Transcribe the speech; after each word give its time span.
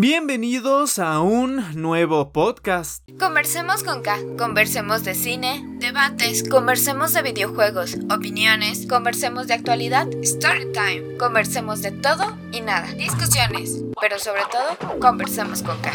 Bienvenidos 0.00 1.00
a 1.00 1.18
un 1.18 1.74
nuevo 1.74 2.32
podcast. 2.32 3.02
Conversemos 3.18 3.82
con 3.82 4.02
K, 4.02 4.16
conversemos 4.38 5.02
de 5.02 5.16
cine, 5.16 5.64
debates, 5.80 6.48
conversemos 6.48 7.12
de 7.14 7.22
videojuegos, 7.22 7.96
opiniones, 8.08 8.86
conversemos 8.86 9.48
de 9.48 9.54
actualidad, 9.54 10.06
story 10.22 10.70
time, 10.70 11.16
conversemos 11.16 11.82
de 11.82 11.90
todo 11.90 12.38
y 12.52 12.60
nada, 12.60 12.92
discusiones, 12.92 13.82
pero 14.00 14.20
sobre 14.20 14.42
todo, 14.52 15.00
conversemos 15.00 15.64
con 15.64 15.76
K. 15.80 15.90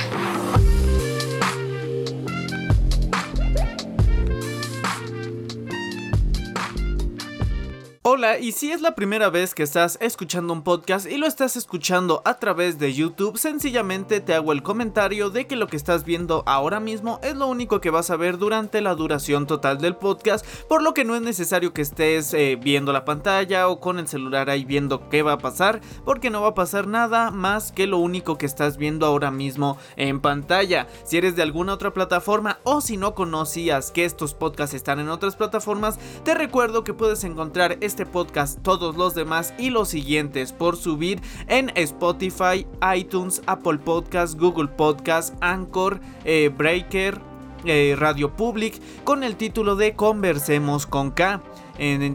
Hola, 8.05 8.37
y 8.37 8.51
si 8.51 8.69
es 8.69 8.81
la 8.81 8.95
primera 8.95 9.29
vez 9.29 9.55
que 9.55 9.63
estás 9.63 9.97
escuchando 10.01 10.51
un 10.51 10.61
podcast 10.61 11.09
y 11.09 11.15
lo 11.15 11.25
estás 11.25 11.55
escuchando 11.55 12.21
a 12.25 12.37
través 12.37 12.77
de 12.77 12.93
YouTube, 12.93 13.37
sencillamente 13.37 14.19
te 14.19 14.33
hago 14.33 14.51
el 14.51 14.61
comentario 14.61 15.29
de 15.29 15.47
que 15.47 15.55
lo 15.55 15.67
que 15.67 15.77
estás 15.77 16.03
viendo 16.03 16.43
ahora 16.45 16.81
mismo 16.81 17.21
es 17.23 17.37
lo 17.37 17.47
único 17.47 17.79
que 17.79 17.91
vas 17.91 18.09
a 18.09 18.17
ver 18.17 18.37
durante 18.37 18.81
la 18.81 18.93
duración 18.93 19.47
total 19.47 19.77
del 19.77 19.95
podcast, 19.95 20.45
por 20.67 20.83
lo 20.83 20.93
que 20.93 21.05
no 21.05 21.15
es 21.15 21.21
necesario 21.21 21.71
que 21.71 21.81
estés 21.81 22.33
eh, 22.33 22.59
viendo 22.61 22.91
la 22.91 23.05
pantalla 23.05 23.69
o 23.69 23.79
con 23.79 23.97
el 23.99 24.09
celular 24.09 24.49
ahí 24.49 24.65
viendo 24.65 25.07
qué 25.07 25.23
va 25.23 25.31
a 25.31 25.37
pasar, 25.37 25.79
porque 26.03 26.29
no 26.29 26.41
va 26.41 26.49
a 26.49 26.55
pasar 26.55 26.87
nada 26.87 27.31
más 27.31 27.71
que 27.71 27.87
lo 27.87 27.99
único 27.99 28.37
que 28.37 28.45
estás 28.45 28.75
viendo 28.75 29.05
ahora 29.05 29.31
mismo 29.31 29.77
en 29.95 30.19
pantalla. 30.19 30.87
Si 31.05 31.15
eres 31.15 31.37
de 31.37 31.43
alguna 31.43 31.71
otra 31.71 31.93
plataforma 31.93 32.59
o 32.63 32.81
si 32.81 32.97
no 32.97 33.15
conocías 33.15 33.91
que 33.91 34.03
estos 34.03 34.33
podcasts 34.33 34.75
están 34.75 34.99
en 34.99 35.07
otras 35.07 35.37
plataformas, 35.37 35.97
te 36.25 36.33
recuerdo 36.33 36.83
que 36.83 36.93
puedes 36.93 37.23
encontrar 37.23 37.77
podcast, 37.95 38.61
todos 38.61 38.97
los 38.97 39.13
demás 39.13 39.53
y 39.57 39.69
los 39.69 39.89
siguientes 39.89 40.51
por 40.51 40.75
subir 40.75 41.21
en 41.47 41.71
Spotify, 41.75 42.65
iTunes, 42.95 43.41
Apple 43.45 43.77
Podcast, 43.77 44.39
Google 44.39 44.67
Podcast, 44.67 45.35
Anchor, 45.41 45.99
eh, 46.25 46.49
Breaker, 46.55 47.21
eh, 47.65 47.95
Radio 47.97 48.35
Public 48.35 48.81
con 49.03 49.23
el 49.23 49.35
título 49.35 49.75
de 49.75 49.93
Conversemos 49.93 50.85
con 50.87 51.11
K. 51.11 51.41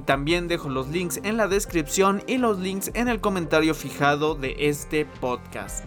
también 0.05 0.49
dejo 0.49 0.69
los 0.69 0.89
links 0.89 1.21
en 1.23 1.37
la 1.37 1.49
descripción 1.49 2.23
y 2.27 2.39
los 2.39 2.59
links 2.59 2.91
en 2.95 3.09
el 3.09 3.21
comentario 3.21 3.75
fijado 3.75 4.35
de 4.35 4.57
este 4.59 5.07
podcast. 5.07 5.85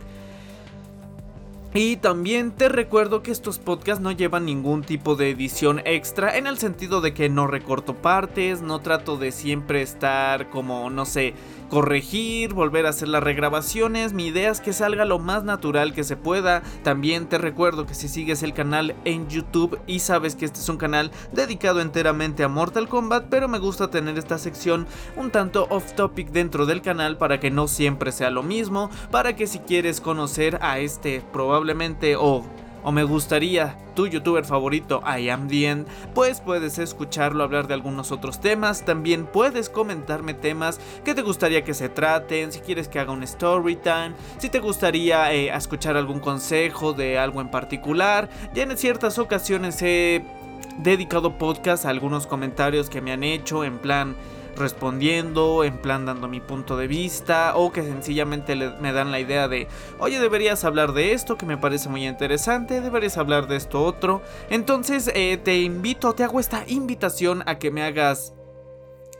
Y 1.73 1.95
también 1.95 2.51
te 2.51 2.67
recuerdo 2.67 3.23
que 3.23 3.31
estos 3.31 3.57
podcasts 3.57 4.03
no 4.03 4.11
llevan 4.11 4.45
ningún 4.45 4.83
tipo 4.83 5.15
de 5.15 5.29
edición 5.29 5.81
extra 5.85 6.37
en 6.37 6.45
el 6.45 6.57
sentido 6.57 6.99
de 6.99 7.13
que 7.13 7.29
no 7.29 7.47
recorto 7.47 7.95
partes, 7.95 8.61
no 8.61 8.81
trato 8.81 9.15
de 9.15 9.31
siempre 9.31 9.81
estar 9.81 10.49
como, 10.49 10.89
no 10.89 11.05
sé, 11.05 11.33
corregir, 11.71 12.53
volver 12.53 12.85
a 12.85 12.89
hacer 12.89 13.07
las 13.07 13.23
regrabaciones. 13.23 14.11
Mi 14.11 14.27
idea 14.27 14.51
es 14.51 14.59
que 14.59 14.73
salga 14.73 15.05
lo 15.05 15.19
más 15.19 15.45
natural 15.45 15.93
que 15.93 16.03
se 16.03 16.17
pueda. 16.17 16.63
También 16.83 17.27
te 17.27 17.37
recuerdo 17.37 17.85
que 17.85 17.95
si 17.95 18.09
sigues 18.09 18.43
el 18.43 18.53
canal 18.53 18.93
en 19.05 19.29
YouTube 19.29 19.79
y 19.87 19.99
sabes 19.99 20.35
que 20.35 20.43
este 20.43 20.59
es 20.59 20.67
un 20.67 20.75
canal 20.75 21.11
dedicado 21.31 21.79
enteramente 21.79 22.43
a 22.43 22.49
Mortal 22.49 22.89
Kombat, 22.89 23.27
pero 23.29 23.47
me 23.47 23.57
gusta 23.57 23.89
tener 23.89 24.17
esta 24.17 24.37
sección 24.37 24.85
un 25.15 25.31
tanto 25.31 25.65
off 25.69 25.93
topic 25.93 26.31
dentro 26.31 26.65
del 26.65 26.81
canal 26.81 27.17
para 27.17 27.39
que 27.39 27.51
no 27.51 27.69
siempre 27.69 28.11
sea 28.11 28.31
lo 28.31 28.43
mismo, 28.43 28.89
para 29.09 29.37
que 29.37 29.47
si 29.47 29.59
quieres 29.59 30.01
conocer 30.01 30.59
a 30.61 30.79
este 30.79 31.23
probablemente 31.31 32.17
o 32.17 32.43
o 32.83 32.91
me 32.91 33.03
gustaría 33.03 33.77
tu 33.95 34.07
youtuber 34.07 34.45
favorito 34.45 35.01
I 35.05 35.29
am 35.29 35.47
the 35.47 35.61
pues 36.13 36.41
puedes 36.41 36.79
escucharlo 36.79 37.43
hablar 37.43 37.67
de 37.67 37.73
algunos 37.73 38.11
otros 38.11 38.39
temas, 38.39 38.83
también 38.83 39.25
puedes 39.25 39.69
comentarme 39.69 40.33
temas 40.33 40.79
que 41.03 41.13
te 41.13 41.21
gustaría 41.21 41.63
que 41.63 41.73
se 41.73 41.89
traten, 41.89 42.51
si 42.51 42.59
quieres 42.59 42.87
que 42.87 42.99
haga 42.99 43.11
un 43.11 43.23
story 43.23 43.75
time, 43.75 44.13
si 44.37 44.49
te 44.49 44.59
gustaría 44.59 45.33
eh, 45.33 45.55
escuchar 45.55 45.97
algún 45.97 46.19
consejo 46.19 46.93
de 46.93 47.17
algo 47.17 47.41
en 47.41 47.51
particular, 47.51 48.29
ya 48.53 48.63
en 48.63 48.77
ciertas 48.77 49.19
ocasiones 49.19 49.81
he 49.81 50.23
dedicado 50.79 51.37
podcast 51.37 51.85
a 51.85 51.89
algunos 51.89 52.27
comentarios 52.27 52.89
que 52.89 53.01
me 53.01 53.11
han 53.11 53.23
hecho 53.23 53.63
en 53.63 53.77
plan 53.77 54.15
respondiendo, 54.55 55.63
en 55.63 55.77
plan 55.77 56.05
dando 56.05 56.27
mi 56.27 56.39
punto 56.39 56.77
de 56.77 56.87
vista, 56.87 57.55
o 57.55 57.71
que 57.71 57.83
sencillamente 57.83 58.55
me 58.55 58.93
dan 58.93 59.11
la 59.11 59.19
idea 59.19 59.47
de, 59.47 59.67
oye, 59.99 60.19
deberías 60.19 60.63
hablar 60.63 60.93
de 60.93 61.13
esto 61.13 61.37
que 61.37 61.45
me 61.45 61.57
parece 61.57 61.89
muy 61.89 62.07
interesante, 62.07 62.81
deberías 62.81 63.17
hablar 63.17 63.47
de 63.47 63.55
esto 63.55 63.83
otro. 63.83 64.21
Entonces 64.49 65.11
eh, 65.13 65.39
te 65.43 65.59
invito, 65.59 66.13
te 66.13 66.23
hago 66.23 66.39
esta 66.39 66.63
invitación 66.67 67.43
a 67.45 67.57
que 67.59 67.71
me 67.71 67.83
hagas 67.83 68.33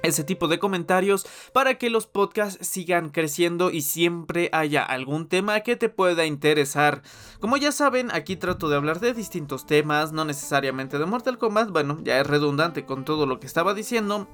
ese 0.03 0.23
tipo 0.23 0.47
de 0.47 0.59
comentarios 0.59 1.27
para 1.53 1.75
que 1.75 1.89
los 1.89 2.07
podcasts 2.07 2.65
sigan 2.67 3.09
creciendo 3.09 3.71
y 3.71 3.81
siempre 3.81 4.49
haya 4.51 4.83
algún 4.83 5.27
tema 5.27 5.59
que 5.61 5.75
te 5.75 5.89
pueda 5.89 6.25
interesar. 6.25 7.01
Como 7.39 7.57
ya 7.57 7.71
saben, 7.71 8.09
aquí 8.11 8.35
trato 8.35 8.69
de 8.69 8.75
hablar 8.75 8.99
de 8.99 9.13
distintos 9.13 9.65
temas, 9.65 10.11
no 10.11 10.25
necesariamente 10.25 10.97
de 10.97 11.05
Mortal 11.05 11.37
Kombat, 11.37 11.69
bueno, 11.69 11.99
ya 12.03 12.19
es 12.19 12.27
redundante 12.27 12.85
con 12.85 13.05
todo 13.05 13.25
lo 13.25 13.39
que 13.39 13.47
estaba 13.47 13.73
diciendo, 13.73 14.27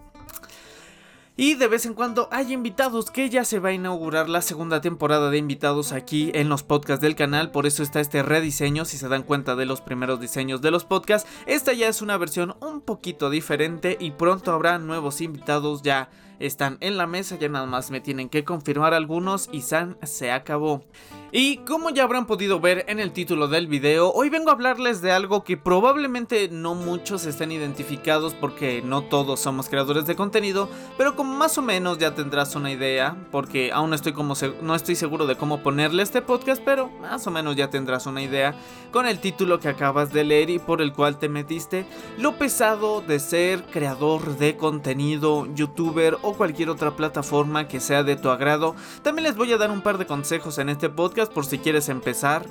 y 1.38 1.54
de 1.54 1.68
vez 1.68 1.86
en 1.86 1.94
cuando 1.94 2.28
hay 2.32 2.52
invitados 2.52 3.12
que 3.12 3.30
ya 3.30 3.46
se 3.46 3.60
va 3.60 3.70
a 3.70 3.74
inaugurar 3.74 4.28
la 4.28 4.42
segunda 4.42 4.82
temporada 4.82 5.30
de 5.30 5.38
invitados 5.38 5.92
aquí 5.92 6.32
en 6.34 6.50
los 6.50 6.64
podcasts 6.64 7.02
del 7.02 7.16
canal. 7.16 7.52
Por 7.52 7.68
eso 7.68 7.84
está 7.84 8.00
este 8.00 8.24
rediseño. 8.24 8.86
Si 8.86 8.98
se 8.98 9.08
dan 9.08 9.22
cuenta 9.22 9.56
de 9.56 9.68
los 9.68 9.80
primeros 9.80 10.20
diseños 10.20 10.62
de 10.62 10.72
los 10.72 10.84
podcasts, 10.84 11.30
esta 11.46 11.74
ya 11.74 11.88
es 11.88 12.02
una 12.02 12.18
versión 12.18 12.56
un 12.60 12.82
poquito 12.82 13.30
diferente 13.30 13.98
y 14.00 14.12
pronto 14.12 14.52
habrá 14.52 14.80
nuevos 14.80 15.22
invitados 15.22 15.84
ya 15.84 16.10
están 16.40 16.78
en 16.82 16.98
la 16.98 17.08
mesa, 17.08 17.38
ya 17.38 17.50
nada 17.50 17.66
más 17.66 17.92
me 17.92 18.02
tienen 18.02 18.30
que 18.30 18.44
confirmar 18.44 18.94
algunos 18.94 19.50
y 19.52 19.62
San 19.62 19.98
se 20.04 20.32
acabó. 20.32 20.84
Y 21.32 21.58
como 21.58 21.90
ya 21.90 22.04
habrán 22.04 22.26
podido 22.26 22.62
ver 22.62 22.86
en 22.88 23.00
el 23.00 23.12
título 23.12 23.50
del 23.50 23.68
video, 23.68 24.14
hoy 24.14 24.30
vengo 24.30 24.50
a 24.50 24.54
hablarles 24.54 25.02
de 25.02 25.12
algo 25.12 25.44
que 25.44 25.58
probablemente 25.58 26.48
no 26.50 26.74
muchos 26.74 27.26
estén 27.26 27.52
identificados 27.52 28.34
porque 28.34 28.82
no 28.82 29.04
todos 29.04 29.42
somos 29.42 29.68
creadores 29.68 30.06
de 30.08 30.16
contenido, 30.16 30.70
pero 30.98 31.18
como 31.18 31.36
más 31.36 31.58
o 31.58 31.62
menos 31.62 31.98
ya 31.98 32.16
tendrás 32.16 32.56
una 32.56 32.72
idea, 32.72 33.18
porque 33.30 33.72
aún 33.74 33.94
estoy, 33.94 34.14
como 34.14 34.36
no 34.62 34.74
estoy 34.74 34.96
seguro 34.96 35.26
de 35.26 35.36
cómo 35.36 35.62
ponerle 35.62 36.02
este 36.02 36.22
podcast, 36.22 36.62
pero 36.64 36.90
más 37.02 37.28
o 37.28 37.32
menos 37.32 37.58
ya 37.58 37.70
tendrás 37.70 38.06
una 38.06 38.22
idea 38.22 38.56
con 38.92 39.06
el 39.06 39.20
título 39.20 39.60
que 39.60 39.68
acabas 39.68 40.14
de 40.14 40.24
leer 40.24 40.50
y 40.50 40.60
por 40.60 40.82
el 40.82 40.94
cual 40.94 41.20
te 41.20 41.28
metiste, 41.28 41.86
lo 42.18 42.38
pesado 42.38 43.02
de 43.02 43.20
ser 43.20 43.64
creador 43.66 44.38
de 44.38 44.56
contenido, 44.56 45.46
youtuber 45.54 46.18
o 46.28 46.34
cualquier 46.34 46.70
otra 46.70 46.96
plataforma 46.96 47.68
que 47.68 47.80
sea 47.80 48.04
de 48.04 48.16
tu 48.16 48.30
agrado. 48.30 48.76
También 49.02 49.24
les 49.24 49.36
voy 49.36 49.52
a 49.54 49.58
dar 49.58 49.72
un 49.72 49.82
par 49.82 49.98
de 49.98 50.06
consejos 50.06 50.58
en 50.58 50.70
este 50.70 50.90
podcast 50.90 51.32
por 51.32 51.46
si 51.46 51.60
quieres 51.60 51.90
empezar. 51.90 52.46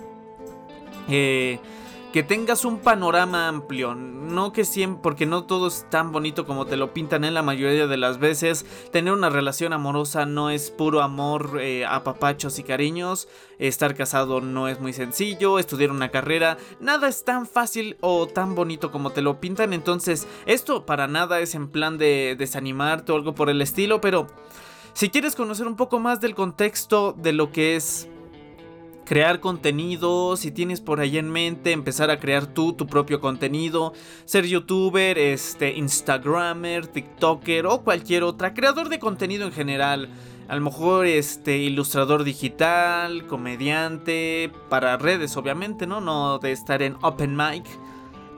Eh, 1.08 1.60
que 2.16 2.22
tengas 2.22 2.64
un 2.64 2.78
panorama 2.78 3.46
amplio, 3.46 3.94
no 3.94 4.50
que 4.50 4.64
siempre, 4.64 5.02
porque 5.02 5.26
no 5.26 5.44
todo 5.44 5.66
es 5.66 5.84
tan 5.90 6.12
bonito 6.12 6.46
como 6.46 6.64
te 6.64 6.78
lo 6.78 6.94
pintan 6.94 7.24
en 7.24 7.34
la 7.34 7.42
mayoría 7.42 7.86
de 7.86 7.96
las 7.98 8.16
veces. 8.18 8.64
Tener 8.90 9.12
una 9.12 9.28
relación 9.28 9.74
amorosa 9.74 10.24
no 10.24 10.48
es 10.48 10.70
puro 10.70 11.02
amor 11.02 11.58
eh, 11.60 11.84
a 11.84 12.04
papachos 12.04 12.58
y 12.58 12.62
cariños. 12.62 13.28
Estar 13.58 13.94
casado 13.94 14.40
no 14.40 14.66
es 14.66 14.80
muy 14.80 14.94
sencillo. 14.94 15.58
Estudiar 15.58 15.90
una 15.90 16.08
carrera, 16.08 16.56
nada 16.80 17.06
es 17.06 17.22
tan 17.22 17.46
fácil 17.46 17.98
o 18.00 18.26
tan 18.26 18.54
bonito 18.54 18.90
como 18.90 19.10
te 19.10 19.20
lo 19.20 19.38
pintan. 19.38 19.74
Entonces, 19.74 20.26
esto 20.46 20.86
para 20.86 21.08
nada 21.08 21.40
es 21.40 21.54
en 21.54 21.68
plan 21.68 21.98
de 21.98 22.34
desanimarte 22.38 23.12
o 23.12 23.16
algo 23.16 23.34
por 23.34 23.50
el 23.50 23.60
estilo, 23.60 24.00
pero 24.00 24.26
si 24.94 25.10
quieres 25.10 25.36
conocer 25.36 25.66
un 25.66 25.76
poco 25.76 25.98
más 25.98 26.22
del 26.22 26.34
contexto 26.34 27.12
de 27.12 27.34
lo 27.34 27.52
que 27.52 27.76
es 27.76 28.08
crear 29.06 29.40
contenido, 29.40 30.36
si 30.36 30.50
tienes 30.50 30.80
por 30.82 31.00
ahí 31.00 31.16
en 31.16 31.30
mente 31.30 31.72
empezar 31.72 32.10
a 32.10 32.18
crear 32.18 32.46
tú 32.46 32.74
tu 32.74 32.86
propio 32.86 33.20
contenido, 33.20 33.94
ser 34.26 34.46
youtuber, 34.46 35.16
este, 35.16 35.76
instagramer, 35.76 36.88
tiktoker 36.88 37.66
o 37.66 37.82
cualquier 37.82 38.24
otra, 38.24 38.52
creador 38.52 38.88
de 38.90 38.98
contenido 38.98 39.46
en 39.46 39.52
general. 39.52 40.10
A 40.48 40.56
lo 40.56 40.60
mejor 40.60 41.06
este 41.06 41.56
ilustrador 41.56 42.24
digital, 42.24 43.26
comediante, 43.26 44.50
para 44.68 44.96
redes 44.96 45.36
obviamente, 45.36 45.86
¿no? 45.86 46.00
No 46.00 46.38
de 46.38 46.52
estar 46.52 46.82
en 46.82 46.96
open 47.02 47.36
mic. 47.36 47.64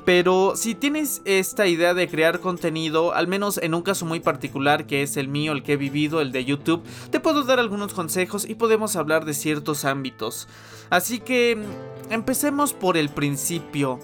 Pero 0.08 0.56
si 0.56 0.74
tienes 0.74 1.20
esta 1.26 1.66
idea 1.66 1.92
de 1.92 2.08
crear 2.08 2.40
contenido, 2.40 3.12
al 3.12 3.28
menos 3.28 3.58
en 3.58 3.74
un 3.74 3.82
caso 3.82 4.06
muy 4.06 4.20
particular 4.20 4.86
que 4.86 5.02
es 5.02 5.18
el 5.18 5.28
mío, 5.28 5.52
el 5.52 5.62
que 5.62 5.74
he 5.74 5.76
vivido, 5.76 6.22
el 6.22 6.32
de 6.32 6.46
YouTube, 6.46 6.82
te 7.10 7.20
puedo 7.20 7.44
dar 7.44 7.58
algunos 7.58 7.92
consejos 7.92 8.48
y 8.48 8.54
podemos 8.54 8.96
hablar 8.96 9.26
de 9.26 9.34
ciertos 9.34 9.84
ámbitos. 9.84 10.48
Así 10.88 11.18
que 11.20 11.56
mm, 11.56 12.10
empecemos 12.10 12.72
por 12.72 12.96
el 12.96 13.10
principio. 13.10 14.00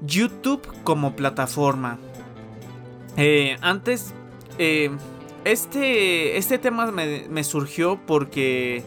YouTube 0.00 0.66
como 0.84 1.14
plataforma. 1.14 1.98
Eh, 3.18 3.58
antes, 3.60 4.14
eh, 4.56 4.90
este, 5.44 6.38
este 6.38 6.56
tema 6.56 6.90
me 6.90 7.44
surgió 7.44 8.00
porque 8.06 8.84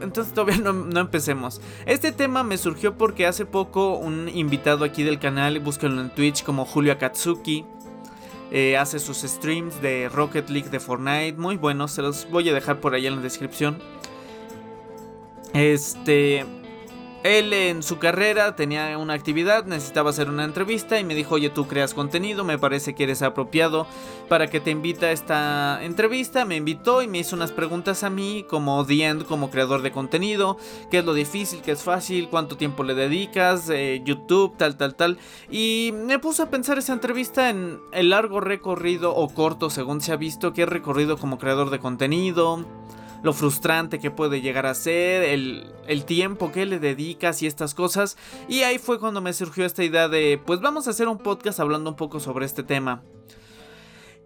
entonces 0.00 0.32
todavía 0.32 0.58
no, 0.58 1.00
empecemos. 1.00 1.60
Este 1.86 2.12
tema 2.12 2.42
me 2.44 2.58
surgió 2.58 2.96
porque 2.96 3.26
hace 3.26 3.46
poco 3.46 3.96
un 3.96 4.28
invitado 4.28 4.84
aquí 4.84 5.02
del 5.02 5.18
canal, 5.18 5.58
búsquenlo 5.60 6.00
en 6.00 6.10
Twitch 6.10 6.44
como 6.44 6.64
Julio 6.64 6.92
Akatsuki. 6.92 7.64
Eh, 8.50 8.76
hace 8.76 8.98
sus 8.98 9.18
streams 9.22 9.80
de 9.80 10.10
Rocket 10.10 10.50
League 10.50 10.68
de 10.68 10.78
Fortnite. 10.78 11.34
Muy 11.38 11.56
buenos, 11.56 11.92
se 11.92 12.02
los 12.02 12.28
voy 12.30 12.48
a 12.50 12.52
dejar 12.52 12.80
por 12.80 12.94
ahí 12.94 13.06
en 13.06 13.16
la 13.16 13.22
descripción. 13.22 13.78
Este. 15.54 16.44
Él 17.24 17.52
en 17.52 17.82
su 17.82 17.98
carrera 17.98 18.56
tenía 18.56 18.98
una 18.98 19.14
actividad, 19.14 19.64
necesitaba 19.64 20.10
hacer 20.10 20.28
una 20.28 20.44
entrevista 20.44 20.98
y 20.98 21.04
me 21.04 21.14
dijo, 21.14 21.36
oye, 21.36 21.50
tú 21.50 21.68
creas 21.68 21.94
contenido, 21.94 22.44
me 22.44 22.58
parece 22.58 22.94
que 22.94 23.04
eres 23.04 23.22
apropiado 23.22 23.86
para 24.28 24.48
que 24.48 24.60
te 24.60 24.70
invita 24.70 25.06
a 25.06 25.12
esta 25.12 25.84
entrevista. 25.84 26.44
Me 26.44 26.56
invitó 26.56 27.02
y 27.02 27.06
me 27.06 27.18
hizo 27.18 27.36
unas 27.36 27.52
preguntas 27.52 28.02
a 28.02 28.10
mí 28.10 28.44
como 28.48 28.84
The 28.84 29.02
como 29.28 29.50
creador 29.50 29.82
de 29.82 29.92
contenido, 29.92 30.56
qué 30.90 30.98
es 30.98 31.04
lo 31.04 31.14
difícil, 31.14 31.62
qué 31.62 31.72
es 31.72 31.82
fácil, 31.82 32.28
cuánto 32.28 32.56
tiempo 32.56 32.82
le 32.82 32.94
dedicas, 32.94 33.68
eh, 33.70 34.02
YouTube, 34.04 34.56
tal, 34.56 34.76
tal, 34.76 34.94
tal. 34.94 35.18
Y 35.50 35.92
me 35.94 36.18
puse 36.18 36.42
a 36.42 36.50
pensar 36.50 36.78
esa 36.78 36.92
entrevista 36.92 37.50
en 37.50 37.80
el 37.92 38.10
largo 38.10 38.40
recorrido 38.40 39.14
o 39.14 39.28
corto, 39.28 39.70
según 39.70 40.00
se 40.00 40.12
ha 40.12 40.16
visto, 40.16 40.52
que 40.52 40.62
he 40.62 40.66
recorrido 40.66 41.18
como 41.18 41.38
creador 41.38 41.70
de 41.70 41.78
contenido 41.78 42.64
lo 43.22 43.32
frustrante 43.32 43.98
que 43.98 44.10
puede 44.10 44.40
llegar 44.40 44.66
a 44.66 44.74
ser, 44.74 45.22
el, 45.22 46.04
tiempo 46.04 46.50
que 46.50 46.66
le 46.66 46.78
dedicas 46.78 47.42
y 47.42 47.46
estas 47.46 47.74
cosas. 47.74 48.16
Y 48.48 48.60
ahí 48.62 48.78
fue 48.78 48.98
cuando 48.98 49.20
me 49.20 49.32
surgió 49.32 49.64
esta 49.64 49.84
idea 49.84 50.08
de, 50.08 50.40
pues 50.44 50.60
vamos 50.60 50.86
a 50.86 50.90
hacer 50.90 51.08
un 51.08 51.18
podcast 51.18 51.60
hablando 51.60 51.90
un 51.90 51.96
poco 51.96 52.20
sobre 52.20 52.46
este 52.46 52.62
tema. 52.62 53.02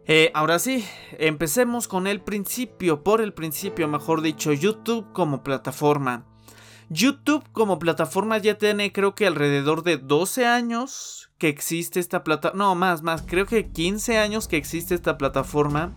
Eh, 0.08 0.31
ahora 0.34 0.58
sí, 0.58 0.84
empecemos 1.19 1.88
con 1.88 2.06
el 2.06 2.20
principio, 2.20 3.02
por 3.02 3.20
el 3.20 3.34
principio, 3.34 3.88
mejor 3.88 4.22
dicho, 4.22 4.52
YouTube 4.52 5.12
como 5.12 5.43
plataforma. 5.43 6.25
YouTube 6.88 7.44
como 7.50 7.81
plataforma 7.81 8.38
ya 8.38 8.56
tiene 8.58 8.93
creo 8.93 9.16
que 9.16 9.26
alrededor 9.26 9.82
de 9.82 9.96
12 9.96 10.46
años 10.46 11.31
que 11.38 11.48
existe 11.48 11.98
esta 11.98 12.22
plataforma. 12.22 12.64
No, 12.64 12.75
más, 12.76 13.02
más, 13.02 13.22
creo 13.22 13.46
que 13.46 13.70
15 13.70 14.19
años 14.19 14.46
que 14.46 14.56
existe 14.56 14.94
esta 14.94 15.19
plataforma. 15.19 15.96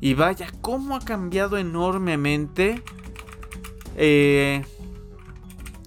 Y 0.00 0.14
vaya, 0.14 0.48
cómo 0.60 0.96
ha 0.96 1.00
cambiado 1.00 1.56
enormemente 1.56 2.82
eh, 3.96 4.64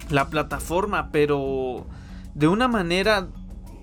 la 0.09 0.29
plataforma, 0.29 1.11
pero 1.11 1.85
de 2.33 2.47
una 2.47 2.67
manera... 2.67 3.29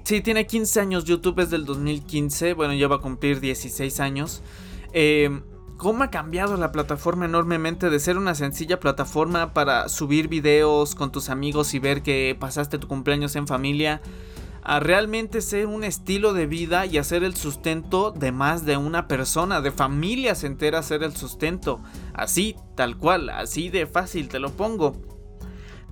Sí, 0.04 0.20
tiene 0.20 0.46
15 0.46 0.80
años, 0.80 1.04
YouTube 1.04 1.40
es 1.40 1.50
del 1.50 1.64
2015, 1.64 2.54
bueno, 2.54 2.74
ya 2.74 2.86
va 2.86 2.96
a 2.96 3.00
cumplir 3.00 3.40
16 3.40 3.98
años. 3.98 4.42
Eh, 4.92 5.42
¿Cómo 5.76 6.04
ha 6.04 6.10
cambiado 6.10 6.56
la 6.56 6.72
plataforma 6.72 7.26
enormemente 7.26 7.90
de 7.90 7.98
ser 7.98 8.16
una 8.16 8.34
sencilla 8.34 8.80
plataforma 8.80 9.52
para 9.52 9.90
subir 9.90 10.28
videos 10.28 10.94
con 10.94 11.12
tus 11.12 11.28
amigos 11.28 11.74
y 11.74 11.80
ver 11.80 12.02
que 12.02 12.34
pasaste 12.38 12.78
tu 12.78 12.88
cumpleaños 12.88 13.36
en 13.36 13.46
familia? 13.46 14.00
A 14.68 14.80
realmente 14.80 15.42
ser 15.42 15.68
un 15.68 15.84
estilo 15.84 16.32
de 16.32 16.48
vida 16.48 16.86
y 16.86 16.98
hacer 16.98 17.22
el 17.22 17.36
sustento 17.36 18.10
de 18.10 18.32
más 18.32 18.66
de 18.66 18.76
una 18.76 19.06
persona, 19.06 19.60
de 19.60 19.70
familias 19.70 20.42
enteras 20.42 20.86
ser 20.86 21.04
el 21.04 21.14
sustento. 21.14 21.80
Así, 22.14 22.56
tal 22.74 22.96
cual, 22.96 23.30
así 23.30 23.70
de 23.70 23.86
fácil 23.86 24.28
te 24.28 24.40
lo 24.40 24.50
pongo. 24.50 24.96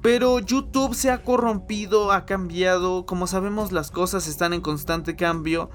Pero 0.02 0.40
YouTube 0.40 0.96
se 0.96 1.12
ha 1.12 1.22
corrompido, 1.22 2.10
ha 2.10 2.26
cambiado, 2.26 3.06
como 3.06 3.28
sabemos 3.28 3.70
las 3.70 3.92
cosas 3.92 4.26
están 4.26 4.52
en 4.52 4.60
constante 4.60 5.14
cambio. 5.14 5.70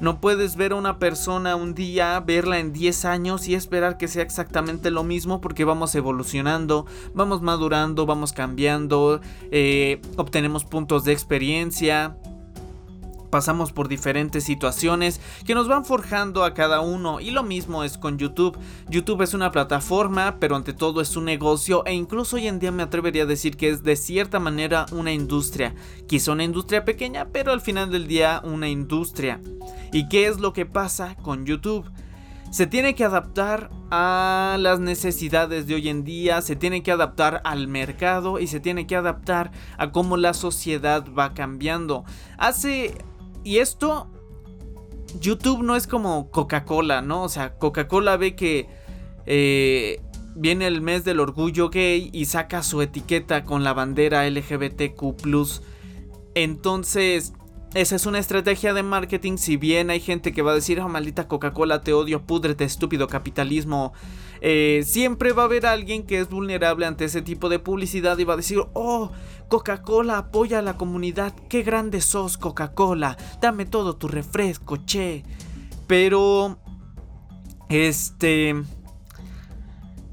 No 0.00 0.20
puedes 0.20 0.54
ver 0.54 0.72
a 0.72 0.76
una 0.76 1.00
persona 1.00 1.56
un 1.56 1.74
día, 1.74 2.20
verla 2.20 2.60
en 2.60 2.72
10 2.72 3.04
años 3.04 3.48
y 3.48 3.56
esperar 3.56 3.96
que 3.96 4.06
sea 4.06 4.22
exactamente 4.22 4.92
lo 4.92 5.02
mismo 5.02 5.40
porque 5.40 5.64
vamos 5.64 5.92
evolucionando, 5.96 6.86
vamos 7.14 7.42
madurando, 7.42 8.06
vamos 8.06 8.32
cambiando, 8.32 9.20
eh, 9.50 10.00
obtenemos 10.16 10.64
puntos 10.64 11.02
de 11.02 11.12
experiencia 11.12 12.16
pasamos 13.34 13.72
por 13.72 13.88
diferentes 13.88 14.44
situaciones 14.44 15.20
que 15.44 15.56
nos 15.56 15.66
van 15.66 15.84
forjando 15.84 16.44
a 16.44 16.54
cada 16.54 16.80
uno 16.80 17.18
y 17.18 17.32
lo 17.32 17.42
mismo 17.42 17.82
es 17.82 17.98
con 17.98 18.16
YouTube. 18.16 18.56
YouTube 18.88 19.22
es 19.22 19.34
una 19.34 19.50
plataforma, 19.50 20.36
pero 20.38 20.54
ante 20.54 20.72
todo 20.72 21.00
es 21.00 21.16
un 21.16 21.24
negocio 21.24 21.84
e 21.84 21.94
incluso 21.94 22.36
hoy 22.36 22.46
en 22.46 22.60
día 22.60 22.70
me 22.70 22.84
atrevería 22.84 23.24
a 23.24 23.26
decir 23.26 23.56
que 23.56 23.70
es 23.70 23.82
de 23.82 23.96
cierta 23.96 24.38
manera 24.38 24.86
una 24.92 25.12
industria. 25.12 25.74
Quizá 26.06 26.30
una 26.30 26.44
industria 26.44 26.84
pequeña, 26.84 27.26
pero 27.32 27.50
al 27.50 27.60
final 27.60 27.90
del 27.90 28.06
día 28.06 28.40
una 28.44 28.68
industria. 28.68 29.40
¿Y 29.92 30.08
qué 30.08 30.28
es 30.28 30.38
lo 30.38 30.52
que 30.52 30.64
pasa 30.64 31.16
con 31.16 31.44
YouTube? 31.44 31.90
se 32.54 32.68
tiene 32.68 32.94
que 32.94 33.02
adaptar 33.02 33.68
a 33.90 34.58
las 34.60 34.78
necesidades 34.78 35.66
de 35.66 35.74
hoy 35.74 35.88
en 35.88 36.04
día, 36.04 36.40
se 36.40 36.54
tiene 36.54 36.84
que 36.84 36.92
adaptar 36.92 37.40
al 37.42 37.66
mercado 37.66 38.38
y 38.38 38.46
se 38.46 38.60
tiene 38.60 38.86
que 38.86 38.94
adaptar 38.94 39.50
a 39.76 39.90
cómo 39.90 40.16
la 40.16 40.34
sociedad 40.34 41.04
va 41.18 41.34
cambiando. 41.34 42.04
Hace 42.38 42.96
y 43.44 43.58
esto, 43.58 44.10
YouTube 45.20 45.62
no 45.62 45.76
es 45.76 45.86
como 45.86 46.30
Coca-Cola, 46.30 47.02
¿no? 47.02 47.22
O 47.22 47.28
sea, 47.28 47.54
Coca-Cola 47.56 48.16
ve 48.16 48.34
que 48.34 48.68
eh, 49.26 50.00
viene 50.34 50.66
el 50.66 50.80
mes 50.80 51.04
del 51.04 51.20
orgullo 51.20 51.70
gay 51.70 52.10
y 52.12 52.24
saca 52.24 52.62
su 52.62 52.82
etiqueta 52.82 53.44
con 53.44 53.64
la 53.64 53.72
bandera 53.72 54.28
LGBTQ. 54.28 55.14
Entonces, 56.34 57.32
esa 57.74 57.96
es 57.96 58.06
una 58.06 58.18
estrategia 58.18 58.72
de 58.72 58.82
marketing. 58.82 59.36
Si 59.36 59.56
bien 59.56 59.90
hay 59.90 60.00
gente 60.00 60.32
que 60.32 60.42
va 60.42 60.52
a 60.52 60.54
decir, 60.54 60.80
oh 60.80 60.88
maldita 60.88 61.28
Coca-Cola, 61.28 61.80
te 61.82 61.92
odio, 61.92 62.22
púdrete, 62.24 62.64
estúpido 62.64 63.08
capitalismo. 63.08 63.92
Eh, 64.46 64.82
siempre 64.84 65.32
va 65.32 65.44
a 65.44 65.46
haber 65.46 65.64
alguien 65.64 66.02
que 66.02 66.20
es 66.20 66.28
vulnerable 66.28 66.84
ante 66.84 67.06
ese 67.06 67.22
tipo 67.22 67.48
de 67.48 67.58
publicidad 67.58 68.18
y 68.18 68.24
va 68.24 68.34
a 68.34 68.36
decir, 68.36 68.58
oh, 68.74 69.10
Coca-Cola 69.48 70.18
apoya 70.18 70.58
a 70.58 70.62
la 70.62 70.76
comunidad, 70.76 71.34
qué 71.48 71.62
grande 71.62 72.02
sos 72.02 72.36
Coca-Cola, 72.36 73.16
dame 73.40 73.64
todo 73.64 73.96
tu 73.96 74.06
refresco, 74.06 74.84
che. 74.84 75.24
Pero, 75.86 76.58
este... 77.70 78.54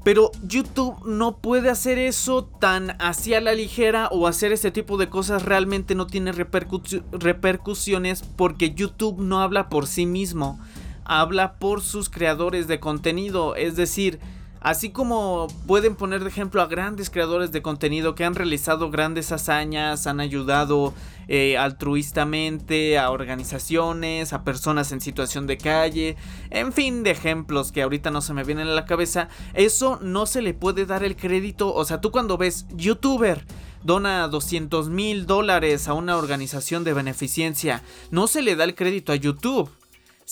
Pero 0.02 0.30
YouTube 0.42 0.96
no 1.04 1.36
puede 1.36 1.68
hacer 1.68 1.98
eso 1.98 2.44
tan 2.58 2.96
hacia 3.02 3.38
la 3.42 3.52
ligera 3.52 4.08
o 4.12 4.26
hacer 4.26 4.50
ese 4.50 4.70
tipo 4.70 4.96
de 4.96 5.10
cosas 5.10 5.44
realmente 5.44 5.94
no 5.94 6.06
tiene 6.06 6.32
repercusiones 6.32 8.22
porque 8.22 8.72
YouTube 8.72 9.20
no 9.20 9.42
habla 9.42 9.68
por 9.68 9.86
sí 9.86 10.06
mismo 10.06 10.58
habla 11.04 11.54
por 11.54 11.82
sus 11.82 12.08
creadores 12.08 12.68
de 12.68 12.80
contenido. 12.80 13.56
Es 13.56 13.76
decir, 13.76 14.20
así 14.60 14.90
como 14.90 15.48
pueden 15.66 15.96
poner 15.96 16.22
de 16.22 16.28
ejemplo 16.28 16.62
a 16.62 16.66
grandes 16.66 17.10
creadores 17.10 17.52
de 17.52 17.62
contenido 17.62 18.14
que 18.14 18.24
han 18.24 18.34
realizado 18.34 18.90
grandes 18.90 19.32
hazañas, 19.32 20.06
han 20.06 20.20
ayudado 20.20 20.94
eh, 21.28 21.58
altruistamente 21.58 22.98
a 22.98 23.10
organizaciones, 23.10 24.32
a 24.32 24.44
personas 24.44 24.92
en 24.92 25.00
situación 25.00 25.46
de 25.46 25.58
calle, 25.58 26.16
en 26.50 26.72
fin, 26.72 27.02
de 27.02 27.10
ejemplos 27.10 27.72
que 27.72 27.82
ahorita 27.82 28.10
no 28.10 28.20
se 28.20 28.34
me 28.34 28.44
vienen 28.44 28.68
a 28.68 28.72
la 28.72 28.86
cabeza, 28.86 29.28
eso 29.54 29.98
no 30.00 30.26
se 30.26 30.42
le 30.42 30.54
puede 30.54 30.86
dar 30.86 31.04
el 31.04 31.16
crédito. 31.16 31.74
O 31.74 31.84
sea, 31.84 32.00
tú 32.00 32.10
cuando 32.10 32.38
ves 32.38 32.66
youtuber 32.74 33.44
dona 33.82 34.28
200 34.28 34.90
mil 34.90 35.26
dólares 35.26 35.88
a 35.88 35.94
una 35.94 36.16
organización 36.16 36.84
de 36.84 36.92
beneficencia, 36.92 37.82
no 38.12 38.28
se 38.28 38.42
le 38.42 38.54
da 38.54 38.62
el 38.64 38.76
crédito 38.76 39.12
a 39.12 39.16
YouTube 39.16 39.70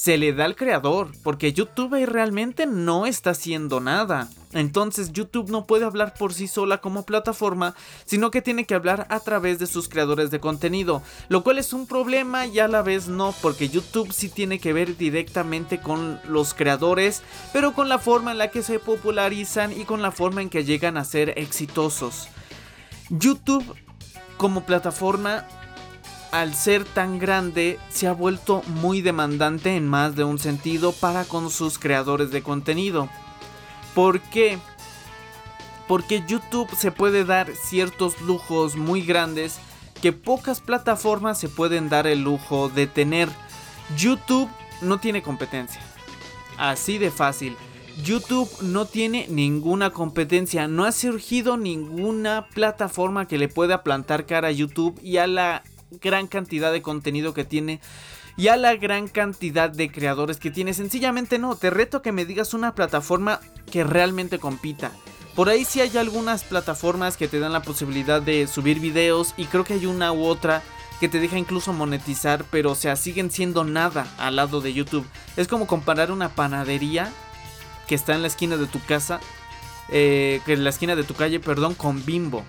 se 0.01 0.17
le 0.17 0.33
da 0.33 0.47
al 0.47 0.57
creador, 0.57 1.13
porque 1.23 1.53
YouTube 1.53 2.07
realmente 2.07 2.65
no 2.65 3.05
está 3.05 3.33
haciendo 3.33 3.81
nada. 3.81 4.31
Entonces 4.55 5.13
YouTube 5.13 5.51
no 5.51 5.67
puede 5.67 5.85
hablar 5.85 6.15
por 6.15 6.33
sí 6.33 6.49
sola 6.49 6.79
como 6.79 7.05
plataforma, 7.05 7.75
sino 8.07 8.31
que 8.31 8.41
tiene 8.41 8.65
que 8.65 8.75
hablar 8.75 9.07
a 9.11 9.21
través 9.21 9.59
de 9.59 9.67
sus 9.67 9.91
creadores 9.91 10.31
de 10.31 10.41
contenido, 10.41 11.03
lo 11.29 11.43
cual 11.43 11.59
es 11.59 11.75
un 11.75 11.87
problema 11.87 12.47
y 12.47 12.61
a 12.61 12.67
la 12.67 12.81
vez 12.81 13.09
no, 13.09 13.35
porque 13.43 13.69
YouTube 13.69 14.11
sí 14.11 14.31
tiene 14.31 14.59
que 14.59 14.73
ver 14.73 14.97
directamente 14.97 15.83
con 15.83 16.19
los 16.27 16.55
creadores, 16.55 17.23
pero 17.53 17.75
con 17.75 17.91
la 17.91 17.99
forma 17.99 18.33
en 18.33 18.39
la 18.39 18.51
que 18.51 18.63
se 18.63 18.79
popularizan 18.79 19.79
y 19.79 19.85
con 19.85 20.01
la 20.01 20.13
forma 20.13 20.41
en 20.41 20.49
que 20.49 20.65
llegan 20.65 20.97
a 20.97 21.05
ser 21.05 21.35
exitosos. 21.37 22.27
YouTube 23.11 23.77
como 24.39 24.63
plataforma 24.63 25.47
al 26.31 26.55
ser 26.55 26.85
tan 26.85 27.19
grande 27.19 27.79
se 27.89 28.07
ha 28.07 28.13
vuelto 28.13 28.63
muy 28.67 29.01
demandante 29.01 29.77
en 29.77 29.89
más 29.89 30.15
de 30.17 30.25
un 30.25 30.39
sentido 30.39 30.93
para 30.93 31.25
con 31.25 31.51
sus 31.51 31.79
creadores 31.79 32.31
de 32.31 32.43
contenido. 32.43 33.09
¿Por 33.95 34.21
qué? 34.21 34.59
Porque 35.89 36.23
YouTube 36.27 36.71
se 36.77 36.93
puede 36.93 37.25
dar 37.25 37.53
ciertos 37.55 38.21
lujos 38.21 38.77
muy 38.77 39.03
grandes 39.03 39.59
que 40.01 40.13
pocas 40.13 40.61
plataformas 40.61 41.39
se 41.39 41.49
pueden 41.49 41.89
dar 41.89 42.07
el 42.07 42.23
lujo 42.23 42.69
de 42.69 42.87
tener. 42.87 43.29
YouTube 43.97 44.49
no 44.83 44.99
tiene 44.99 45.23
competencia. 45.23 45.81
Así 46.57 46.99
de 46.99 47.11
fácil. 47.11 47.57
YouTube 48.05 48.49
no 48.63 48.87
tiene 48.87 49.27
ninguna 49.29 49.91
competencia, 49.91 50.69
no 50.69 50.85
ha 50.85 50.93
surgido 50.93 51.57
ninguna 51.57 52.47
plataforma 52.55 53.27
que 53.27 53.37
le 53.37 53.49
pueda 53.49 53.83
plantar 53.83 54.27
cara 54.27 54.49
a 54.49 54.53
YouTube 54.53 54.99
y 55.03 55.19
a 55.19 55.27
la 55.27 55.65
gran 55.91 56.27
cantidad 56.27 56.73
de 56.73 56.83
contenido 56.83 57.35
que 57.35 57.45
tiene 57.45 57.81
y 58.37 58.49
a 58.49 58.57
la 58.57 58.75
gran 58.77 59.09
cantidad 59.09 59.71
de 59.71 59.91
creadores 59.91 60.39
que 60.39 60.51
tiene. 60.51 60.75
Sencillamente 60.75 61.39
no, 61.39 61.57
te 61.57 61.71
reto 61.71 62.03
que 62.03 62.13
me 62.13 62.25
digas 62.25 62.55
una 62.55 62.75
plataforma 62.75 63.41
que 63.71 63.85
realmente 63.85 64.39
compita. 64.39 64.93
Por 65.35 65.49
ahí 65.49 65.65
sí 65.65 65.81
hay 65.81 65.97
algunas 65.97 66.45
plataformas 66.45 67.17
que 67.17 67.29
te 67.29 67.39
dan 67.39 67.53
la 67.53 67.63
posibilidad 67.63 68.21
de 68.21 68.47
subir 68.47 68.81
videos 68.81 69.35
y 69.37 69.45
creo 69.47 69.65
que 69.65 69.75
hay 69.75 69.87
una 69.87 70.13
u 70.13 70.25
otra 70.25 70.63
que 71.01 71.09
te 71.09 71.19
deja 71.19 71.39
incluso 71.39 71.73
monetizar, 71.73 72.45
pero 72.51 72.73
o 72.73 72.75
sea, 72.75 72.95
siguen 72.95 73.31
siendo 73.31 73.65
nada 73.65 74.07
al 74.19 74.37
lado 74.37 74.61
de 74.61 74.75
YouTube. 74.75 75.07
Es 75.37 75.49
como 75.49 75.67
comparar 75.67 76.13
una 76.13 76.29
panadería 76.29 77.11
que 77.89 77.95
está 77.95 78.15
en 78.15 78.23
la 78.23 78.29
esquina 78.29 78.57
de 78.57 78.67
tu 78.67 78.85
casa, 78.85 79.19
eh, 79.89 80.43
que 80.45 80.53
en 80.53 80.63
la 80.63 80.71
esquina 80.71 80.95
de 80.97 81.05
tu 81.05 81.15
calle, 81.15 81.41
perdón, 81.41 81.75
con 81.75 82.05
Bimbo. 82.05 82.45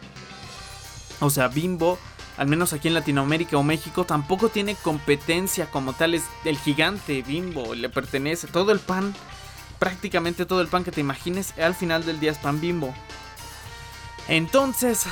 O 1.21 1.29
sea, 1.29 1.47
Bimbo, 1.47 1.97
al 2.41 2.47
menos 2.47 2.73
aquí 2.73 2.87
en 2.87 2.95
Latinoamérica 2.95 3.55
o 3.55 3.61
México, 3.61 4.03
tampoco 4.03 4.49
tiene 4.49 4.73
competencia 4.73 5.67
como 5.67 5.93
tal. 5.93 6.15
Es 6.15 6.23
el 6.43 6.57
gigante 6.57 7.21
Bimbo, 7.21 7.75
le 7.75 7.87
pertenece 7.87 8.47
todo 8.47 8.71
el 8.71 8.79
pan, 8.79 9.13
prácticamente 9.77 10.47
todo 10.47 10.59
el 10.61 10.67
pan 10.67 10.83
que 10.83 10.91
te 10.91 11.01
imagines, 11.01 11.55
al 11.59 11.75
final 11.75 12.03
del 12.03 12.19
día 12.19 12.31
es 12.31 12.39
pan 12.39 12.59
Bimbo. 12.59 12.95
Entonces, 14.27 15.05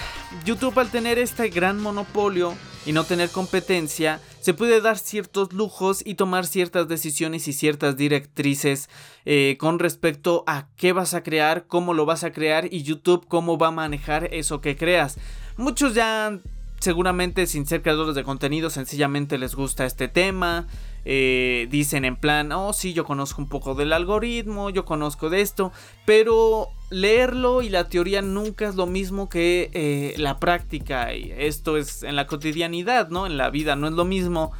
YouTube 0.44 0.80
al 0.80 0.90
tener 0.90 1.20
este 1.20 1.50
gran 1.50 1.80
monopolio 1.80 2.56
y 2.88 2.94
no 2.94 3.04
tener 3.04 3.30
competencia, 3.30 4.20
se 4.40 4.56
puede 4.56 4.82
dar 4.82 4.98
ciertos 4.98 5.54
lujos 5.54 6.02
y 6.04 6.16
tomar 6.16 6.48
ciertas 6.48 6.88
decisiones 6.88 7.48
y 7.48 7.54
ciertas 7.54 7.96
directrices 7.96 8.90
eh, 9.26 9.56
con 9.60 9.78
respecto 9.78 10.44
a 10.48 10.68
qué 10.78 10.94
vas 10.94 11.14
a 11.14 11.22
crear, 11.22 11.68
cómo 11.68 11.94
lo 11.94 12.08
vas 12.08 12.24
a 12.24 12.32
crear 12.32 12.74
y 12.74 12.82
YouTube 12.82 13.28
cómo 13.28 13.60
va 13.60 13.68
a 13.68 13.72
manejar 13.72 14.34
eso 14.34 14.62
que 14.62 14.76
creas. 14.76 15.20
Muchos 15.58 15.94
ya 15.94 16.40
seguramente 16.80 17.46
sin 17.48 17.66
ser 17.66 17.82
creadores 17.82 18.16
de 18.16 18.24
contenido 18.24 18.70
sencillamente 18.70 19.38
les 19.38 19.56
gusta 19.56 19.86
este 19.86 20.08
tema. 20.08 20.68
Eh, 21.06 21.68
dicen 21.72 22.06
en 22.06 22.18
plan, 22.18 22.52
oh 22.52 22.74
sí, 22.74 22.94
yo 22.94 23.06
conozco 23.06 23.42
un 23.42 23.48
poco 23.48 23.74
del 23.74 23.94
algoritmo, 23.94 24.70
yo 24.70 24.86
conozco 24.86 25.30
de 25.30 25.42
esto, 25.42 25.72
pero 26.06 26.70
leerlo 26.90 27.62
y 27.62 27.70
la 27.70 27.88
teoría 27.88 28.22
nunca 28.22 28.68
es 28.68 28.76
lo 28.76 28.86
mismo 28.86 29.30
que 29.30 29.70
eh, 29.74 30.16
la 30.18 30.40
práctica. 30.40 31.14
Y 31.14 31.34
esto 31.38 31.78
es 31.78 32.04
en 32.04 32.16
la 32.16 32.28
cotidianidad, 32.28 33.10
¿no? 33.10 33.26
En 33.26 33.38
la 33.38 33.50
vida 33.50 33.76
no 33.76 33.88
es 33.88 33.94
lo 33.94 34.06
mismo 34.06 34.52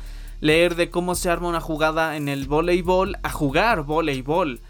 leer 0.42 0.76
de 0.76 0.90
cómo 0.90 1.16
se 1.16 1.30
arma 1.30 1.50
una 1.50 1.62
jugada 1.62 2.16
en 2.16 2.30
el 2.30 2.48
voleibol 2.48 3.18
a 3.24 3.30
jugar 3.30 3.84
voleibol. 3.84 4.62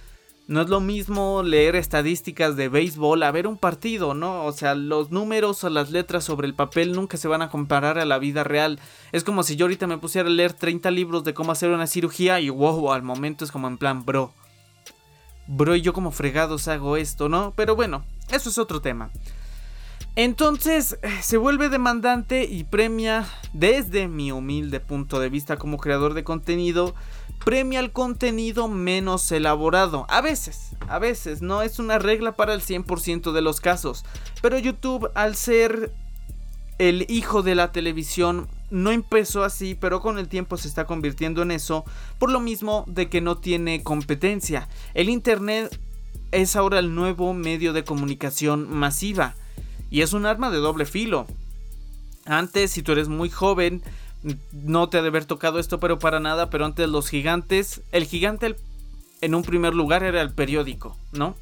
No 0.49 0.61
es 0.61 0.67
lo 0.67 0.79
mismo 0.79 1.43
leer 1.43 1.75
estadísticas 1.75 2.55
de 2.55 2.69
béisbol 2.69 3.21
a 3.21 3.29
ver 3.29 3.45
un 3.45 3.55
partido, 3.55 4.15
¿no? 4.15 4.45
O 4.45 4.51
sea, 4.51 4.73
los 4.73 5.11
números 5.11 5.63
o 5.63 5.69
las 5.69 5.91
letras 5.91 6.23
sobre 6.23 6.47
el 6.47 6.55
papel 6.55 6.93
nunca 6.93 7.17
se 7.17 7.27
van 7.27 7.43
a 7.43 7.51
comparar 7.51 7.99
a 7.99 8.05
la 8.05 8.17
vida 8.17 8.43
real. 8.43 8.79
Es 9.11 9.23
como 9.23 9.43
si 9.43 9.55
yo 9.57 9.65
ahorita 9.65 9.85
me 9.85 9.99
pusiera 9.99 10.27
a 10.27 10.31
leer 10.31 10.53
30 10.53 10.89
libros 10.89 11.23
de 11.23 11.35
cómo 11.35 11.51
hacer 11.51 11.69
una 11.69 11.85
cirugía 11.85 12.39
y 12.39 12.49
wow, 12.49 12.91
al 12.91 13.03
momento 13.03 13.45
es 13.45 13.51
como 13.51 13.67
en 13.67 13.77
plan, 13.77 14.03
bro. 14.05 14.33
Bro, 15.45 15.75
y 15.75 15.81
yo 15.81 15.93
como 15.93 16.09
fregados 16.09 16.67
hago 16.67 16.97
esto, 16.97 17.29
¿no? 17.29 17.53
Pero 17.55 17.75
bueno, 17.75 18.03
eso 18.31 18.49
es 18.49 18.57
otro 18.57 18.81
tema. 18.81 19.11
Entonces 20.15 20.97
se 21.21 21.37
vuelve 21.37 21.69
demandante 21.69 22.45
y 22.45 22.63
premia, 22.63 23.27
desde 23.53 24.07
mi 24.07 24.31
humilde 24.31 24.79
punto 24.79 25.19
de 25.19 25.29
vista 25.29 25.57
como 25.57 25.77
creador 25.77 26.15
de 26.15 26.23
contenido, 26.23 26.95
premia 27.43 27.79
el 27.79 27.91
contenido 27.91 28.67
menos 28.67 29.31
elaborado. 29.31 30.05
A 30.09 30.21
veces, 30.21 30.71
a 30.87 30.99
veces, 30.99 31.41
no 31.41 31.61
es 31.61 31.79
una 31.79 31.99
regla 31.99 32.33
para 32.33 32.53
el 32.53 32.61
100% 32.61 33.31
de 33.31 33.41
los 33.41 33.61
casos. 33.61 34.05
Pero 34.41 34.57
YouTube, 34.57 35.09
al 35.15 35.35
ser 35.35 35.91
el 36.77 37.05
hijo 37.09 37.41
de 37.41 37.55
la 37.55 37.71
televisión, 37.71 38.47
no 38.69 38.91
empezó 38.91 39.43
así, 39.43 39.75
pero 39.75 40.01
con 40.01 40.17
el 40.17 40.27
tiempo 40.27 40.57
se 40.57 40.67
está 40.67 40.85
convirtiendo 40.85 41.41
en 41.41 41.51
eso, 41.51 41.85
por 42.19 42.31
lo 42.31 42.39
mismo 42.39 42.85
de 42.87 43.09
que 43.09 43.21
no 43.21 43.37
tiene 43.37 43.83
competencia. 43.83 44.69
El 44.93 45.09
Internet 45.09 45.79
es 46.31 46.55
ahora 46.55 46.79
el 46.79 46.93
nuevo 46.93 47.33
medio 47.33 47.73
de 47.73 47.83
comunicación 47.83 48.69
masiva 48.69 49.35
y 49.89 50.01
es 50.01 50.13
un 50.13 50.25
arma 50.25 50.51
de 50.51 50.57
doble 50.57 50.85
filo. 50.85 51.25
Antes, 52.25 52.71
si 52.71 52.83
tú 52.83 52.91
eres 52.91 53.07
muy 53.07 53.29
joven, 53.29 53.81
no 54.51 54.89
te 54.89 54.97
ha 54.97 55.01
de 55.01 55.07
haber 55.07 55.25
tocado 55.25 55.59
esto, 55.59 55.79
pero 55.79 55.99
para 55.99 56.19
nada, 56.19 56.49
pero 56.49 56.65
antes 56.65 56.89
los 56.89 57.09
gigantes, 57.09 57.81
el 57.91 58.05
gigante 58.05 58.55
en 59.21 59.35
un 59.35 59.43
primer 59.43 59.73
lugar 59.73 60.03
era 60.03 60.21
el 60.21 60.31
periódico, 60.31 60.97
¿no? 61.11 61.35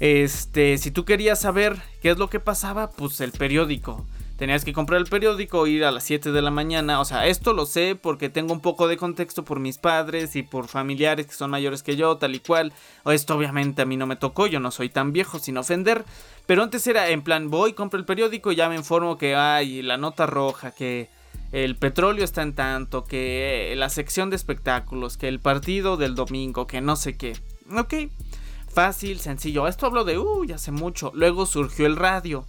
Este, 0.00 0.76
si 0.78 0.90
tú 0.90 1.04
querías 1.04 1.40
saber 1.40 1.80
qué 2.02 2.10
es 2.10 2.18
lo 2.18 2.28
que 2.28 2.40
pasaba, 2.40 2.90
pues 2.90 3.20
el 3.20 3.32
periódico. 3.32 4.04
Tenías 4.36 4.64
que 4.64 4.72
comprar 4.72 5.00
el 5.00 5.06
periódico, 5.06 5.64
ir 5.68 5.84
a 5.84 5.92
las 5.92 6.02
7 6.04 6.32
de 6.32 6.42
la 6.42 6.50
mañana. 6.50 7.00
O 7.00 7.04
sea, 7.04 7.28
esto 7.28 7.52
lo 7.52 7.66
sé 7.66 7.94
porque 7.94 8.28
tengo 8.28 8.52
un 8.52 8.60
poco 8.60 8.88
de 8.88 8.96
contexto 8.96 9.44
por 9.44 9.60
mis 9.60 9.78
padres 9.78 10.34
y 10.34 10.42
por 10.42 10.66
familiares 10.66 11.26
que 11.26 11.34
son 11.34 11.50
mayores 11.50 11.84
que 11.84 11.94
yo, 11.94 12.16
tal 12.16 12.34
y 12.34 12.40
cual. 12.40 12.72
Esto 13.06 13.36
obviamente 13.36 13.82
a 13.82 13.86
mí 13.86 13.96
no 13.96 14.08
me 14.08 14.16
tocó, 14.16 14.48
yo 14.48 14.58
no 14.58 14.72
soy 14.72 14.88
tan 14.88 15.12
viejo 15.12 15.38
sin 15.38 15.56
ofender. 15.56 16.04
Pero 16.46 16.64
antes 16.64 16.84
era 16.88 17.08
en 17.10 17.22
plan, 17.22 17.48
voy, 17.48 17.74
compro 17.74 17.98
el 17.98 18.04
periódico 18.04 18.50
y 18.50 18.56
ya 18.56 18.68
me 18.68 18.74
informo 18.74 19.18
que 19.18 19.36
hay 19.36 19.82
la 19.82 19.98
nota 19.98 20.26
roja, 20.26 20.72
que 20.72 21.08
el 21.54 21.76
petróleo 21.76 22.24
está 22.24 22.42
en 22.42 22.52
tanto, 22.52 23.04
que 23.04 23.72
la 23.76 23.88
sección 23.88 24.28
de 24.28 24.34
espectáculos, 24.34 25.16
que 25.16 25.28
el 25.28 25.38
partido 25.38 25.96
del 25.96 26.16
domingo, 26.16 26.66
que 26.66 26.80
no 26.80 26.96
sé 26.96 27.16
qué. 27.16 27.36
Ok, 27.72 27.94
fácil, 28.68 29.20
sencillo. 29.20 29.68
Esto 29.68 29.86
hablo 29.86 30.02
de, 30.02 30.18
uy, 30.18 30.50
hace 30.50 30.72
mucho. 30.72 31.12
Luego 31.14 31.46
surgió 31.46 31.86
el 31.86 31.94
radio. 31.94 32.44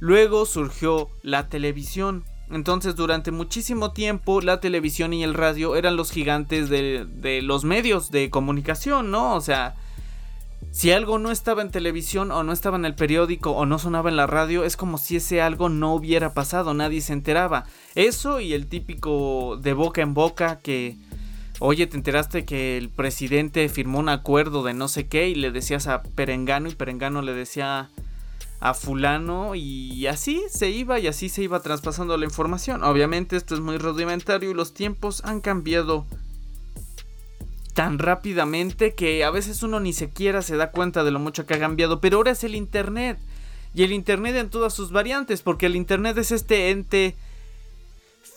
Luego 0.00 0.46
surgió 0.46 1.10
la 1.22 1.50
televisión. 1.50 2.24
Entonces 2.50 2.96
durante 2.96 3.32
muchísimo 3.32 3.92
tiempo 3.92 4.40
la 4.40 4.60
televisión 4.60 5.12
y 5.12 5.22
el 5.24 5.34
radio 5.34 5.76
eran 5.76 5.96
los 5.96 6.10
gigantes 6.10 6.70
de, 6.70 7.40
los 7.42 7.64
medios 7.64 8.10
de 8.10 8.30
comunicación, 8.30 9.10
¿no? 9.10 9.34
O 9.34 9.42
sea, 9.42 9.74
si 10.72 10.90
algo 10.90 11.18
no 11.18 11.30
estaba 11.30 11.60
en 11.60 11.70
televisión 11.70 12.30
o 12.30 12.42
no 12.42 12.50
estaba 12.50 12.78
en 12.78 12.86
el 12.86 12.94
periódico 12.94 13.50
o 13.50 13.66
no 13.66 13.78
sonaba 13.78 14.08
en 14.08 14.16
la 14.16 14.26
radio, 14.26 14.64
es 14.64 14.78
como 14.78 14.96
si 14.96 15.16
ese 15.16 15.42
algo 15.42 15.68
no 15.68 15.94
hubiera 15.94 16.32
pasado, 16.32 16.72
nadie 16.72 17.02
se 17.02 17.12
enteraba. 17.12 17.66
Eso 17.94 18.40
y 18.40 18.54
el 18.54 18.66
típico 18.66 19.58
de 19.60 19.74
boca 19.74 20.00
en 20.00 20.14
boca 20.14 20.60
que, 20.60 20.96
oye, 21.58 21.86
te 21.86 21.98
enteraste 21.98 22.46
que 22.46 22.78
el 22.78 22.88
presidente 22.88 23.68
firmó 23.68 23.98
un 23.98 24.08
acuerdo 24.08 24.62
de 24.62 24.72
no 24.72 24.88
sé 24.88 25.08
qué 25.08 25.28
y 25.28 25.34
le 25.34 25.50
decías 25.50 25.86
a 25.88 26.02
Perengano 26.02 26.70
y 26.70 26.74
Perengano 26.74 27.20
le 27.20 27.34
decía 27.34 27.90
a 28.60 28.74
fulano 28.74 29.54
y 29.54 30.06
así 30.06 30.40
se 30.48 30.70
iba 30.70 30.98
y 30.98 31.06
así 31.06 31.28
se 31.28 31.42
iba 31.42 31.60
traspasando 31.60 32.16
la 32.16 32.24
información. 32.24 32.82
Obviamente 32.82 33.36
esto 33.36 33.54
es 33.54 33.60
muy 33.60 33.76
rudimentario 33.76 34.50
y 34.50 34.54
los 34.54 34.72
tiempos 34.72 35.22
han 35.26 35.42
cambiado 35.42 36.06
tan 37.74 37.98
rápidamente 37.98 38.94
que 38.94 39.24
a 39.24 39.30
veces 39.30 39.62
uno 39.62 39.80
ni 39.80 39.92
siquiera 39.92 40.42
se 40.42 40.56
da 40.56 40.70
cuenta 40.70 41.04
de 41.04 41.10
lo 41.10 41.18
mucho 41.18 41.46
que 41.46 41.54
ha 41.54 41.58
cambiado, 41.58 42.00
pero 42.00 42.18
ahora 42.18 42.32
es 42.32 42.44
el 42.44 42.54
internet 42.54 43.18
y 43.74 43.82
el 43.82 43.92
internet 43.92 44.36
en 44.36 44.50
todas 44.50 44.74
sus 44.74 44.90
variantes, 44.92 45.42
porque 45.42 45.66
el 45.66 45.76
internet 45.76 46.18
es 46.18 46.32
este 46.32 46.70
ente 46.70 47.16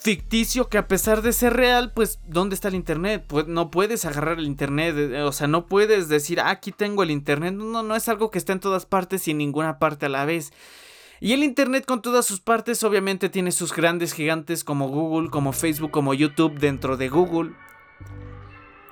ficticio 0.02 0.70
que 0.70 0.78
a 0.78 0.88
pesar 0.88 1.22
de 1.22 1.34
ser 1.34 1.54
real, 1.54 1.92
pues 1.94 2.20
¿dónde 2.28 2.56
está 2.56 2.68
el 2.68 2.76
internet? 2.76 3.24
Pues 3.28 3.48
no 3.48 3.72
puedes 3.72 4.06
agarrar 4.06 4.38
el 4.38 4.46
internet, 4.46 4.96
eh, 4.98 5.22
o 5.24 5.32
sea, 5.32 5.48
no 5.48 5.66
puedes 5.66 6.10
decir, 6.10 6.40
ah, 6.40 6.52
aquí 6.52 6.72
tengo 6.72 7.04
el 7.04 7.12
internet, 7.12 7.54
no, 7.54 7.82
no 7.82 7.96
es 7.96 8.08
algo 8.08 8.30
que 8.30 8.38
está 8.38 8.54
en 8.54 8.60
todas 8.60 8.86
partes 8.86 9.28
y 9.28 9.32
en 9.32 9.40
ninguna 9.40 9.80
parte 9.80 10.06
a 10.06 10.10
la 10.10 10.26
vez. 10.26 10.54
Y 11.22 11.32
el 11.32 11.44
Internet 11.44 11.86
con 11.86 12.02
todas 12.02 12.26
sus 12.26 12.42
partes 12.42 12.84
obviamente 12.84 13.30
tiene 13.30 13.52
sus 13.52 13.74
grandes 13.74 14.14
gigantes 14.14 14.64
como 14.64 14.90
Google, 14.90 15.30
como 15.30 15.54
Facebook, 15.54 15.92
como 15.92 16.14
YouTube 16.14 16.60
dentro 16.60 16.98
de 16.98 17.10
Google. 17.10 17.54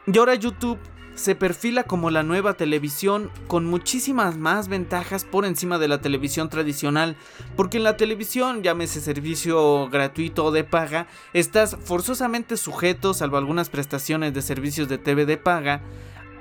Y 0.06 0.18
ahora 0.18 0.36
YouTube 0.36 0.80
se 1.16 1.36
perfila 1.36 1.84
como 1.84 2.10
la 2.10 2.24
nueva 2.24 2.56
televisión 2.56 3.30
con 3.48 3.66
muchísimas 3.66 4.38
más 4.38 4.68
ventajas 4.68 5.26
por 5.26 5.46
encima 5.46 5.78
de 5.78 5.88
la 5.88 6.02
televisión 6.02 6.50
tradicional, 6.50 7.16
porque 7.56 7.78
en 7.78 7.84
la 7.84 7.98
televisión, 7.98 8.64
llámese 8.64 9.00
servicio 9.00 9.90
gratuito 9.90 10.46
o 10.46 10.52
de 10.52 10.64
paga, 10.64 11.08
estás 11.34 11.78
forzosamente 11.84 12.58
sujeto, 12.58 13.14
salvo 13.14 13.38
algunas 13.38 13.70
prestaciones 13.70 14.34
de 14.34 14.42
servicios 14.42 14.90
de 14.90 14.98
TV 14.98 15.26
de 15.26 15.38
paga, 15.38 15.82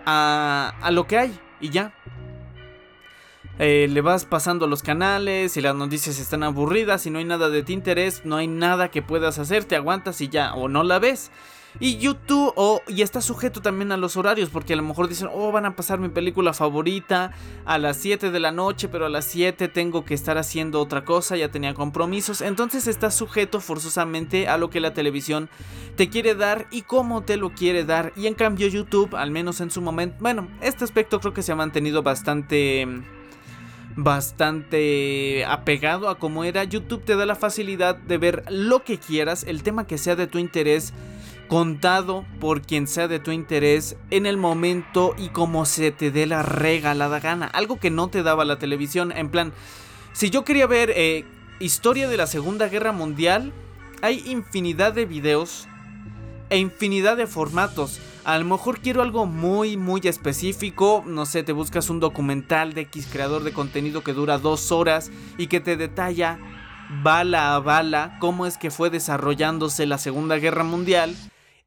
a, 0.07 0.90
lo 0.90 1.07
que 1.07 1.19
hay 1.19 1.38
y 1.61 1.71
ya. 1.71 1.95
Eh, 3.59 3.87
le 3.88 4.00
vas 4.00 4.25
pasando 4.25 4.66
los 4.66 4.83
canales 4.83 5.57
y 5.57 5.61
las 5.61 5.76
noticias 5.76 6.19
están 6.19 6.42
aburridas 6.42 7.07
y 7.07 7.11
no 7.11 7.19
hay 7.19 7.25
nada 7.25 7.50
de 7.50 7.62
tu 7.62 7.73
interés, 7.73 8.23
no 8.25 8.37
hay 8.37 8.49
nada 8.49 8.90
que 8.90 9.02
puedas 9.02 9.38
hacer, 9.38 9.64
te 9.64 9.76
aguantas 9.76 10.21
y 10.23 10.28
ya, 10.28 10.54
o 10.54 10.69
no 10.69 10.83
la 10.83 10.99
ves. 10.99 11.31
Y 11.81 11.97
YouTube, 11.97 12.52
oh, 12.57 12.83
y 12.87 13.02
está 13.02 13.21
sujeto 13.21 13.62
también 13.62 13.93
a 13.93 13.97
los 13.97 14.17
horarios, 14.17 14.50
porque 14.50 14.75
a 14.75 14.76
lo 14.76 14.83
mejor 14.83 15.09
dicen, 15.09 15.29
oh, 15.33 15.52
van 15.52 15.64
a 15.64 15.75
pasar 15.75 15.99
mi 15.99 16.11
película 16.11 16.52
favorita 16.52 17.33
a 17.64 17.79
las 17.79 17.97
7 17.97 18.31
de 18.31 18.41
la 18.41 18.52
noche, 18.52 18.88
pero 18.88 19.07
a 19.07 19.09
las 19.09 19.25
7 19.25 19.69
tengo 19.69 20.05
que 20.05 20.14
estar 20.14 20.37
haciendo 20.37 20.81
otra 20.81 21.05
cosa, 21.05 21.37
ya 21.37 21.50
tenía 21.50 21.75
compromisos. 21.75 22.43
Entonces 22.43 22.87
está 22.87 23.11
sujeto 23.11 23.61
forzosamente 23.61 24.49
a 24.49 24.59
lo 24.59 24.71
que 24.71 24.81
la 24.81 24.93
televisión 24.93 25.49
te 25.97 26.09
quiere 26.09 26.35
dar 26.35 26.67
y 26.71 26.83
cómo 26.83 27.23
te 27.23 27.37
lo 27.37 27.50
quiere 27.50 27.85
dar. 27.85 28.12
Y 28.17 28.26
en 28.26 28.35
cambio 28.35 28.69
YouTube, 28.69 29.17
al 29.17 29.31
menos 29.31 29.61
en 29.61 29.71
su 29.71 29.81
momento, 29.81 30.17
bueno, 30.21 30.49
este 30.61 30.85
aspecto 30.85 31.21
creo 31.21 31.33
que 31.33 31.43
se 31.43 31.52
ha 31.52 31.57
mantenido 31.57 32.02
bastante 32.02 32.87
bastante 33.95 35.45
apegado 35.45 36.09
a 36.09 36.19
cómo 36.19 36.45
era. 36.45 36.64
YouTube 36.64 37.05
te 37.05 37.17
da 37.17 37.26
la 37.26 37.35
facilidad 37.35 37.97
de 37.97 38.19
ver 38.19 38.45
lo 38.49 38.85
que 38.85 38.99
quieras, 38.99 39.45
el 39.47 39.62
tema 39.62 39.87
que 39.87 39.99
sea 39.99 40.17
de 40.17 40.26
tu 40.26 40.38
interés 40.38 40.93
contado 41.52 42.25
por 42.40 42.62
quien 42.62 42.87
sea 42.87 43.09
de 43.09 43.18
tu 43.18 43.30
interés 43.30 43.99
en 44.09 44.25
el 44.25 44.38
momento 44.38 45.14
y 45.18 45.28
como 45.28 45.66
se 45.66 45.90
te 45.90 46.11
dé 46.11 46.25
la 46.25 46.42
regalada 46.42 47.21
gana. 47.21 47.44
Algo 47.44 47.78
que 47.78 47.90
no 47.90 48.09
te 48.09 48.23
daba 48.23 48.47
la 48.47 48.59
televisión. 48.59 49.12
En 49.14 49.28
plan, 49.28 49.52
si 50.14 50.30
yo 50.30 50.47
quería 50.47 50.66
ver 50.66 50.94
eh, 50.97 51.26
historia 51.61 52.09
de 52.09 52.16
la 52.16 52.26
Segunda 52.26 52.68
Guerra 52.68 52.92
Mundial, 52.92 53.52
hay 54.00 54.23
infinidad 54.30 54.94
de 54.94 55.04
videos 55.04 55.68
e 56.49 56.56
infinidad 56.56 57.18
de 57.18 57.26
formatos. 57.26 58.00
A 58.25 58.38
lo 58.38 58.47
mejor 58.47 58.80
quiero 58.80 59.02
algo 59.02 59.26
muy, 59.26 59.76
muy 59.76 60.00
específico. 60.04 61.04
No 61.06 61.26
sé, 61.26 61.42
te 61.42 61.52
buscas 61.52 61.90
un 61.90 62.00
documental 62.00 62.73
de 62.73 62.80
X 62.80 63.06
creador 63.12 63.44
de 63.44 63.52
contenido 63.52 64.02
que 64.02 64.14
dura 64.14 64.38
dos 64.38 64.73
horas 64.73 65.11
y 65.37 65.49
que 65.49 65.61
te 65.61 65.76
detalla 65.76 66.38
bala 67.02 67.54
a 67.54 67.59
bala 67.59 68.16
cómo 68.21 68.47
es 68.47 68.56
que 68.56 68.71
fue 68.71 68.88
desarrollándose 68.88 69.85
la 69.85 69.99
Segunda 69.99 70.37
Guerra 70.37 70.64
Mundial 70.64 71.14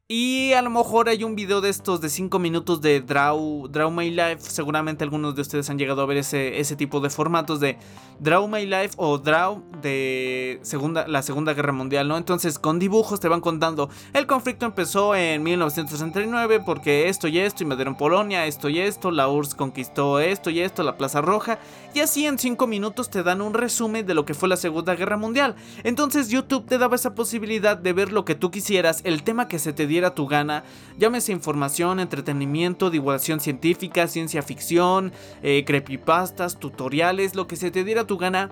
y 0.08 0.52
a 0.52 0.62
lo 0.62 0.70
mejor 0.70 1.08
hay 1.08 1.24
un 1.24 1.34
video 1.34 1.60
de 1.60 1.68
estos 1.68 2.00
de 2.00 2.08
5 2.08 2.38
minutos 2.38 2.80
de 2.80 3.00
Draw, 3.00 3.66
Draw 3.66 3.90
My 3.90 4.08
Life. 4.08 4.38
Seguramente 4.38 5.02
algunos 5.02 5.34
de 5.34 5.42
ustedes 5.42 5.68
han 5.68 5.78
llegado 5.78 6.00
a 6.00 6.06
ver 6.06 6.18
ese, 6.18 6.60
ese 6.60 6.76
tipo 6.76 7.00
de 7.00 7.10
formatos 7.10 7.58
de 7.58 7.76
Draw 8.20 8.46
My 8.46 8.64
Life 8.64 8.90
o 8.98 9.18
Draw 9.18 9.64
de 9.82 10.60
segunda, 10.62 11.08
la 11.08 11.22
Segunda 11.22 11.54
Guerra 11.54 11.72
Mundial, 11.72 12.06
¿no? 12.06 12.16
Entonces 12.16 12.60
con 12.60 12.78
dibujos 12.78 13.18
te 13.18 13.26
van 13.26 13.40
contando. 13.40 13.90
El 14.12 14.28
conflicto 14.28 14.64
empezó 14.64 15.16
en 15.16 15.42
1969 15.42 16.62
porque 16.64 17.08
esto 17.08 17.26
y 17.26 17.40
esto 17.40 17.64
invadieron 17.64 17.96
Polonia, 17.96 18.46
esto 18.46 18.68
y 18.68 18.78
esto, 18.78 19.10
la 19.10 19.28
URSS 19.28 19.56
conquistó 19.56 20.20
esto 20.20 20.50
y 20.50 20.60
esto, 20.60 20.84
la 20.84 20.96
Plaza 20.96 21.20
Roja. 21.20 21.58
Y 21.94 22.00
así 22.00 22.26
en 22.26 22.38
5 22.38 22.64
minutos 22.68 23.10
te 23.10 23.24
dan 23.24 23.40
un 23.40 23.54
resumen 23.54 24.06
de 24.06 24.14
lo 24.14 24.24
que 24.24 24.34
fue 24.34 24.48
la 24.48 24.56
Segunda 24.56 24.94
Guerra 24.94 25.16
Mundial. 25.16 25.56
Entonces 25.82 26.28
YouTube 26.28 26.64
te 26.64 26.78
daba 26.78 26.94
esa 26.94 27.16
posibilidad 27.16 27.76
de 27.76 27.92
ver 27.92 28.12
lo 28.12 28.24
que 28.24 28.36
tú 28.36 28.52
quisieras, 28.52 29.00
el 29.02 29.24
tema 29.24 29.48
que 29.48 29.58
se 29.58 29.72
te 29.72 29.88
diera 29.88 29.95
tu 30.14 30.26
gana, 30.26 30.64
llámese 30.98 31.32
información, 31.32 32.00
entretenimiento, 32.00 32.90
divulgación 32.90 33.40
científica, 33.40 34.06
ciencia 34.06 34.42
ficción, 34.42 35.12
eh, 35.42 35.64
creepypastas, 35.66 36.58
tutoriales, 36.58 37.34
lo 37.34 37.46
que 37.46 37.56
se 37.56 37.70
te 37.70 37.84
diera 37.84 38.04
tu 38.04 38.18
gana, 38.18 38.50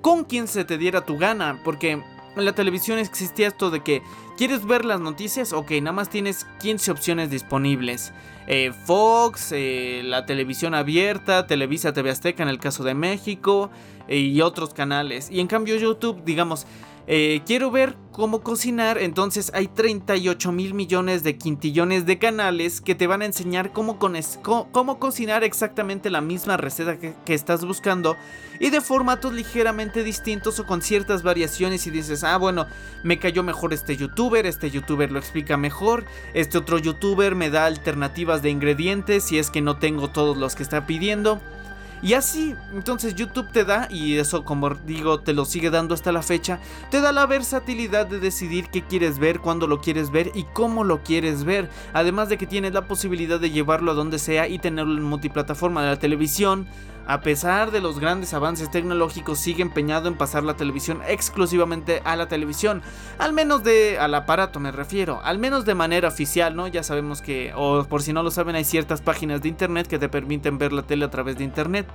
con 0.00 0.24
quien 0.24 0.48
se 0.48 0.64
te 0.64 0.78
diera 0.78 1.06
tu 1.06 1.18
gana, 1.18 1.60
porque 1.64 1.92
en 1.92 2.44
la 2.44 2.54
televisión 2.54 2.98
existía 2.98 3.48
esto 3.48 3.70
de 3.70 3.82
que 3.82 4.02
quieres 4.36 4.66
ver 4.66 4.84
las 4.84 5.00
noticias, 5.00 5.52
ok, 5.52 5.70
nada 5.82 5.92
más 5.92 6.10
tienes 6.10 6.46
15 6.60 6.90
opciones 6.90 7.30
disponibles. 7.30 8.12
Eh, 8.48 8.72
Fox, 8.86 9.52
eh, 9.52 10.02
la 10.04 10.26
televisión 10.26 10.74
abierta, 10.74 11.46
Televisa 11.46 11.92
TV 11.92 12.10
Azteca 12.10 12.42
en 12.42 12.48
el 12.48 12.58
caso 12.58 12.82
de 12.82 12.94
México 12.94 13.70
y 14.08 14.40
otros 14.40 14.74
canales. 14.74 15.30
Y 15.30 15.38
en 15.38 15.46
cambio 15.46 15.76
YouTube, 15.76 16.24
digamos, 16.24 16.66
eh, 17.06 17.42
quiero 17.46 17.70
ver 17.70 17.96
cómo 18.12 18.42
cocinar, 18.42 18.98
entonces 18.98 19.50
hay 19.54 19.66
38 19.66 20.52
mil 20.52 20.74
millones 20.74 21.24
de 21.24 21.36
quintillones 21.36 22.06
de 22.06 22.18
canales 22.18 22.80
que 22.80 22.94
te 22.94 23.06
van 23.06 23.22
a 23.22 23.24
enseñar 23.24 23.72
cómo, 23.72 23.98
cómo 23.98 24.98
cocinar 24.98 25.42
exactamente 25.42 26.10
la 26.10 26.20
misma 26.20 26.56
receta 26.56 26.98
que, 26.98 27.14
que, 27.24 27.34
estás 27.34 27.64
buscando 27.64 28.16
y 28.60 28.70
de 28.70 28.80
formatos 28.80 29.32
ligeramente 29.32 30.04
distintos 30.04 30.60
o 30.60 30.66
con 30.66 30.82
ciertas 30.82 31.22
variaciones 31.22 31.86
y 31.86 31.90
dices, 31.90 32.22
ah 32.22 32.36
bueno, 32.36 32.66
me 33.02 33.18
cayó 33.18 33.42
mejor 33.42 33.72
este 33.72 33.96
youtuber, 33.96 34.46
este 34.46 34.70
youtuber 34.70 35.10
lo 35.10 35.18
explica 35.18 35.56
mejor, 35.56 36.04
este 36.34 36.58
otro 36.58 36.78
youtuber 36.78 37.34
me 37.34 37.50
da 37.50 37.66
alternativas 37.66 38.42
de 38.42 38.50
ingredientes 38.50 39.24
si 39.24 39.38
es 39.38 39.50
que 39.50 39.62
no 39.62 39.78
tengo 39.78 40.10
todos 40.10 40.36
los 40.36 40.54
que 40.54 40.62
está 40.62 40.86
pidiendo. 40.86 41.40
Y 42.02 42.14
así, 42.14 42.56
entonces 42.74 43.14
YouTube 43.14 43.52
te 43.52 43.64
da, 43.64 43.86
y 43.88 44.18
eso 44.18 44.44
como 44.44 44.70
digo, 44.70 45.20
te 45.20 45.32
lo 45.32 45.44
sigue 45.44 45.70
dando 45.70 45.94
hasta 45.94 46.10
la 46.10 46.22
fecha, 46.22 46.58
te 46.90 47.00
da 47.00 47.12
la 47.12 47.26
versatilidad 47.26 48.06
de 48.06 48.18
decidir 48.18 48.66
qué 48.70 48.82
quieres 48.82 49.20
ver, 49.20 49.38
cuándo 49.38 49.68
lo 49.68 49.80
quieres 49.80 50.10
ver 50.10 50.32
y 50.34 50.44
cómo 50.52 50.82
lo 50.82 51.04
quieres 51.04 51.44
ver. 51.44 51.70
Además 51.92 52.28
de 52.28 52.38
que 52.38 52.46
tienes 52.46 52.72
la 52.72 52.88
posibilidad 52.88 53.38
de 53.38 53.50
llevarlo 53.50 53.92
a 53.92 53.94
donde 53.94 54.18
sea 54.18 54.48
y 54.48 54.58
tenerlo 54.58 54.96
en 54.96 55.04
multiplataforma 55.04 55.82
de 55.82 55.90
la 55.90 55.98
televisión. 55.98 56.66
A 57.06 57.20
pesar 57.20 57.72
de 57.72 57.80
los 57.80 57.98
grandes 57.98 58.32
avances 58.32 58.70
tecnológicos, 58.70 59.38
sigue 59.38 59.62
empeñado 59.62 60.08
en 60.08 60.14
pasar 60.14 60.44
la 60.44 60.54
televisión 60.54 61.00
exclusivamente 61.08 62.00
a 62.04 62.14
la 62.14 62.28
televisión. 62.28 62.82
Al 63.18 63.32
menos 63.32 63.64
de. 63.64 63.98
al 63.98 64.14
aparato 64.14 64.60
me 64.60 64.70
refiero. 64.70 65.20
Al 65.24 65.38
menos 65.38 65.64
de 65.64 65.74
manera 65.74 66.08
oficial, 66.08 66.54
¿no? 66.54 66.68
Ya 66.68 66.82
sabemos 66.82 67.20
que. 67.20 67.52
O 67.56 67.84
por 67.84 68.02
si 68.02 68.12
no 68.12 68.22
lo 68.22 68.30
saben, 68.30 68.54
hay 68.54 68.64
ciertas 68.64 69.00
páginas 69.00 69.42
de 69.42 69.48
internet 69.48 69.88
que 69.88 69.98
te 69.98 70.08
permiten 70.08 70.58
ver 70.58 70.72
la 70.72 70.82
tele 70.82 71.04
a 71.04 71.10
través 71.10 71.36
de 71.36 71.44
internet. 71.44 71.86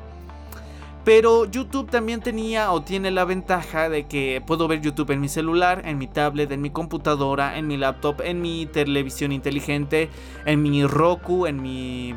Pero 1.05 1.45
YouTube 1.45 1.89
también 1.89 2.19
tenía 2.19 2.73
o 2.73 2.81
tiene 2.81 3.11
la 3.11 3.23
ventaja 3.23 3.87
de 3.87 4.07
que 4.07 4.43
puedo 4.45 4.67
ver 4.67 4.81
YouTube 4.81 5.11
en 5.11 5.21
mi 5.21 5.29
celular, 5.29 5.83
en 5.85 5.97
mi 5.97 6.07
tablet, 6.07 6.51
en 6.51 6.61
mi 6.61 6.69
computadora, 6.69 7.57
en 7.57 7.65
mi 7.65 7.77
laptop, 7.77 8.19
en 8.25 8.41
mi 8.41 8.65
televisión 8.65 9.31
inteligente, 9.31 10.09
en 10.45 10.61
mi 10.61 10.85
Roku, 10.85 11.47
en 11.47 11.61
mi 11.61 12.13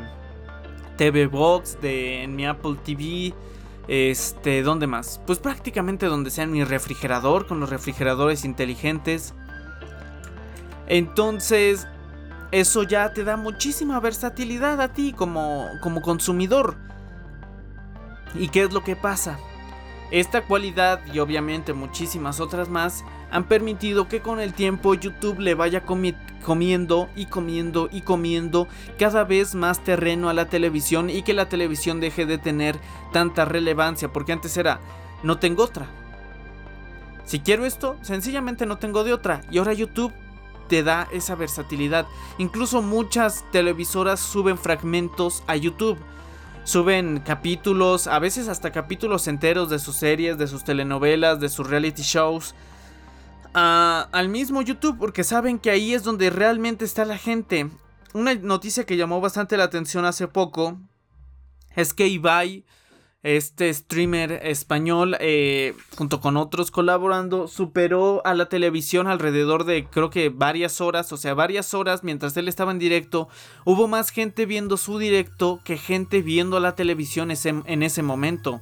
TV 1.01 1.25
Box, 1.25 1.79
de, 1.81 2.21
en 2.21 2.35
mi 2.35 2.45
Apple 2.45 2.75
TV. 2.85 3.33
Este, 3.87 4.61
¿dónde 4.61 4.85
más? 4.85 5.19
Pues 5.25 5.39
prácticamente 5.39 6.05
donde 6.05 6.29
sea 6.29 6.43
en 6.43 6.51
mi 6.51 6.63
refrigerador, 6.63 7.47
con 7.47 7.59
los 7.59 7.71
refrigeradores 7.71 8.45
inteligentes. 8.45 9.33
Entonces, 10.85 11.87
eso 12.51 12.83
ya 12.83 13.13
te 13.13 13.23
da 13.23 13.35
muchísima 13.35 13.99
versatilidad 13.99 14.79
a 14.79 14.93
ti 14.93 15.11
como, 15.11 15.69
como 15.81 16.03
consumidor. 16.03 16.75
¿Y 18.35 18.49
qué 18.49 18.61
es 18.61 18.71
lo 18.71 18.83
que 18.83 18.95
pasa? 18.95 19.39
Esta 20.11 20.43
cualidad 20.43 21.01
y 21.11 21.17
obviamente 21.17 21.73
muchísimas 21.73 22.39
otras 22.39 22.69
más 22.69 23.03
han 23.31 23.45
permitido 23.45 24.07
que 24.07 24.21
con 24.21 24.39
el 24.39 24.53
tiempo 24.53 24.93
YouTube 24.93 25.39
le 25.39 25.55
vaya 25.55 25.83
comiendo 25.83 27.09
y 27.15 27.25
comiendo 27.25 27.89
y 27.91 28.01
comiendo 28.01 28.67
cada 28.99 29.23
vez 29.23 29.55
más 29.55 29.83
terreno 29.83 30.29
a 30.29 30.33
la 30.33 30.49
televisión 30.49 31.09
y 31.09 31.23
que 31.23 31.33
la 31.33 31.49
televisión 31.49 31.99
deje 31.99 32.25
de 32.25 32.37
tener 32.37 32.79
tanta 33.13 33.45
relevancia 33.45 34.11
porque 34.11 34.33
antes 34.33 34.55
era 34.57 34.79
no 35.23 35.39
tengo 35.39 35.63
otra. 35.63 35.87
Si 37.25 37.39
quiero 37.39 37.65
esto, 37.65 37.97
sencillamente 38.01 38.65
no 38.65 38.77
tengo 38.77 39.03
de 39.03 39.13
otra 39.13 39.41
y 39.49 39.57
ahora 39.57 39.73
YouTube 39.73 40.13
te 40.67 40.83
da 40.83 41.07
esa 41.11 41.35
versatilidad. 41.35 42.05
Incluso 42.37 42.81
muchas 42.81 43.45
televisoras 43.51 44.19
suben 44.19 44.57
fragmentos 44.57 45.43
a 45.47 45.55
YouTube 45.55 45.97
suben 46.63 47.21
capítulos, 47.25 48.07
a 48.07 48.19
veces 48.19 48.47
hasta 48.47 48.71
capítulos 48.71 49.27
enteros 49.27 49.69
de 49.69 49.79
sus 49.79 49.95
series, 49.95 50.37
de 50.37 50.47
sus 50.47 50.63
telenovelas, 50.63 51.39
de 51.39 51.49
sus 51.49 51.67
reality 51.67 52.03
shows. 52.03 52.53
Al 53.53 54.29
mismo 54.29 54.61
YouTube 54.61 54.97
porque 54.97 55.23
saben 55.23 55.59
que 55.59 55.71
ahí 55.71 55.93
es 55.93 56.03
donde 56.03 56.29
realmente 56.29 56.85
está 56.85 57.05
la 57.05 57.17
gente. 57.17 57.69
Una 58.13 58.33
noticia 58.35 58.85
que 58.85 58.97
llamó 58.97 59.21
bastante 59.21 59.57
la 59.57 59.65
atención 59.65 60.05
hace 60.05 60.27
poco 60.27 60.79
es 61.75 61.93
que 61.93 62.07
Ibai 62.07 62.65
este 63.23 63.71
streamer 63.71 64.39
español, 64.43 65.15
eh, 65.19 65.75
junto 65.95 66.19
con 66.19 66.37
otros 66.37 66.71
colaborando, 66.71 67.47
superó 67.47 68.25
a 68.25 68.33
la 68.33 68.47
televisión 68.47 69.07
alrededor 69.07 69.63
de 69.63 69.85
creo 69.85 70.09
que 70.09 70.29
varias 70.29 70.81
horas, 70.81 71.11
o 71.13 71.17
sea, 71.17 71.35
varias 71.35 71.75
horas 71.75 72.03
mientras 72.03 72.35
él 72.35 72.47
estaba 72.47 72.71
en 72.71 72.79
directo. 72.79 73.29
Hubo 73.63 73.87
más 73.87 74.09
gente 74.09 74.47
viendo 74.47 74.75
su 74.75 74.97
directo 74.97 75.59
que 75.63 75.77
gente 75.77 76.23
viendo 76.23 76.59
la 76.59 76.75
televisión 76.75 77.29
en 77.31 77.83
ese 77.83 78.01
momento. 78.01 78.59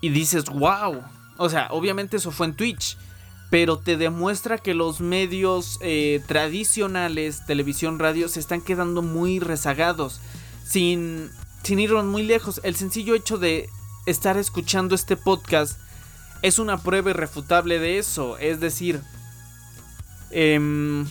Y 0.00 0.08
dices, 0.08 0.46
wow. 0.46 1.02
O 1.42 1.50
sea, 1.50 1.68
obviamente 1.70 2.16
eso 2.16 2.30
fue 2.30 2.46
en 2.46 2.54
Twitch. 2.54 2.96
Pero 3.50 3.78
te 3.78 3.98
demuestra 3.98 4.56
que 4.56 4.72
los 4.72 5.00
medios 5.00 5.78
eh, 5.82 6.22
tradicionales, 6.26 7.44
televisión, 7.44 7.98
radio, 7.98 8.28
se 8.28 8.40
están 8.40 8.62
quedando 8.62 9.02
muy 9.02 9.40
rezagados. 9.40 10.20
Sin 10.64 11.30
sin 11.62 11.78
irnos 11.78 12.04
muy 12.04 12.22
lejos, 12.24 12.60
el 12.64 12.74
sencillo 12.74 13.14
hecho 13.14 13.38
de 13.38 13.68
estar 14.06 14.36
escuchando 14.36 14.94
este 14.94 15.16
podcast 15.16 15.78
es 16.42 16.58
una 16.58 16.78
prueba 16.78 17.10
irrefutable 17.10 17.78
de 17.78 17.98
eso. 17.98 18.36
Es 18.38 18.58
decir, 18.58 19.00
em, 20.32 21.06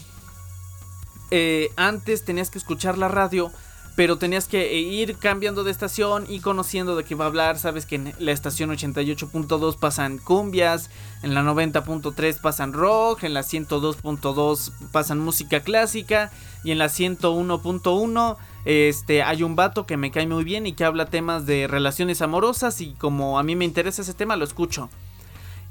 eh, 1.31 1.69
antes 1.77 2.25
tenías 2.25 2.49
que 2.49 2.57
escuchar 2.57 2.97
la 2.97 3.07
radio, 3.07 3.49
pero 3.95 4.17
tenías 4.17 4.47
que 4.47 4.79
ir 4.79 5.17
cambiando 5.17 5.63
de 5.63 5.71
estación 5.71 6.25
y 6.29 6.39
conociendo 6.39 6.95
de 6.95 7.03
qué 7.03 7.15
va 7.15 7.25
a 7.25 7.27
hablar. 7.27 7.59
Sabes 7.59 7.85
que 7.85 7.95
en 7.95 8.13
la 8.19 8.31
estación 8.31 8.69
88.2 8.69 9.77
pasan 9.77 10.17
cumbias, 10.17 10.89
en 11.23 11.33
la 11.33 11.43
90.3 11.43 12.39
pasan 12.39 12.73
rock, 12.73 13.23
en 13.23 13.33
la 13.33 13.41
102.2 13.41 14.71
pasan 14.91 15.19
música 15.19 15.59
clásica 15.59 16.31
y 16.63 16.71
en 16.71 16.77
la 16.77 16.85
101.1 16.85 18.37
este, 18.63 19.23
hay 19.23 19.43
un 19.43 19.55
vato 19.55 19.85
que 19.85 19.97
me 19.97 20.11
cae 20.11 20.27
muy 20.27 20.43
bien 20.43 20.67
y 20.67 20.73
que 20.73 20.85
habla 20.85 21.07
temas 21.07 21.45
de 21.45 21.67
relaciones 21.67 22.21
amorosas 22.21 22.79
y 22.79 22.93
como 22.93 23.39
a 23.39 23.43
mí 23.43 23.55
me 23.55 23.65
interesa 23.65 24.03
ese 24.03 24.13
tema 24.13 24.35
lo 24.35 24.45
escucho. 24.45 24.89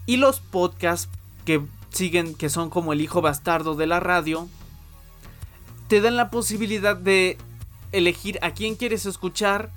Y 0.06 0.16
los 0.16 0.40
podcasts 0.40 1.08
que 1.44 1.62
siguen, 1.90 2.34
que 2.34 2.50
son 2.50 2.68
como 2.68 2.92
el 2.92 3.00
hijo 3.00 3.22
bastardo 3.22 3.74
de 3.76 3.86
la 3.86 4.00
radio, 4.00 4.48
te 5.88 6.00
dan 6.00 6.16
la 6.16 6.30
posibilidad 6.30 6.96
de 6.96 7.38
elegir 7.92 8.38
a 8.42 8.52
quién 8.52 8.74
quieres 8.76 9.06
escuchar 9.06 9.70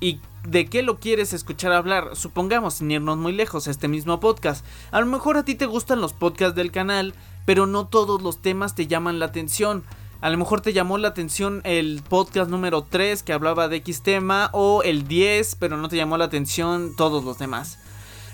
y 0.00 0.20
de 0.46 0.66
qué 0.66 0.82
lo 0.82 0.98
quieres 0.98 1.32
escuchar 1.32 1.72
hablar. 1.72 2.10
Supongamos, 2.14 2.74
sin 2.74 2.90
irnos 2.90 3.18
muy 3.18 3.32
lejos, 3.32 3.66
este 3.66 3.88
mismo 3.88 4.20
podcast. 4.20 4.64
A 4.90 5.00
lo 5.00 5.06
mejor 5.06 5.36
a 5.36 5.44
ti 5.44 5.54
te 5.54 5.66
gustan 5.66 6.00
los 6.00 6.12
podcasts 6.12 6.54
del 6.54 6.72
canal, 6.72 7.14
pero 7.44 7.66
no 7.66 7.86
todos 7.86 8.22
los 8.22 8.42
temas 8.42 8.74
te 8.74 8.86
llaman 8.86 9.18
la 9.18 9.26
atención. 9.26 9.84
A 10.20 10.30
lo 10.30 10.38
mejor 10.38 10.60
te 10.60 10.72
llamó 10.72 10.98
la 10.98 11.08
atención 11.08 11.60
el 11.64 12.02
podcast 12.08 12.50
número 12.50 12.82
3 12.82 13.22
que 13.22 13.32
hablaba 13.32 13.68
de 13.68 13.76
X 13.76 14.02
tema 14.02 14.50
o 14.52 14.82
el 14.82 15.06
10, 15.06 15.56
pero 15.56 15.76
no 15.76 15.88
te 15.88 15.96
llamó 15.96 16.16
la 16.16 16.24
atención 16.24 16.94
todos 16.96 17.24
los 17.24 17.38
demás. 17.38 17.78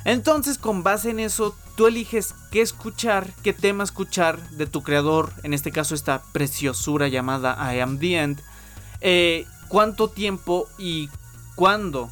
Entonces, 0.04 0.58
con 0.58 0.82
base 0.82 1.10
en 1.10 1.20
eso, 1.20 1.54
tú 1.76 1.86
eliges 1.86 2.34
qué 2.50 2.60
escuchar, 2.60 3.32
qué 3.42 3.52
tema 3.52 3.84
escuchar 3.84 4.50
de 4.50 4.66
tu 4.66 4.82
creador, 4.82 5.32
en 5.44 5.54
este 5.54 5.70
caso 5.70 5.94
esta 5.94 6.22
preciosura 6.32 7.08
llamada 7.08 7.56
I 7.72 7.80
Am 7.80 7.98
The 7.98 8.18
End, 8.18 8.42
eh, 9.02 9.46
cuánto 9.68 10.08
tiempo 10.08 10.68
y 10.78 11.08
cuándo. 11.54 12.10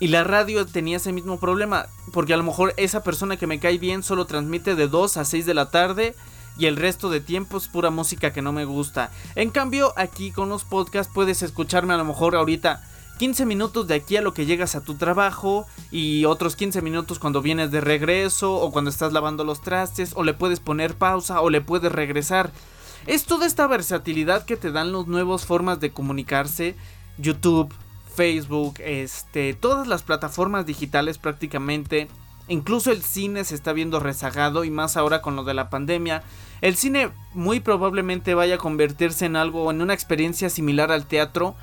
Y 0.00 0.08
la 0.08 0.24
radio 0.24 0.66
tenía 0.66 0.96
ese 0.96 1.12
mismo 1.12 1.38
problema, 1.38 1.86
porque 2.12 2.34
a 2.34 2.36
lo 2.36 2.42
mejor 2.42 2.74
esa 2.76 3.02
persona 3.02 3.36
que 3.36 3.46
me 3.46 3.60
cae 3.60 3.78
bien 3.78 4.02
solo 4.02 4.26
transmite 4.26 4.74
de 4.74 4.88
2 4.88 5.16
a 5.16 5.24
6 5.24 5.46
de 5.46 5.54
la 5.54 5.70
tarde 5.70 6.14
y 6.58 6.66
el 6.66 6.76
resto 6.76 7.10
de 7.10 7.20
tiempo 7.20 7.56
es 7.56 7.68
pura 7.68 7.90
música 7.90 8.32
que 8.32 8.42
no 8.42 8.52
me 8.52 8.64
gusta. 8.64 9.10
En 9.34 9.50
cambio, 9.50 9.92
aquí 9.96 10.30
con 10.30 10.48
los 10.48 10.64
podcasts 10.64 11.12
puedes 11.12 11.42
escucharme 11.42 11.94
a 11.94 11.96
lo 11.96 12.04
mejor 12.04 12.36
ahorita 12.36 12.82
15 13.18 13.46
minutos 13.46 13.86
de 13.86 13.94
aquí 13.94 14.16
a 14.16 14.22
lo 14.22 14.34
que 14.34 14.46
llegas 14.46 14.74
a 14.74 14.82
tu 14.82 14.94
trabajo 14.94 15.66
y 15.90 16.24
otros 16.24 16.56
15 16.56 16.82
minutos 16.82 17.18
cuando 17.18 17.42
vienes 17.42 17.70
de 17.70 17.80
regreso 17.80 18.54
o 18.54 18.72
cuando 18.72 18.90
estás 18.90 19.12
lavando 19.12 19.44
los 19.44 19.62
trastes 19.62 20.12
o 20.14 20.24
le 20.24 20.34
puedes 20.34 20.60
poner 20.60 20.96
pausa 20.96 21.40
o 21.40 21.50
le 21.50 21.60
puedes 21.60 21.92
regresar. 21.92 22.52
Es 23.06 23.24
toda 23.24 23.46
esta 23.46 23.66
versatilidad 23.66 24.46
que 24.46 24.56
te 24.56 24.72
dan 24.72 24.92
las 24.92 25.06
nuevas 25.06 25.44
formas 25.44 25.78
de 25.78 25.90
comunicarse, 25.90 26.74
YouTube, 27.18 27.72
Facebook, 28.14 28.76
este, 28.78 29.52
todas 29.54 29.86
las 29.86 30.02
plataformas 30.02 30.64
digitales 30.64 31.18
prácticamente. 31.18 32.08
Incluso 32.48 32.92
el 32.92 33.02
cine 33.02 33.44
se 33.44 33.54
está 33.54 33.72
viendo 33.72 34.00
rezagado 34.00 34.64
y 34.64 34.70
más 34.70 34.96
ahora 34.96 35.20
con 35.20 35.36
lo 35.36 35.44
de 35.44 35.54
la 35.54 35.68
pandemia. 35.68 36.22
El 36.62 36.76
cine 36.76 37.10
muy 37.34 37.60
probablemente 37.60 38.34
vaya 38.34 38.54
a 38.54 38.58
convertirse 38.58 39.26
en 39.26 39.36
algo, 39.36 39.70
en 39.70 39.82
una 39.82 39.94
experiencia 39.94 40.48
similar 40.48 40.90
al 40.90 41.06
teatro. 41.06 41.54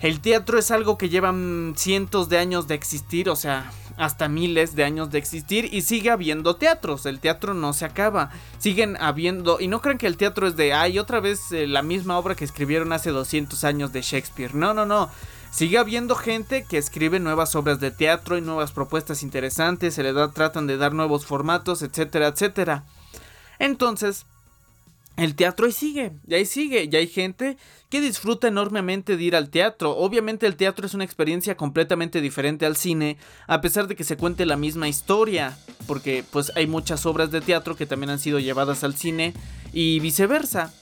El 0.00 0.20
teatro 0.20 0.58
es 0.58 0.70
algo 0.70 0.98
que 0.98 1.08
llevan 1.08 1.74
cientos 1.76 2.28
de 2.28 2.38
años 2.38 2.68
de 2.68 2.74
existir, 2.74 3.28
o 3.28 3.36
sea, 3.36 3.72
hasta 3.96 4.28
miles 4.28 4.74
de 4.74 4.84
años 4.84 5.10
de 5.10 5.18
existir 5.18 5.68
y 5.72 5.82
sigue 5.82 6.10
habiendo 6.10 6.56
teatros. 6.56 7.06
El 7.06 7.20
teatro 7.20 7.54
no 7.54 7.72
se 7.72 7.84
acaba. 7.84 8.30
Siguen 8.58 8.96
habiendo, 9.00 9.60
y 9.60 9.68
no 9.68 9.80
crean 9.80 9.98
que 9.98 10.06
el 10.06 10.16
teatro 10.16 10.46
es 10.46 10.56
de, 10.56 10.72
ay, 10.72 10.98
otra 10.98 11.20
vez 11.20 11.52
eh, 11.52 11.66
la 11.66 11.82
misma 11.82 12.18
obra 12.18 12.34
que 12.34 12.44
escribieron 12.44 12.92
hace 12.92 13.10
200 13.10 13.64
años 13.64 13.92
de 13.92 14.02
Shakespeare. 14.02 14.54
No, 14.54 14.74
no, 14.74 14.86
no. 14.86 15.10
Sigue 15.50 15.78
habiendo 15.78 16.16
gente 16.16 16.64
que 16.68 16.78
escribe 16.78 17.20
nuevas 17.20 17.54
obras 17.54 17.78
de 17.78 17.92
teatro 17.92 18.36
y 18.36 18.40
nuevas 18.40 18.72
propuestas 18.72 19.22
interesantes, 19.22 19.94
se 19.94 20.02
le 20.02 20.12
da, 20.12 20.32
tratan 20.32 20.66
de 20.66 20.76
dar 20.76 20.92
nuevos 20.94 21.26
formatos, 21.26 21.82
etcétera, 21.82 22.26
etcétera. 22.26 22.84
Entonces, 23.60 24.26
el 25.16 25.36
teatro 25.36 25.66
ahí 25.66 25.72
sigue, 25.72 26.12
y 26.26 26.34
ahí 26.34 26.44
sigue, 26.44 26.88
y 26.90 26.96
hay 26.96 27.06
gente 27.06 27.56
que 27.94 28.00
disfruta 28.00 28.48
enormemente 28.48 29.16
de 29.16 29.22
ir 29.22 29.36
al 29.36 29.50
teatro. 29.50 29.96
Obviamente 29.96 30.48
el 30.48 30.56
teatro 30.56 30.84
es 30.84 30.94
una 30.94 31.04
experiencia 31.04 31.56
completamente 31.56 32.20
diferente 32.20 32.66
al 32.66 32.74
cine, 32.74 33.18
a 33.46 33.60
pesar 33.60 33.86
de 33.86 33.94
que 33.94 34.02
se 34.02 34.16
cuente 34.16 34.46
la 34.46 34.56
misma 34.56 34.88
historia, 34.88 35.56
porque 35.86 36.24
pues 36.32 36.50
hay 36.56 36.66
muchas 36.66 37.06
obras 37.06 37.30
de 37.30 37.40
teatro 37.40 37.76
que 37.76 37.86
también 37.86 38.10
han 38.10 38.18
sido 38.18 38.40
llevadas 38.40 38.82
al 38.82 38.96
cine 38.96 39.32
y 39.72 40.00
viceversa. 40.00 40.74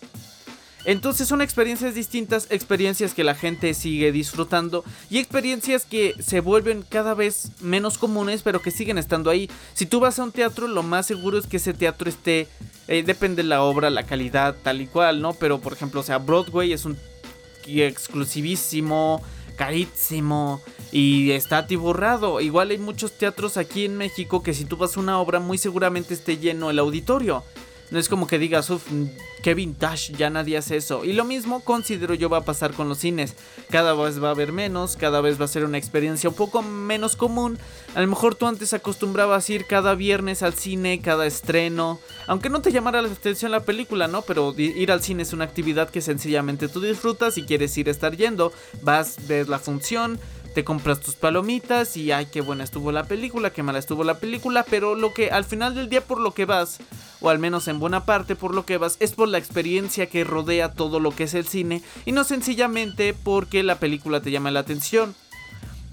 Entonces 0.85 1.29
son 1.29 1.43
experiencias 1.43 1.95
distintas, 1.95 2.47
experiencias 2.51 3.15
que 3.15 3.25
la 3.25 3.35
gente 3.35 3.73
sigue 3.75 4.11
disfrutando 4.11 4.85
y 5.11 5.19
experiencias 5.19 5.85
que 5.85 6.15
se 6.21 6.41
vuelven 6.41 6.85
cada 6.89 7.15
vez 7.15 7.53
menos 7.61 7.99
comunes 7.99 8.43
pero 8.43 8.61
que 8.61 8.71
siguen 8.71 8.99
estando 8.99 9.31
ahí. 9.31 9.49
Si 9.75 9.87
tú 9.87 10.01
vas 10.01 10.19
a 10.19 10.25
un 10.25 10.33
teatro 10.33 10.67
lo 10.67 10.83
más 10.83 11.07
seguro 11.07 11.39
es 11.39 11.47
que 11.47 11.59
ese 11.59 11.73
teatro 11.73 12.09
esté, 12.09 12.49
eh, 12.89 13.03
depende 13.05 13.43
de 13.43 13.49
la 13.49 13.63
obra, 13.63 13.91
la 13.91 14.03
calidad, 14.05 14.57
tal 14.63 14.81
y 14.81 14.87
cual, 14.87 15.23
¿no? 15.23 15.35
Pero 15.35 15.61
por 15.61 15.73
ejemplo, 15.73 16.01
o 16.01 16.05
sea, 16.05 16.19
Broadway 16.19 16.73
es 16.73 16.85
un 16.85 16.97
exclusivísimo, 17.67 19.23
carísimo 19.57 20.61
y 20.91 21.31
está 21.31 21.59
atiborrado. 21.59 22.41
Igual 22.41 22.71
hay 22.71 22.79
muchos 22.79 23.17
teatros 23.17 23.57
aquí 23.57 23.85
en 23.85 23.97
México 23.97 24.43
que 24.43 24.55
si 24.55 24.65
tú 24.65 24.77
vas 24.77 24.97
a 24.97 25.01
una 25.01 25.21
obra 25.21 25.39
muy 25.39 25.59
seguramente 25.59 26.15
esté 26.15 26.39
lleno 26.39 26.71
el 26.71 26.79
auditorio. 26.79 27.45
No 27.93 27.99
es 27.99 28.09
como 28.09 28.27
que 28.27 28.39
digas, 28.39 28.71
uff, 28.71 28.87
qué 29.43 29.53
vintage, 29.53 30.15
ya 30.15 30.31
nadie 30.31 30.57
hace 30.57 30.79
eso. 30.79 31.05
Y 31.05 31.13
lo 31.13 31.27
mismo 31.27 31.61
considero 31.61 32.15
yo 32.15 32.31
va 32.31 32.39
a 32.39 32.45
pasar 32.45 32.73
con 32.73 32.89
los 32.89 32.97
cines. 32.97 33.35
Cada 33.69 33.93
vez 33.93 34.23
va 34.23 34.29
a 34.29 34.31
haber 34.31 34.51
menos, 34.51 34.97
cada 34.97 35.21
vez 35.21 35.39
va 35.39 35.45
a 35.45 35.49
ser 35.49 35.67
una 35.67 35.77
experiencia 35.77 36.31
un 36.31 36.35
poco 36.35 36.63
menos 36.63 37.17
común. 37.17 37.59
A 37.95 38.01
lo 38.01 38.07
mejor 38.07 38.35
tú 38.35 38.47
antes 38.47 38.73
acostumbrabas 38.73 39.51
ir 39.51 39.67
cada 39.67 39.95
viernes 39.95 40.43
al 40.43 40.55
cine, 40.55 41.03
cada 41.03 41.27
estreno. 41.27 42.01
Aunque 42.27 42.49
no 42.49 42.63
te 42.63 42.73
llamara 42.73 43.03
la 43.03 43.09
atención 43.09 43.51
la 43.51 43.61
película, 43.61 44.09
¿no? 44.09 44.23
Pero 44.23 44.55
ir 44.57 44.91
al 44.91 45.03
cine 45.03 45.25
es 45.25 45.35
una 45.35 45.45
actividad 45.45 45.91
que 45.91 46.01
sencillamente 46.01 46.69
tú 46.69 46.81
disfrutas 46.81 47.37
y 47.37 47.43
quieres 47.43 47.77
ir 47.77 47.89
a 47.89 47.91
estar 47.91 48.17
yendo. 48.17 48.55
Vas, 48.81 49.17
ves 49.29 49.49
la 49.49 49.59
función 49.59 50.19
te 50.53 50.65
compras 50.65 51.01
tus 51.01 51.15
palomitas 51.15 51.97
y 51.97 52.13
ay, 52.13 52.27
qué 52.27 52.41
buena 52.41 52.65
estuvo 52.65 52.93
la 52.93 53.05
película, 53.05 53.51
qué 53.51 53.63
mala 53.63 53.79
estuvo 53.79 54.05
la 54.05 54.19
película, 54.19 54.65
pero 54.69 54.95
lo 54.95 55.13
que 55.15 55.31
al 55.31 55.45
final 55.45 55.75
del 55.75 55.89
día 55.89 56.03
por 56.03 56.21
lo 56.21 56.33
que 56.35 56.45
vas, 56.45 56.79
o 57.21 57.31
al 57.31 57.39
menos 57.39 57.69
en 57.69 57.79
buena 57.79 58.05
parte 58.05 58.37
por 58.37 58.55
lo 58.55 58.67
que 58.67 58.79
vas, 58.79 58.97
es 59.01 59.13
por 59.13 59.29
la 59.29 59.39
experiencia 59.39 60.07
que 60.07 60.25
rodea 60.25 60.75
todo 60.75 61.01
lo 61.01 61.11
que 61.11 61.25
es 61.25 61.35
el 61.35 61.47
cine 61.47 61.83
y 62.05 62.13
no 62.13 62.25
sencillamente 62.25 63.15
porque 63.15 63.63
la 63.63 63.79
película 63.79 64.21
te 64.21 64.31
llama 64.31 64.51
la 64.51 64.61
atención. 64.61 65.15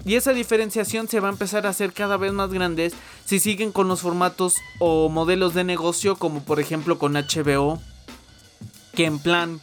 Y 0.05 0.15
esa 0.15 0.31
diferenciación 0.31 1.07
se 1.07 1.19
va 1.19 1.27
a 1.27 1.31
empezar 1.31 1.65
a 1.65 1.69
hacer 1.69 1.91
cada 1.91 2.17
vez 2.17 2.31
más 2.31 2.51
grandes 2.51 2.93
si 3.25 3.39
siguen 3.39 3.71
con 3.71 3.87
los 3.87 4.01
formatos 4.01 4.55
o 4.79 5.09
modelos 5.09 5.53
de 5.53 5.63
negocio 5.63 6.15
como 6.15 6.43
por 6.43 6.59
ejemplo 6.59 6.97
con 6.97 7.13
HBO, 7.13 7.81
que 8.95 9.05
en 9.05 9.19
plan 9.19 9.61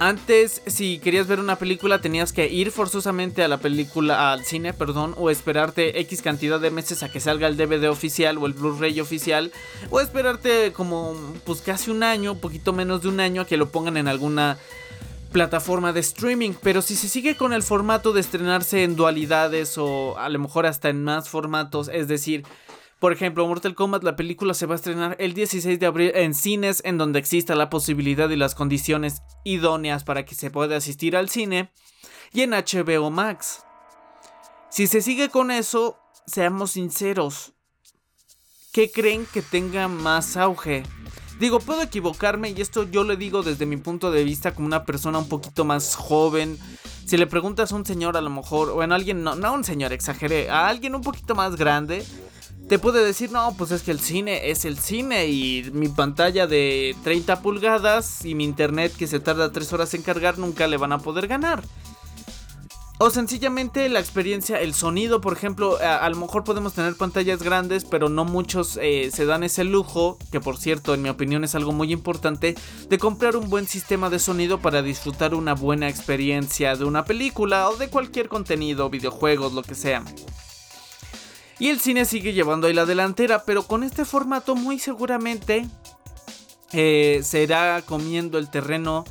antes, 0.00 0.62
si 0.66 0.98
querías 0.98 1.26
ver 1.26 1.40
una 1.40 1.56
película, 1.56 2.00
tenías 2.00 2.32
que 2.32 2.48
ir 2.48 2.70
forzosamente 2.72 3.44
a 3.44 3.48
la 3.48 3.58
película, 3.58 4.32
al 4.32 4.46
cine, 4.46 4.72
perdón, 4.72 5.14
o 5.18 5.28
esperarte 5.28 6.00
X 6.00 6.22
cantidad 6.22 6.58
de 6.58 6.70
meses 6.70 7.02
a 7.02 7.12
que 7.12 7.20
salga 7.20 7.46
el 7.46 7.58
DVD 7.58 7.90
oficial 7.90 8.38
o 8.38 8.46
el 8.46 8.54
Blu-ray 8.54 8.98
oficial, 8.98 9.52
o 9.90 10.00
esperarte 10.00 10.72
como, 10.72 11.14
pues 11.44 11.60
casi 11.60 11.90
un 11.90 12.02
año, 12.02 12.36
poquito 12.36 12.72
menos 12.72 13.02
de 13.02 13.08
un 13.08 13.20
año, 13.20 13.42
a 13.42 13.46
que 13.46 13.58
lo 13.58 13.68
pongan 13.68 13.98
en 13.98 14.08
alguna 14.08 14.56
plataforma 15.32 15.92
de 15.92 16.00
streaming. 16.00 16.52
Pero 16.62 16.80
si 16.80 16.96
se 16.96 17.06
sigue 17.06 17.36
con 17.36 17.52
el 17.52 17.62
formato 17.62 18.14
de 18.14 18.22
estrenarse 18.22 18.84
en 18.84 18.96
dualidades 18.96 19.76
o 19.76 20.18
a 20.18 20.30
lo 20.30 20.38
mejor 20.38 20.64
hasta 20.64 20.88
en 20.88 21.04
más 21.04 21.28
formatos, 21.28 21.90
es 21.92 22.08
decir, 22.08 22.44
por 23.00 23.14
ejemplo, 23.14 23.48
Mortal 23.48 23.74
Kombat, 23.74 24.04
la 24.04 24.14
película 24.14 24.52
se 24.52 24.66
va 24.66 24.74
a 24.74 24.76
estrenar 24.76 25.16
el 25.18 25.32
16 25.32 25.80
de 25.80 25.86
abril 25.86 26.12
en 26.14 26.34
cines 26.34 26.82
en 26.84 26.98
donde 26.98 27.18
exista 27.18 27.54
la 27.54 27.70
posibilidad 27.70 28.28
y 28.28 28.36
las 28.36 28.54
condiciones 28.54 29.22
idóneas 29.42 30.04
para 30.04 30.26
que 30.26 30.34
se 30.34 30.50
pueda 30.50 30.76
asistir 30.76 31.16
al 31.16 31.30
cine 31.30 31.72
y 32.30 32.42
en 32.42 32.50
HBO 32.50 33.10
Max. 33.10 33.64
Si 34.68 34.86
se 34.86 35.00
sigue 35.00 35.30
con 35.30 35.50
eso, 35.50 35.96
seamos 36.26 36.72
sinceros, 36.72 37.54
¿qué 38.70 38.90
creen 38.90 39.26
que 39.32 39.40
tenga 39.40 39.88
más 39.88 40.36
auge? 40.36 40.82
Digo, 41.40 41.58
puedo 41.58 41.80
equivocarme 41.80 42.50
y 42.50 42.60
esto 42.60 42.82
yo 42.82 43.02
le 43.02 43.16
digo 43.16 43.42
desde 43.42 43.64
mi 43.64 43.78
punto 43.78 44.10
de 44.10 44.24
vista 44.24 44.54
como 44.54 44.66
una 44.66 44.84
persona 44.84 45.18
un 45.18 45.28
poquito 45.30 45.64
más 45.64 45.96
joven. 45.96 46.58
Si 47.06 47.16
le 47.16 47.26
preguntas 47.26 47.72
a 47.72 47.76
un 47.76 47.86
señor 47.86 48.18
a 48.18 48.20
lo 48.20 48.28
mejor, 48.28 48.68
o 48.68 48.82
en 48.82 48.92
alguien, 48.92 49.24
no, 49.24 49.34
no 49.36 49.48
a 49.48 49.52
un 49.52 49.64
señor, 49.64 49.94
exageré, 49.94 50.50
a 50.50 50.68
alguien 50.68 50.94
un 50.94 51.00
poquito 51.00 51.34
más 51.34 51.56
grande, 51.56 52.04
te 52.70 52.78
puede 52.78 53.04
decir, 53.04 53.32
no, 53.32 53.52
pues 53.58 53.72
es 53.72 53.82
que 53.82 53.90
el 53.90 53.98
cine 53.98 54.48
es 54.48 54.64
el 54.64 54.78
cine 54.78 55.26
y 55.26 55.68
mi 55.72 55.88
pantalla 55.88 56.46
de 56.46 56.94
30 57.02 57.42
pulgadas 57.42 58.24
y 58.24 58.36
mi 58.36 58.44
internet 58.44 58.94
que 58.96 59.08
se 59.08 59.18
tarda 59.18 59.50
3 59.50 59.72
horas 59.72 59.92
en 59.94 60.02
cargar 60.02 60.38
nunca 60.38 60.68
le 60.68 60.76
van 60.76 60.92
a 60.92 61.00
poder 61.00 61.26
ganar. 61.26 61.64
O 63.00 63.10
sencillamente 63.10 63.88
la 63.88 63.98
experiencia, 63.98 64.60
el 64.60 64.72
sonido, 64.72 65.20
por 65.20 65.32
ejemplo, 65.32 65.78
a, 65.80 66.08
lo 66.08 66.14
mejor 66.14 66.44
podemos 66.44 66.72
tener 66.72 66.94
pantallas 66.94 67.42
grandes, 67.42 67.84
pero 67.84 68.08
no 68.08 68.24
muchos 68.24 68.78
eh, 68.80 69.10
se 69.12 69.26
dan 69.26 69.42
ese 69.42 69.64
lujo, 69.64 70.16
que 70.30 70.38
por 70.38 70.56
cierto, 70.56 70.94
en 70.94 71.02
mi 71.02 71.08
opinión 71.08 71.42
es 71.42 71.56
algo 71.56 71.72
muy 71.72 71.92
importante, 71.92 72.54
de 72.88 72.98
comprar 72.98 73.34
un 73.34 73.50
buen 73.50 73.66
sistema 73.66 74.10
de 74.10 74.20
sonido 74.20 74.60
para 74.60 74.80
disfrutar 74.80 75.34
una 75.34 75.54
buena 75.54 75.88
experiencia 75.88 76.76
de 76.76 76.84
una 76.84 77.04
película 77.04 77.68
o 77.68 77.74
de 77.74 77.88
cualquier 77.88 78.28
contenido, 78.28 78.90
videojuegos, 78.90 79.54
lo 79.54 79.64
que 79.64 79.74
sea. 79.74 80.04
Y 81.60 81.68
el 81.68 81.78
cine 81.78 82.06
sigue 82.06 82.32
llevando 82.32 82.66
ahí 82.66 82.72
la 82.72 82.86
delantera, 82.86 83.44
pero 83.44 83.64
con 83.64 83.84
este 83.84 84.06
formato 84.06 84.56
muy 84.56 84.78
seguramente 84.78 85.68
eh, 86.72 87.20
será 87.22 87.82
comiendo 87.82 88.38
el 88.38 88.48
terreno 88.48 89.04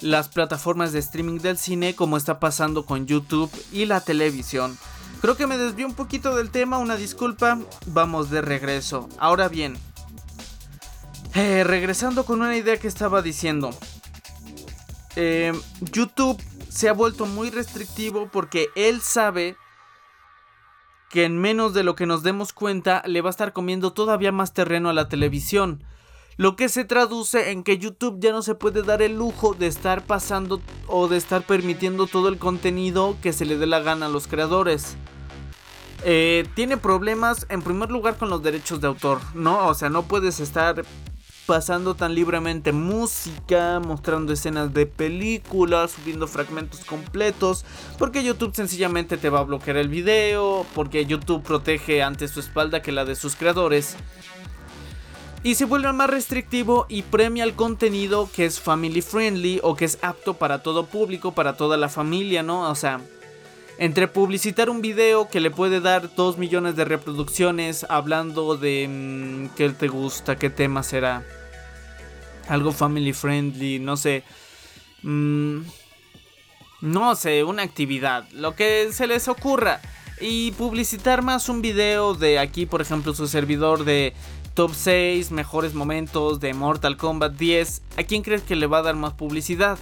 las 0.00 0.28
plataformas 0.28 0.92
de 0.92 0.98
streaming 1.00 1.40
del 1.40 1.58
cine 1.58 1.94
como 1.94 2.16
está 2.16 2.40
pasando 2.40 2.86
con 2.86 3.06
YouTube 3.06 3.50
y 3.70 3.84
la 3.84 4.00
televisión. 4.00 4.78
Creo 5.20 5.36
que 5.36 5.46
me 5.46 5.58
desvió 5.58 5.86
un 5.86 5.92
poquito 5.92 6.34
del 6.34 6.50
tema, 6.50 6.78
una 6.78 6.96
disculpa, 6.96 7.58
vamos 7.88 8.30
de 8.30 8.40
regreso. 8.40 9.06
Ahora 9.18 9.48
bien, 9.48 9.76
eh, 11.34 11.64
regresando 11.64 12.24
con 12.24 12.40
una 12.40 12.56
idea 12.56 12.78
que 12.78 12.88
estaba 12.88 13.20
diciendo. 13.20 13.70
Eh, 15.16 15.52
YouTube 15.80 16.42
se 16.70 16.88
ha 16.88 16.94
vuelto 16.94 17.26
muy 17.26 17.50
restrictivo 17.50 18.30
porque 18.32 18.68
él 18.74 19.02
sabe 19.02 19.56
que 21.10 21.24
en 21.24 21.36
menos 21.38 21.74
de 21.74 21.82
lo 21.82 21.96
que 21.96 22.06
nos 22.06 22.22
demos 22.22 22.52
cuenta 22.52 23.02
le 23.04 23.20
va 23.20 23.28
a 23.28 23.30
estar 23.30 23.52
comiendo 23.52 23.92
todavía 23.92 24.32
más 24.32 24.54
terreno 24.54 24.88
a 24.88 24.94
la 24.94 25.08
televisión. 25.08 25.82
Lo 26.36 26.56
que 26.56 26.70
se 26.70 26.84
traduce 26.84 27.50
en 27.50 27.64
que 27.64 27.76
YouTube 27.76 28.18
ya 28.20 28.30
no 28.30 28.40
se 28.40 28.54
puede 28.54 28.82
dar 28.82 29.02
el 29.02 29.16
lujo 29.16 29.52
de 29.52 29.66
estar 29.66 30.06
pasando 30.06 30.62
o 30.86 31.08
de 31.08 31.18
estar 31.18 31.42
permitiendo 31.42 32.06
todo 32.06 32.28
el 32.28 32.38
contenido 32.38 33.16
que 33.20 33.32
se 33.32 33.44
le 33.44 33.58
dé 33.58 33.66
la 33.66 33.80
gana 33.80 34.06
a 34.06 34.08
los 34.08 34.28
creadores. 34.28 34.96
Eh, 36.04 36.48
tiene 36.54 36.76
problemas 36.78 37.44
en 37.50 37.60
primer 37.60 37.90
lugar 37.90 38.16
con 38.16 38.30
los 38.30 38.42
derechos 38.42 38.80
de 38.80 38.86
autor, 38.86 39.20
¿no? 39.34 39.66
O 39.66 39.74
sea, 39.74 39.90
no 39.90 40.04
puedes 40.04 40.40
estar 40.40 40.84
pasando 41.50 41.96
tan 41.96 42.14
libremente 42.14 42.70
música, 42.70 43.80
mostrando 43.80 44.32
escenas 44.32 44.72
de 44.72 44.86
películas, 44.86 45.90
subiendo 45.90 46.28
fragmentos 46.28 46.84
completos, 46.84 47.64
porque 47.98 48.22
YouTube 48.22 48.54
sencillamente 48.54 49.16
te 49.16 49.30
va 49.30 49.40
a 49.40 49.42
bloquear 49.42 49.76
el 49.76 49.88
video, 49.88 50.64
porque 50.76 51.06
YouTube 51.06 51.42
protege 51.42 52.04
ante 52.04 52.28
su 52.28 52.38
espalda 52.38 52.82
que 52.82 52.92
la 52.92 53.04
de 53.04 53.16
sus 53.16 53.34
creadores. 53.34 53.96
Y 55.42 55.56
se 55.56 55.64
vuelve 55.64 55.92
más 55.92 56.08
restrictivo 56.08 56.86
y 56.88 57.02
premia 57.02 57.42
el 57.42 57.54
contenido 57.54 58.30
que 58.32 58.44
es 58.44 58.60
family 58.60 59.02
friendly 59.02 59.58
o 59.64 59.74
que 59.74 59.86
es 59.86 59.98
apto 60.02 60.34
para 60.34 60.62
todo 60.62 60.86
público, 60.86 61.32
para 61.32 61.56
toda 61.56 61.76
la 61.76 61.88
familia, 61.88 62.44
¿no? 62.44 62.70
O 62.70 62.76
sea, 62.76 63.00
entre 63.76 64.06
publicitar 64.06 64.70
un 64.70 64.82
video 64.82 65.28
que 65.28 65.40
le 65.40 65.50
puede 65.50 65.80
dar 65.80 66.14
2 66.14 66.38
millones 66.38 66.76
de 66.76 66.84
reproducciones 66.84 67.84
hablando 67.88 68.56
de 68.56 68.86
mm, 68.88 69.56
qué 69.56 69.68
te 69.70 69.88
gusta, 69.88 70.36
qué 70.36 70.48
tema 70.48 70.84
será. 70.84 71.24
Algo 72.50 72.72
family 72.72 73.14
friendly, 73.14 73.78
no 73.78 73.96
sé. 73.96 74.22
Mm, 75.02 75.60
no 76.82 77.14
sé, 77.14 77.44
una 77.44 77.62
actividad, 77.62 78.28
lo 78.32 78.54
que 78.54 78.90
se 78.92 79.06
les 79.06 79.28
ocurra. 79.28 79.80
Y 80.20 80.50
publicitar 80.52 81.22
más 81.22 81.48
un 81.48 81.62
video 81.62 82.12
de 82.12 82.38
aquí, 82.38 82.66
por 82.66 82.82
ejemplo, 82.82 83.14
su 83.14 83.26
servidor 83.26 83.84
de 83.84 84.12
top 84.52 84.72
6 84.74 85.30
mejores 85.30 85.72
momentos 85.72 86.40
de 86.40 86.52
Mortal 86.52 86.98
Kombat 86.98 87.32
10. 87.32 87.82
¿A 87.96 88.02
quién 88.02 88.22
crees 88.22 88.42
que 88.42 88.56
le 88.56 88.66
va 88.66 88.78
a 88.78 88.82
dar 88.82 88.96
más 88.96 89.14
publicidad? 89.14 89.78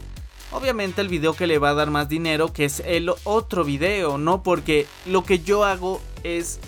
obviamente 0.51 1.01
el 1.01 1.09
video 1.09 1.35
que 1.35 1.47
le 1.47 1.59
va 1.59 1.71
a 1.71 1.75
dar 1.75 1.91
más 1.91 2.09
dinero 2.09 2.53
que 2.53 2.65
es 2.65 2.81
el 2.81 3.11
otro 3.25 3.65
video, 3.65 4.19
¿no? 4.19 4.43
Porque 4.43 4.87
lo 5.07 5.25
que 5.25 5.41
yo 5.41 5.65
hago 5.65 6.01
es 6.23 6.59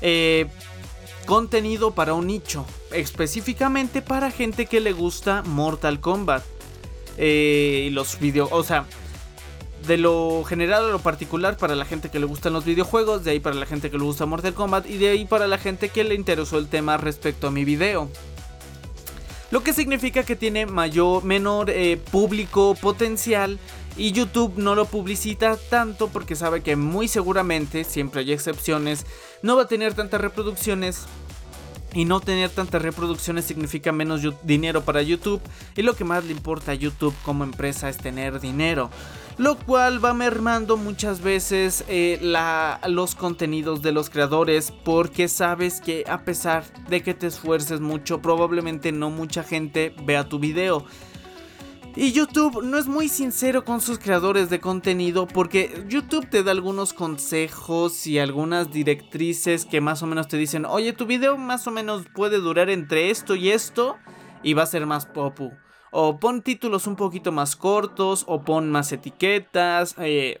eh, 0.00 0.46
contenido 1.26 1.92
para 1.92 2.14
un 2.14 2.26
nicho, 2.26 2.66
específicamente 2.94 4.02
para 4.02 4.30
gente 4.30 4.66
que 4.66 4.80
le 4.80 4.92
gusta 4.92 5.42
Mortal 5.42 6.00
Kombat. 6.00 6.42
Eh, 7.16 7.90
los 7.92 8.18
videos, 8.18 8.48
o 8.50 8.64
sea, 8.64 8.86
de 9.86 9.98
lo 9.98 10.44
general 10.44 10.86
a 10.86 10.88
lo 10.88 10.98
particular 10.98 11.56
para 11.56 11.74
la 11.74 11.84
gente 11.84 12.10
que 12.10 12.18
le 12.18 12.26
gustan 12.26 12.52
los 12.52 12.64
videojuegos, 12.64 13.24
de 13.24 13.32
ahí 13.32 13.40
para 13.40 13.56
la 13.56 13.66
gente 13.66 13.90
que 13.90 13.98
le 13.98 14.04
gusta 14.04 14.26
Mortal 14.26 14.54
Kombat 14.54 14.88
y 14.88 14.96
de 14.96 15.10
ahí 15.10 15.24
para 15.24 15.46
la 15.46 15.58
gente 15.58 15.90
que 15.90 16.04
le 16.04 16.14
interesó 16.14 16.58
el 16.58 16.68
tema 16.68 16.96
respecto 16.96 17.48
a 17.48 17.50
mi 17.50 17.64
video. 17.64 18.08
Lo 19.50 19.62
que 19.62 19.72
significa 19.72 20.24
que 20.24 20.36
tiene 20.36 20.66
mayor, 20.66 21.22
menor 21.22 21.70
eh, 21.70 21.96
público 22.10 22.74
potencial 22.74 23.58
y 23.96 24.10
YouTube 24.10 24.54
no 24.56 24.74
lo 24.74 24.86
publicita 24.86 25.56
tanto 25.56 26.08
porque 26.08 26.34
sabe 26.34 26.62
que 26.62 26.74
muy 26.74 27.06
seguramente, 27.06 27.84
siempre 27.84 28.22
hay 28.22 28.32
excepciones, 28.32 29.06
no 29.42 29.56
va 29.56 29.62
a 29.62 29.68
tener 29.68 29.94
tantas 29.94 30.20
reproducciones. 30.20 31.04
Y 31.94 32.04
no 32.04 32.20
tener 32.20 32.50
tantas 32.50 32.82
reproducciones 32.82 33.44
significa 33.44 33.92
menos 33.92 34.22
dinero 34.42 34.84
para 34.84 35.02
YouTube. 35.02 35.40
Y 35.76 35.82
lo 35.82 35.94
que 35.94 36.04
más 36.04 36.24
le 36.24 36.32
importa 36.32 36.72
a 36.72 36.74
YouTube 36.74 37.14
como 37.24 37.44
empresa 37.44 37.88
es 37.88 37.96
tener 37.96 38.40
dinero 38.40 38.90
lo 39.36 39.58
cual 39.58 40.04
va 40.04 40.14
mermando 40.14 40.76
muchas 40.76 41.20
veces 41.20 41.84
eh, 41.88 42.18
los 42.86 43.14
contenidos 43.14 43.82
de 43.82 43.92
los 43.92 44.10
creadores 44.10 44.72
porque 44.84 45.28
sabes 45.28 45.80
que 45.80 46.04
a 46.06 46.22
pesar 46.22 46.64
de 46.88 47.02
que 47.02 47.14
te 47.14 47.26
esfuerces 47.26 47.80
mucho 47.80 48.22
probablemente 48.22 48.92
no 48.92 49.10
mucha 49.10 49.42
gente 49.42 49.94
vea 50.04 50.28
tu 50.28 50.38
video. 50.38 50.84
Y 51.96 52.10
YouTube 52.10 52.64
no 52.64 52.76
es 52.76 52.88
muy 52.88 53.08
sincero 53.08 53.64
con 53.64 53.80
sus 53.80 54.00
creadores 54.00 54.50
de 54.50 54.58
contenido 54.58 55.28
porque 55.28 55.84
YouTube 55.88 56.28
te 56.28 56.42
da 56.42 56.50
algunos 56.50 56.92
consejos 56.92 58.08
y 58.08 58.18
algunas 58.18 58.72
directrices 58.72 59.64
que 59.64 59.80
más 59.80 60.02
o 60.02 60.06
menos 60.06 60.26
te 60.26 60.36
dicen, 60.36 60.64
oye, 60.66 60.92
tu 60.92 61.06
video 61.06 61.36
más 61.36 61.68
o 61.68 61.70
menos 61.70 62.04
puede 62.12 62.38
durar 62.38 62.68
entre 62.68 63.10
esto 63.10 63.36
y 63.36 63.50
esto 63.50 63.96
y 64.42 64.54
va 64.54 64.64
a 64.64 64.66
ser 64.66 64.86
más 64.86 65.06
popu. 65.06 65.52
O 65.92 66.18
pon 66.18 66.42
títulos 66.42 66.88
un 66.88 66.96
poquito 66.96 67.30
más 67.30 67.54
cortos, 67.54 68.24
o 68.26 68.42
pon 68.42 68.72
más 68.72 68.90
etiquetas, 68.90 69.94
eh, 69.98 70.40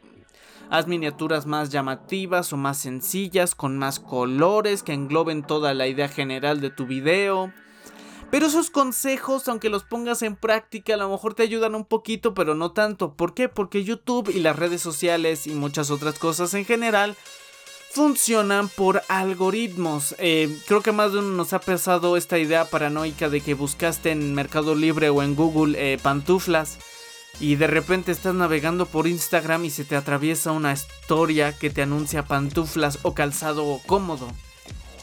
haz 0.70 0.88
miniaturas 0.88 1.46
más 1.46 1.70
llamativas 1.70 2.52
o 2.52 2.56
más 2.56 2.78
sencillas, 2.78 3.54
con 3.54 3.78
más 3.78 4.00
colores 4.00 4.82
que 4.82 4.92
engloben 4.92 5.44
toda 5.44 5.72
la 5.72 5.86
idea 5.86 6.08
general 6.08 6.60
de 6.60 6.70
tu 6.70 6.84
video. 6.86 7.52
Pero 8.34 8.48
esos 8.48 8.68
consejos, 8.68 9.46
aunque 9.46 9.68
los 9.68 9.84
pongas 9.84 10.22
en 10.22 10.34
práctica, 10.34 10.94
a 10.94 10.96
lo 10.96 11.08
mejor 11.08 11.34
te 11.34 11.44
ayudan 11.44 11.76
un 11.76 11.84
poquito, 11.84 12.34
pero 12.34 12.56
no 12.56 12.72
tanto. 12.72 13.14
¿Por 13.14 13.32
qué? 13.32 13.48
Porque 13.48 13.84
YouTube 13.84 14.28
y 14.28 14.40
las 14.40 14.56
redes 14.56 14.82
sociales 14.82 15.46
y 15.46 15.52
muchas 15.52 15.92
otras 15.92 16.18
cosas 16.18 16.52
en 16.54 16.64
general 16.64 17.14
funcionan 17.92 18.68
por 18.68 19.02
algoritmos. 19.06 20.16
Eh, 20.18 20.52
creo 20.66 20.82
que 20.82 20.90
más 20.90 21.12
de 21.12 21.20
uno 21.20 21.28
nos 21.28 21.52
ha 21.52 21.60
pesado 21.60 22.16
esta 22.16 22.36
idea 22.36 22.64
paranoica 22.64 23.28
de 23.28 23.40
que 23.40 23.54
buscaste 23.54 24.10
en 24.10 24.34
Mercado 24.34 24.74
Libre 24.74 25.10
o 25.10 25.22
en 25.22 25.36
Google 25.36 25.76
eh, 25.78 25.96
pantuflas 26.02 26.78
y 27.38 27.54
de 27.54 27.68
repente 27.68 28.10
estás 28.10 28.34
navegando 28.34 28.86
por 28.86 29.06
Instagram 29.06 29.64
y 29.64 29.70
se 29.70 29.84
te 29.84 29.94
atraviesa 29.94 30.50
una 30.50 30.72
historia 30.72 31.56
que 31.56 31.70
te 31.70 31.82
anuncia 31.82 32.24
pantuflas 32.24 32.98
o 33.02 33.14
calzado 33.14 33.80
cómodo. 33.86 34.26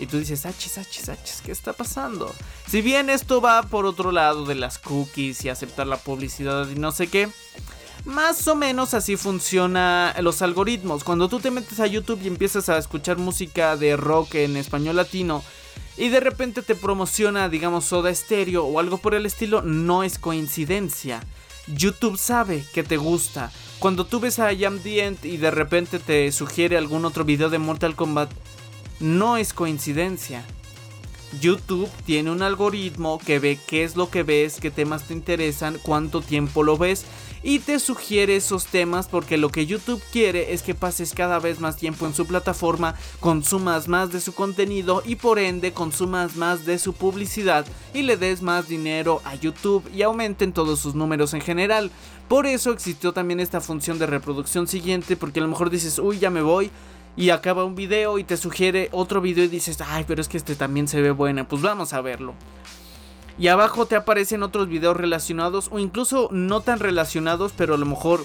Y 0.01 0.07
tú 0.07 0.17
dices, 0.17 0.47
achis, 0.47 0.79
achis, 0.79 1.09
achis, 1.09 1.41
¿qué 1.45 1.51
está 1.51 1.73
pasando? 1.73 2.33
Si 2.67 2.81
bien 2.81 3.11
esto 3.11 3.39
va 3.39 3.61
por 3.61 3.85
otro 3.85 4.11
lado 4.11 4.45
de 4.45 4.55
las 4.55 4.79
cookies 4.79 5.45
y 5.45 5.49
aceptar 5.49 5.85
la 5.85 5.97
publicidad 5.97 6.67
y 6.67 6.79
no 6.79 6.91
sé 6.91 7.05
qué, 7.05 7.29
más 8.05 8.47
o 8.47 8.55
menos 8.55 8.95
así 8.95 9.15
funciona 9.15 10.15
los 10.21 10.41
algoritmos. 10.41 11.03
Cuando 11.03 11.29
tú 11.29 11.39
te 11.39 11.51
metes 11.51 11.79
a 11.79 11.85
YouTube 11.85 12.19
y 12.23 12.29
empiezas 12.29 12.67
a 12.67 12.79
escuchar 12.79 13.17
música 13.17 13.77
de 13.77 13.95
rock 13.95 14.33
en 14.35 14.57
español 14.57 14.95
latino 14.95 15.43
y 15.97 16.09
de 16.09 16.19
repente 16.19 16.63
te 16.63 16.73
promociona, 16.73 17.47
digamos, 17.47 17.85
Soda 17.85 18.11
Stereo 18.11 18.65
o 18.65 18.79
algo 18.79 18.97
por 18.97 19.13
el 19.13 19.27
estilo, 19.27 19.61
no 19.61 20.03
es 20.03 20.17
coincidencia. 20.17 21.21
YouTube 21.67 22.17
sabe 22.17 22.65
que 22.73 22.81
te 22.81 22.97
gusta. 22.97 23.51
Cuando 23.77 24.05
tú 24.05 24.19
ves 24.19 24.39
a 24.39 24.49
Jam 24.57 24.79
End 24.83 25.23
y 25.23 25.37
de 25.37 25.51
repente 25.51 25.99
te 25.99 26.31
sugiere 26.31 26.75
algún 26.75 27.05
otro 27.05 27.23
video 27.23 27.51
de 27.51 27.59
Mortal 27.59 27.95
Kombat, 27.95 28.31
no 29.01 29.37
es 29.37 29.53
coincidencia. 29.53 30.45
YouTube 31.39 31.89
tiene 32.05 32.29
un 32.31 32.41
algoritmo 32.41 33.17
que 33.17 33.39
ve 33.39 33.57
qué 33.65 33.83
es 33.83 33.95
lo 33.95 34.09
que 34.09 34.23
ves, 34.23 34.59
qué 34.59 34.69
temas 34.69 35.07
te 35.07 35.13
interesan, 35.13 35.77
cuánto 35.81 36.21
tiempo 36.21 36.61
lo 36.61 36.77
ves 36.77 37.05
y 37.43 37.59
te 37.59 37.79
sugiere 37.79 38.35
esos 38.35 38.65
temas 38.65 39.07
porque 39.07 39.37
lo 39.37 39.49
que 39.49 39.65
YouTube 39.65 40.01
quiere 40.11 40.53
es 40.53 40.61
que 40.61 40.75
pases 40.75 41.13
cada 41.13 41.39
vez 41.39 41.59
más 41.59 41.77
tiempo 41.77 42.05
en 42.05 42.13
su 42.13 42.27
plataforma, 42.27 42.95
consumas 43.19 43.87
más 43.87 44.11
de 44.11 44.21
su 44.21 44.33
contenido 44.33 45.01
y 45.05 45.15
por 45.15 45.39
ende 45.39 45.71
consumas 45.71 46.35
más 46.35 46.65
de 46.65 46.77
su 46.77 46.93
publicidad 46.93 47.65
y 47.93 48.03
le 48.03 48.17
des 48.17 48.41
más 48.41 48.67
dinero 48.67 49.21
a 49.25 49.35
YouTube 49.35 49.89
y 49.93 50.03
aumenten 50.03 50.53
todos 50.53 50.79
sus 50.79 50.95
números 50.95 51.33
en 51.33 51.41
general. 51.41 51.91
Por 52.27 52.45
eso 52.45 52.71
existió 52.71 53.11
también 53.11 53.39
esta 53.39 53.59
función 53.59 53.97
de 53.99 54.05
reproducción 54.05 54.67
siguiente 54.67 55.15
porque 55.15 55.39
a 55.39 55.43
lo 55.43 55.49
mejor 55.49 55.69
dices, 55.69 55.97
uy, 55.97 56.19
ya 56.19 56.29
me 56.29 56.41
voy 56.41 56.69
y 57.15 57.29
acaba 57.29 57.65
un 57.65 57.75
video 57.75 58.17
y 58.19 58.23
te 58.23 58.37
sugiere 58.37 58.89
otro 58.91 59.21
video 59.21 59.43
y 59.43 59.49
dices, 59.49 59.79
ay, 59.81 60.05
pero 60.07 60.21
es 60.21 60.27
que 60.27 60.37
este 60.37 60.55
también 60.55 60.87
se 60.87 61.01
ve 61.01 61.11
bueno, 61.11 61.47
pues 61.47 61.61
vamos 61.61 61.93
a 61.93 62.01
verlo 62.01 62.35
y 63.37 63.47
abajo 63.47 63.85
te 63.85 63.95
aparecen 63.95 64.43
otros 64.43 64.67
videos 64.67 64.95
relacionados 64.95 65.69
o 65.71 65.79
incluso 65.79 66.29
no 66.31 66.61
tan 66.61 66.79
relacionados, 66.79 67.53
pero 67.55 67.73
a 67.73 67.77
lo 67.77 67.87
mejor 67.87 68.23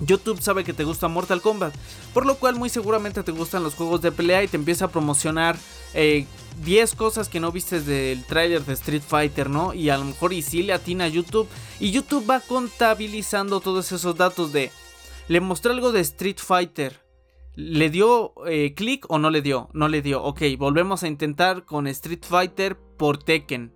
YouTube 0.00 0.40
sabe 0.40 0.62
que 0.62 0.72
te 0.72 0.84
gusta 0.84 1.08
Mortal 1.08 1.42
Kombat, 1.42 1.74
por 2.14 2.26
lo 2.26 2.36
cual 2.36 2.54
muy 2.54 2.68
seguramente 2.68 3.22
te 3.22 3.32
gustan 3.32 3.62
los 3.62 3.74
juegos 3.74 4.00
de 4.02 4.12
pelea 4.12 4.42
y 4.42 4.48
te 4.48 4.56
empieza 4.56 4.86
a 4.86 4.88
promocionar 4.88 5.56
10 5.94 5.94
eh, 5.94 6.96
cosas 6.96 7.28
que 7.28 7.40
no 7.40 7.50
viste 7.50 7.80
del 7.80 8.24
tráiler 8.24 8.64
de 8.64 8.74
Street 8.74 9.02
Fighter, 9.06 9.50
¿no? 9.50 9.74
Y 9.74 9.90
a 9.90 9.98
lo 9.98 10.04
mejor 10.04 10.32
y 10.32 10.42
sí 10.42 10.62
le 10.62 10.72
atina 10.72 11.04
a 11.04 11.08
YouTube 11.08 11.48
y 11.80 11.90
YouTube 11.90 12.28
va 12.30 12.38
contabilizando 12.38 13.60
todos 13.60 13.90
esos 13.90 14.16
datos 14.16 14.52
de 14.52 14.70
le 15.28 15.40
mostré 15.40 15.72
algo 15.72 15.92
de 15.92 16.00
Street 16.00 16.38
Fighter. 16.38 17.09
¿Le 17.56 17.90
dio 17.90 18.32
eh, 18.46 18.74
clic 18.74 19.06
o 19.08 19.18
no 19.18 19.30
le 19.30 19.42
dio? 19.42 19.68
No 19.72 19.88
le 19.88 20.02
dio. 20.02 20.22
Ok, 20.22 20.42
volvemos 20.58 21.02
a 21.02 21.08
intentar 21.08 21.64
con 21.64 21.86
Street 21.86 22.24
Fighter 22.24 22.76
por 22.96 23.18
Tekken. 23.18 23.72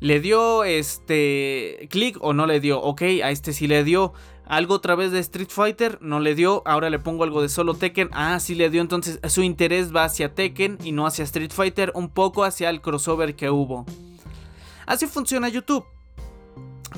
¿Le 0.00 0.20
dio 0.20 0.64
este 0.64 1.88
clic 1.90 2.16
o 2.20 2.32
no 2.32 2.46
le 2.46 2.60
dio? 2.60 2.80
Ok, 2.80 3.02
a 3.22 3.30
este 3.30 3.52
sí 3.52 3.66
le 3.66 3.84
dio. 3.84 4.12
Algo 4.46 4.74
otra 4.74 4.96
vez 4.96 5.12
de 5.12 5.20
Street 5.20 5.50
Fighter, 5.50 5.98
no 6.00 6.20
le 6.20 6.34
dio. 6.34 6.62
Ahora 6.66 6.90
le 6.90 6.98
pongo 6.98 7.24
algo 7.24 7.40
de 7.40 7.48
solo 7.48 7.74
Tekken. 7.74 8.08
Ah, 8.12 8.40
sí 8.40 8.54
le 8.54 8.68
dio. 8.68 8.80
Entonces 8.80 9.20
su 9.28 9.42
interés 9.42 9.94
va 9.94 10.04
hacia 10.04 10.34
Tekken 10.34 10.78
y 10.82 10.92
no 10.92 11.06
hacia 11.06 11.24
Street 11.24 11.52
Fighter. 11.52 11.92
Un 11.94 12.08
poco 12.10 12.44
hacia 12.44 12.68
el 12.70 12.80
crossover 12.80 13.36
que 13.36 13.50
hubo. 13.50 13.86
Así 14.86 15.06
funciona 15.06 15.48
YouTube. 15.48 15.84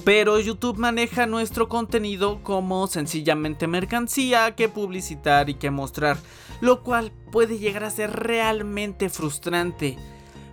Pero 0.04 0.40
YouTube 0.40 0.78
maneja 0.78 1.26
nuestro 1.26 1.68
contenido 1.68 2.42
como 2.42 2.86
sencillamente 2.86 3.66
mercancía 3.66 4.54
que 4.54 4.68
publicitar 4.68 5.50
y 5.50 5.54
que 5.54 5.70
mostrar. 5.70 6.16
Lo 6.60 6.82
cual 6.82 7.12
puede 7.30 7.58
llegar 7.58 7.84
a 7.84 7.90
ser 7.90 8.10
realmente 8.10 9.10
frustrante. 9.10 9.96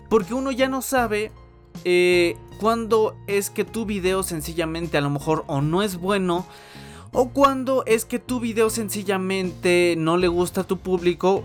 Porque 0.09 0.33
uno 0.33 0.51
ya 0.51 0.67
no 0.67 0.81
sabe 0.81 1.31
eh, 1.85 2.35
cuando 2.59 3.15
es 3.27 3.49
que 3.49 3.63
tu 3.63 3.85
video 3.85 4.23
sencillamente 4.23 4.97
a 4.97 5.01
lo 5.01 5.09
mejor 5.09 5.45
o 5.47 5.61
no 5.61 5.81
es 5.81 5.97
bueno 5.97 6.45
o 7.11 7.29
cuando 7.29 7.83
es 7.85 8.05
que 8.05 8.19
tu 8.19 8.39
video 8.39 8.69
sencillamente 8.69 9.95
no 9.97 10.17
le 10.17 10.27
gusta 10.27 10.61
a 10.61 10.63
tu 10.65 10.77
público 10.77 11.43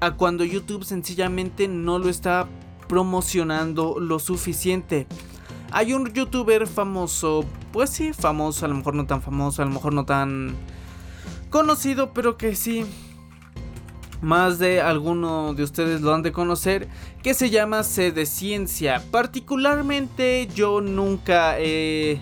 a 0.00 0.12
cuando 0.12 0.44
YouTube 0.44 0.84
sencillamente 0.84 1.68
no 1.68 1.98
lo 1.98 2.08
está 2.08 2.48
promocionando 2.88 3.98
lo 3.98 4.18
suficiente. 4.18 5.06
Hay 5.76 5.92
un 5.92 6.10
youtuber 6.10 6.66
famoso, 6.66 7.44
pues 7.70 7.90
sí, 7.90 8.14
famoso, 8.14 8.64
a 8.64 8.68
lo 8.68 8.76
mejor 8.76 8.94
no 8.94 9.04
tan 9.04 9.20
famoso, 9.20 9.60
a 9.60 9.66
lo 9.66 9.72
mejor 9.72 9.92
no 9.92 10.06
tan 10.06 10.54
conocido, 11.50 12.14
pero 12.14 12.38
que 12.38 12.56
sí, 12.56 12.86
más 14.22 14.58
de 14.58 14.80
alguno 14.80 15.52
de 15.52 15.64
ustedes 15.64 16.00
lo 16.00 16.14
han 16.14 16.22
de 16.22 16.32
conocer, 16.32 16.88
que 17.22 17.34
se 17.34 17.50
llama 17.50 17.82
C 17.82 18.10
de 18.10 18.24
Ciencia. 18.24 19.04
Particularmente 19.10 20.48
yo 20.54 20.80
nunca 20.80 21.60
he 21.60 22.20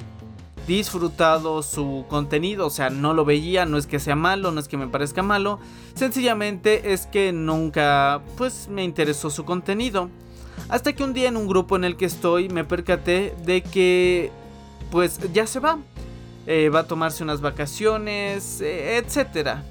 disfrutado 0.66 1.62
su 1.62 2.06
contenido, 2.08 2.66
o 2.66 2.70
sea, 2.70 2.90
no 2.90 3.14
lo 3.14 3.24
veía, 3.24 3.66
no 3.66 3.78
es 3.78 3.86
que 3.86 4.00
sea 4.00 4.16
malo, 4.16 4.50
no 4.50 4.58
es 4.58 4.66
que 4.66 4.78
me 4.78 4.88
parezca 4.88 5.22
malo, 5.22 5.60
sencillamente 5.94 6.92
es 6.92 7.06
que 7.06 7.30
nunca 7.32 8.20
pues 8.36 8.66
me 8.68 8.82
interesó 8.82 9.30
su 9.30 9.44
contenido. 9.44 10.10
Hasta 10.68 10.92
que 10.92 11.04
un 11.04 11.12
día 11.12 11.28
en 11.28 11.36
un 11.36 11.46
grupo 11.46 11.76
en 11.76 11.84
el 11.84 11.96
que 11.96 12.06
estoy 12.06 12.48
me 12.48 12.64
percaté 12.64 13.34
de 13.44 13.62
que 13.62 14.30
pues 14.90 15.18
ya 15.32 15.46
se 15.46 15.60
va. 15.60 15.78
Eh, 16.46 16.68
va 16.68 16.80
a 16.80 16.86
tomarse 16.86 17.22
unas 17.22 17.40
vacaciones, 17.40 18.60
eh, 18.60 18.98
etcétera. 18.98 19.64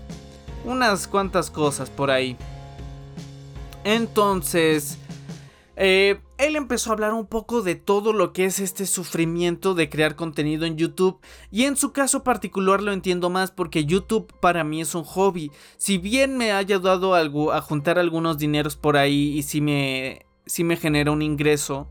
Unas 0.65 1.08
cuantas 1.08 1.50
cosas 1.50 1.89
por 1.89 2.10
ahí. 2.10 2.36
Entonces, 3.84 4.98
eh, 5.76 6.19
él 6.38 6.56
empezó 6.56 6.89
a 6.89 6.93
hablar 6.93 7.13
un 7.13 7.26
poco 7.26 7.62
de 7.62 7.76
todo 7.76 8.13
lo 8.13 8.34
que 8.34 8.46
es 8.46 8.60
este 8.60 8.86
sufrimiento 8.86 9.74
de 9.74 9.89
crear 9.89 10.15
contenido 10.15 10.65
en 10.65 10.78
YouTube 10.78 11.19
y 11.52 11.63
en 11.63 11.76
su 11.78 11.91
caso 11.91 12.24
particular 12.24 12.82
lo 12.82 12.91
entiendo 12.91 13.30
más 13.30 13.52
porque 13.52 13.86
YouTube 13.86 14.32
para 14.39 14.63
mí 14.63 14.82
es 14.82 14.93
un 14.93 15.04
hobby. 15.04 15.52
Si 15.78 15.98
bien 15.98 16.38
me 16.38 16.52
ha 16.52 16.58
ayudado 16.58 17.15
algo 17.15 17.54
a 17.54 17.62
juntar 17.62 17.98
algunos 17.98 18.38
dineros 18.38 18.76
por 18.76 18.98
ahí 18.98 19.38
y 19.38 19.43
si 19.43 19.62
me, 19.62 20.26
si 20.46 20.64
me 20.64 20.78
genera 20.78 21.12
un 21.12 21.22
ingreso, 21.22 21.88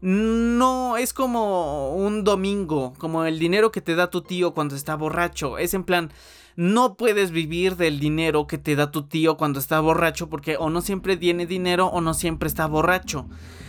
no 0.00 0.96
es 0.96 1.12
como 1.12 1.94
un 1.94 2.22
domingo, 2.24 2.94
como 2.98 3.24
el 3.24 3.38
dinero 3.38 3.72
que 3.72 3.80
te 3.80 3.94
da 3.94 4.10
tu 4.10 4.22
tío 4.22 4.52
cuando 4.54 4.76
está 4.76 4.94
borracho. 4.94 5.58
Es 5.58 5.74
en 5.74 5.84
plan, 5.84 6.10
no 6.56 6.96
puedes 6.96 7.30
vivir 7.30 7.76
del 7.76 8.00
dinero 8.00 8.46
que 8.46 8.58
te 8.58 8.76
da 8.76 8.90
tu 8.90 9.02
tío 9.02 9.36
cuando 9.36 9.58
está 9.58 9.80
borracho 9.80 10.28
porque 10.28 10.56
o 10.56 10.70
no 10.70 10.80
siempre 10.80 11.16
tiene 11.16 11.46
dinero 11.46 11.86
o 11.86 12.00
no 12.00 12.14
siempre 12.14 12.48
está 12.48 12.66
borracho. 12.66 13.26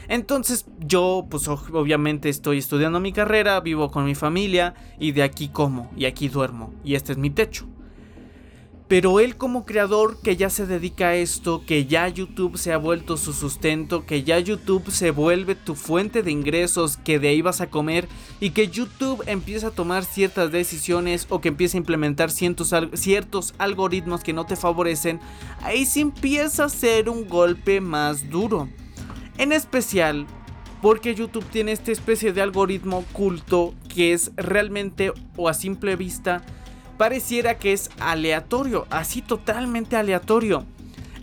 Entonces 0.07 0.65
yo 0.79 1.27
pues 1.29 1.47
obviamente 1.47 2.29
estoy 2.29 2.59
estudiando 2.59 2.99
mi 2.99 3.11
carrera, 3.11 3.59
vivo 3.59 3.91
con 3.91 4.05
mi 4.05 4.15
familia 4.15 4.73
y 4.99 5.11
de 5.11 5.23
aquí 5.23 5.49
como 5.49 5.91
y 5.97 6.05
aquí 6.05 6.29
duermo 6.29 6.73
y 6.83 6.95
este 6.95 7.11
es 7.11 7.17
mi 7.17 7.29
techo. 7.29 7.67
Pero 8.87 9.19
él 9.19 9.35
como 9.35 9.65
creador 9.65 10.21
que 10.21 10.37
ya 10.37 10.49
se 10.49 10.65
dedica 10.65 11.09
a 11.09 11.15
esto, 11.15 11.63
que 11.65 11.85
ya 11.85 12.07
YouTube 12.07 12.57
se 12.57 12.71
ha 12.71 12.77
vuelto 12.77 13.17
su 13.17 13.33
sustento, 13.33 14.05
que 14.05 14.23
ya 14.23 14.39
YouTube 14.39 14.89
se 14.91 15.11
vuelve 15.11 15.55
tu 15.55 15.75
fuente 15.75 16.23
de 16.23 16.31
ingresos, 16.31 16.95
que 16.95 17.19
de 17.19 17.27
ahí 17.27 17.41
vas 17.41 17.59
a 17.59 17.69
comer 17.69 18.07
y 18.39 18.51
que 18.51 18.69
YouTube 18.69 19.23
empieza 19.27 19.67
a 19.67 19.71
tomar 19.71 20.05
ciertas 20.05 20.53
decisiones 20.53 21.27
o 21.29 21.41
que 21.41 21.49
empieza 21.49 21.75
a 21.75 21.79
implementar 21.79 22.31
ciertos, 22.31 22.73
ciertos 22.93 23.53
algoritmos 23.57 24.23
que 24.23 24.31
no 24.31 24.45
te 24.45 24.55
favorecen, 24.55 25.19
ahí 25.63 25.85
sí 25.85 25.99
empieza 25.99 26.65
a 26.65 26.69
ser 26.69 27.09
un 27.09 27.27
golpe 27.27 27.81
más 27.81 28.29
duro. 28.29 28.69
En 29.37 29.51
especial 29.51 30.25
porque 30.81 31.13
YouTube 31.13 31.45
tiene 31.45 31.73
esta 31.73 31.91
especie 31.91 32.31
de 32.31 32.41
algoritmo 32.41 32.99
oculto 32.99 33.73
que 33.93 34.13
es 34.13 34.31
realmente 34.37 35.11
o 35.35 35.49
a 35.49 35.53
simple 35.53 35.95
vista 35.97 36.43
pareciera 36.97 37.57
que 37.57 37.73
es 37.73 37.89
aleatorio, 37.99 38.87
así 38.89 39.21
totalmente 39.21 39.95
aleatorio. 39.95 40.65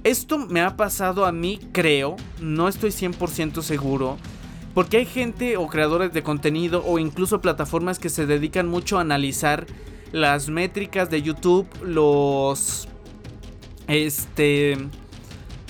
Esto 0.04 0.38
me 0.38 0.60
ha 0.60 0.76
pasado 0.76 1.24
a 1.24 1.32
mí, 1.32 1.58
creo, 1.72 2.16
no 2.40 2.68
estoy 2.68 2.90
100% 2.90 3.62
seguro, 3.62 4.18
porque 4.74 4.98
hay 4.98 5.06
gente 5.06 5.56
o 5.56 5.66
creadores 5.66 6.12
de 6.12 6.22
contenido 6.22 6.84
o 6.84 6.98
incluso 6.98 7.40
plataformas 7.40 7.98
que 7.98 8.10
se 8.10 8.26
dedican 8.26 8.68
mucho 8.68 8.98
a 8.98 9.00
analizar 9.00 9.66
las 10.12 10.48
métricas 10.48 11.10
de 11.10 11.22
YouTube, 11.22 11.66
los... 11.82 12.88
Este... 13.88 14.78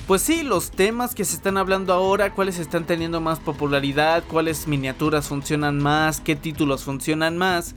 Pues 0.07 0.21
sí, 0.21 0.43
los 0.43 0.71
temas 0.71 1.15
que 1.15 1.25
se 1.25 1.35
están 1.35 1.57
hablando 1.57 1.95
ahora, 1.95 2.35
cuáles 2.35 2.59
están 2.59 2.85
teniendo 2.85 3.23
más 3.23 3.39
popularidad, 3.39 4.23
cuáles 4.29 4.69
miniaturas 4.69 5.29
funcionan 5.29 5.79
más, 5.79 6.21
qué 6.21 6.37
títulos 6.37 6.85
funcionan 6.85 7.39
más. 7.39 7.75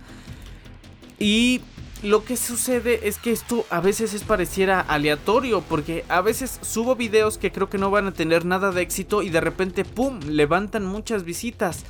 Y 1.20 1.62
lo 2.04 2.24
que 2.24 2.38
sucede 2.38 3.08
es 3.08 3.18
que 3.18 3.32
esto 3.32 3.66
a 3.70 3.82
veces 3.82 4.14
es 4.14 4.24
pareciera 4.24 4.80
aleatorio, 4.80 5.62
porque 5.62 6.06
a 6.10 6.22
veces 6.22 6.60
subo 6.62 6.96
videos 6.96 7.38
que 7.38 7.52
creo 7.52 7.70
que 7.70 7.78
no 7.78 7.90
van 7.90 8.08
a 8.08 8.14
tener 8.14 8.46
nada 8.46 8.72
de 8.72 8.82
éxito 8.82 9.24
y 9.24 9.30
de 9.30 9.42
repente, 9.42 9.84
¡pum!, 9.84 10.20
levantan 10.28 10.86
muchas 10.86 11.24
visitas. 11.24 11.84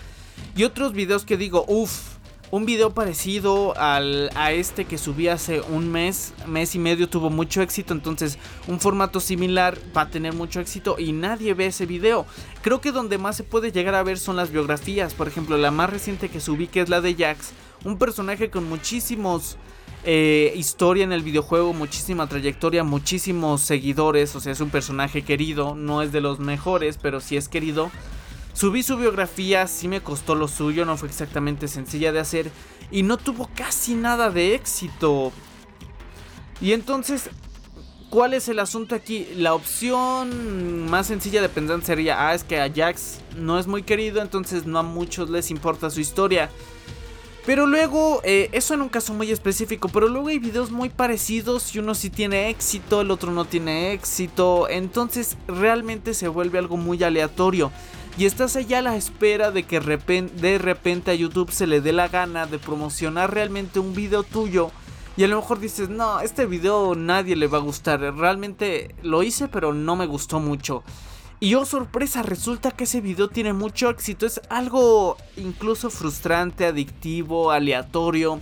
Y 0.56 0.64
otros 0.64 0.94
videos 0.94 1.26
que 1.26 1.36
digo, 1.36 1.66
uff, 1.68 2.18
un 2.50 2.66
video 2.66 2.94
parecido 2.94 3.78
al, 3.78 4.30
a 4.36 4.54
este 4.54 4.86
que 4.86 4.98
subí 4.98 5.28
hace 5.28 5.60
un 5.62 5.92
mes, 5.92 6.34
mes 6.48 6.76
y 6.76 6.80
medio 6.80 7.10
tuvo 7.10 7.30
mucho 7.30 7.62
éxito, 7.62 7.94
entonces 7.94 8.38
un 8.68 8.80
formato 8.80 9.20
similar 9.20 9.78
va 9.96 10.04
a 10.04 10.10
tener 10.10 10.34
mucho 10.34 10.62
éxito 10.62 10.96
y 10.98 11.12
nadie 11.12 11.54
ve 11.54 11.66
ese 11.66 11.86
video. 11.86 12.26
Creo 12.62 12.80
que 12.80 12.94
donde 12.94 13.18
más 13.18 13.36
se 13.36 13.44
puede 13.44 13.74
llegar 13.74 13.96
a 13.96 14.04
ver 14.04 14.18
son 14.18 14.38
las 14.38 14.52
biografías, 14.52 15.14
por 15.14 15.28
ejemplo 15.28 15.58
la 15.58 15.72
más 15.72 15.90
reciente 15.90 16.30
que 16.30 16.40
subí 16.40 16.68
que 16.68 16.80
es 16.80 16.88
la 16.88 17.02
de 17.02 17.16
Jax, 17.16 17.52
un 17.84 17.98
personaje 17.98 18.50
con 18.50 18.70
muchísimos 18.70 19.58
eh, 20.04 20.54
historia 20.56 21.04
en 21.04 21.12
el 21.12 21.24
videojuego, 21.24 21.74
muchísima 21.74 22.28
trayectoria, 22.28 22.84
muchísimos 22.84 23.62
seguidores, 23.62 24.36
o 24.36 24.40
sea, 24.40 24.52
es 24.52 24.62
un 24.62 24.70
personaje 24.70 25.24
querido, 25.24 25.76
no 25.76 26.02
es 26.02 26.12
de 26.12 26.22
los 26.22 26.40
mejores, 26.40 26.98
pero 27.02 27.20
sí 27.20 27.36
es 27.38 27.50
querido. 27.50 27.92
Subí 28.54 28.84
su 28.84 28.98
biografía, 28.98 29.68
sí 29.68 29.88
me 29.88 30.02
costó 30.02 30.34
lo 30.34 30.48
suyo, 30.48 30.86
no 30.86 30.98
fue 30.98 31.10
exactamente 31.10 31.68
sencilla 31.68 32.12
de 32.12 32.20
hacer 32.20 32.52
y 32.90 33.04
no 33.04 33.18
tuvo 33.18 33.50
casi 33.56 33.96
nada 33.96 34.30
de 34.30 34.56
éxito. 34.56 35.32
Y 36.60 36.72
entonces, 36.72 37.30
¿cuál 38.10 38.34
es 38.34 38.48
el 38.48 38.60
asunto 38.60 38.96
aquí? 38.96 39.28
La 39.36 39.54
opción 39.54 40.90
más 40.90 41.08
sencilla 41.08 41.42
de 41.42 41.50
pensar 41.50 41.84
sería, 41.84 42.28
ah, 42.28 42.34
es 42.34 42.44
que 42.44 42.60
Ajax 42.60 43.20
no 43.36 43.60
es 43.60 43.68
muy 43.68 43.84
querido, 43.84 44.22
entonces 44.22 44.66
no 44.66 44.80
a 44.80 44.84
muchos 44.84 45.30
les 45.30 45.52
importa 45.52 45.90
su 45.90 46.00
historia. 46.00 46.50
Pero 47.48 47.66
luego, 47.66 48.20
eh, 48.26 48.50
eso 48.52 48.74
en 48.74 48.82
un 48.82 48.90
caso 48.90 49.14
muy 49.14 49.32
específico, 49.32 49.88
pero 49.88 50.10
luego 50.10 50.28
hay 50.28 50.38
videos 50.38 50.70
muy 50.70 50.90
parecidos 50.90 51.74
y 51.74 51.80
uno 51.80 51.96
sí 51.96 52.10
tiene 52.10 52.50
éxito, 52.50 53.00
el 53.00 53.10
otro 53.10 53.32
no 53.32 53.46
tiene 53.46 53.94
éxito, 53.94 54.68
entonces 54.68 55.38
realmente 55.48 56.14
se 56.14 56.28
vuelve 56.28 56.60
algo 56.60 56.76
muy 56.76 57.02
aleatorio. 57.02 57.72
Y 58.18 58.26
estás 58.26 58.58
allá 58.58 58.80
a 58.80 58.82
la 58.82 58.98
espera 58.98 59.52
de 59.52 59.64
que 59.64 59.80
de 59.80 60.58
repente 60.58 61.12
a 61.12 61.16
YouTube 61.16 61.50
se 61.52 61.68
le 61.68 61.80
dé 61.80 61.94
la 61.94 62.10
gana 62.10 62.48
de 62.48 62.60
promocionar 62.60 63.34
realmente 63.34 63.80
un 63.80 63.94
video 63.94 64.24
tuyo. 64.24 64.70
Y 65.16 65.24
a 65.24 65.28
lo 65.30 65.38
mejor 65.38 65.62
dices, 65.62 65.88
no, 65.88 66.20
este 66.20 66.46
video 66.48 66.96
nadie 66.96 67.38
le 67.38 67.48
va 67.48 67.60
a 67.60 67.62
gustar. 67.62 68.02
Realmente 68.02 68.94
lo 69.04 69.24
hice 69.24 69.48
pero 69.48 69.74
no 69.74 69.96
me 69.96 70.06
gustó 70.06 70.42
mucho. 70.42 70.84
Y 71.40 71.54
oh 71.54 71.66
sorpresa, 71.66 72.24
resulta 72.24 72.72
que 72.72 72.86
ese 72.86 73.00
video 73.00 73.28
tiene 73.28 73.54
mucho 73.54 73.90
éxito. 73.90 74.26
Es 74.26 74.42
algo 74.50 75.18
incluso 75.36 75.92
frustrante, 75.92 76.66
adictivo, 76.66 77.52
aleatorio. 77.52 78.40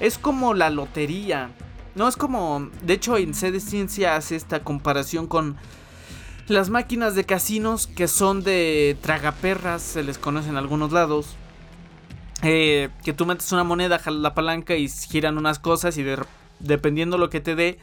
Es 0.00 0.16
como 0.16 0.54
la 0.54 0.70
lotería. 0.70 1.50
No 1.94 2.08
es 2.08 2.16
como... 2.16 2.70
De 2.82 2.94
hecho 2.94 3.18
en 3.18 3.34
C 3.34 3.52
de 3.52 3.60
Ciencia 3.60 4.16
hace 4.16 4.34
esta 4.34 4.62
comparación 4.62 5.26
con 5.26 5.56
las 6.48 6.70
máquinas 6.70 7.14
de 7.14 7.24
casinos 7.24 7.86
que 7.86 8.08
son 8.08 8.42
de 8.42 8.96
tragaperras, 9.02 9.82
se 9.82 10.02
les 10.02 10.16
conoce 10.16 10.48
en 10.48 10.56
algunos 10.56 10.92
lados. 10.92 11.36
Eh, 12.42 12.90
que 13.04 13.12
tú 13.12 13.26
metes 13.26 13.52
una 13.52 13.64
moneda, 13.64 13.98
jalas 13.98 14.20
la 14.20 14.34
palanca 14.34 14.76
y 14.76 14.88
giran 14.88 15.36
unas 15.36 15.58
cosas 15.58 15.98
y 15.98 16.02
dependiendo 16.60 17.18
lo 17.18 17.30
que 17.30 17.40
te 17.40 17.54
dé, 17.54 17.78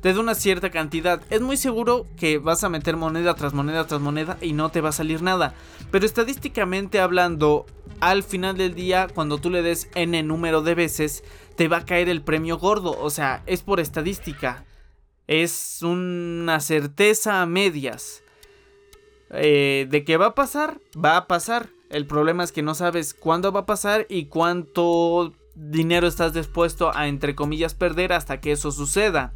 te 0.00 0.12
da 0.12 0.20
una 0.20 0.34
cierta 0.34 0.70
cantidad. 0.70 1.22
Es 1.30 1.40
muy 1.40 1.56
seguro 1.56 2.06
que 2.16 2.38
vas 2.38 2.64
a 2.64 2.68
meter 2.68 2.96
moneda 2.96 3.34
tras 3.34 3.54
moneda 3.54 3.86
tras 3.86 4.00
moneda 4.00 4.38
y 4.40 4.52
no 4.52 4.70
te 4.70 4.80
va 4.80 4.90
a 4.90 4.92
salir 4.92 5.22
nada. 5.22 5.54
Pero 5.90 6.06
estadísticamente 6.06 7.00
hablando, 7.00 7.66
al 8.00 8.22
final 8.22 8.56
del 8.56 8.74
día, 8.74 9.08
cuando 9.12 9.38
tú 9.38 9.50
le 9.50 9.62
des 9.62 9.88
n 9.94 10.22
número 10.22 10.62
de 10.62 10.74
veces, 10.74 11.24
te 11.56 11.68
va 11.68 11.78
a 11.78 11.84
caer 11.84 12.08
el 12.08 12.22
premio 12.22 12.58
gordo. 12.58 12.96
O 13.00 13.10
sea, 13.10 13.42
es 13.46 13.62
por 13.62 13.80
estadística. 13.80 14.64
Es 15.26 15.82
una 15.82 16.60
certeza 16.60 17.42
a 17.42 17.46
medias. 17.46 18.22
Eh, 19.30 19.88
de 19.90 20.04
que 20.04 20.16
va 20.16 20.26
a 20.26 20.34
pasar, 20.34 20.80
va 20.92 21.16
a 21.16 21.26
pasar. 21.26 21.68
El 21.90 22.06
problema 22.06 22.44
es 22.44 22.52
que 22.52 22.62
no 22.62 22.74
sabes 22.74 23.14
cuándo 23.14 23.52
va 23.52 23.60
a 23.60 23.66
pasar 23.66 24.06
y 24.08 24.26
cuánto 24.26 25.32
dinero 25.56 26.06
estás 26.06 26.34
dispuesto 26.34 26.94
a, 26.94 27.08
entre 27.08 27.34
comillas, 27.34 27.74
perder 27.74 28.12
hasta 28.12 28.40
que 28.40 28.52
eso 28.52 28.70
suceda. 28.70 29.32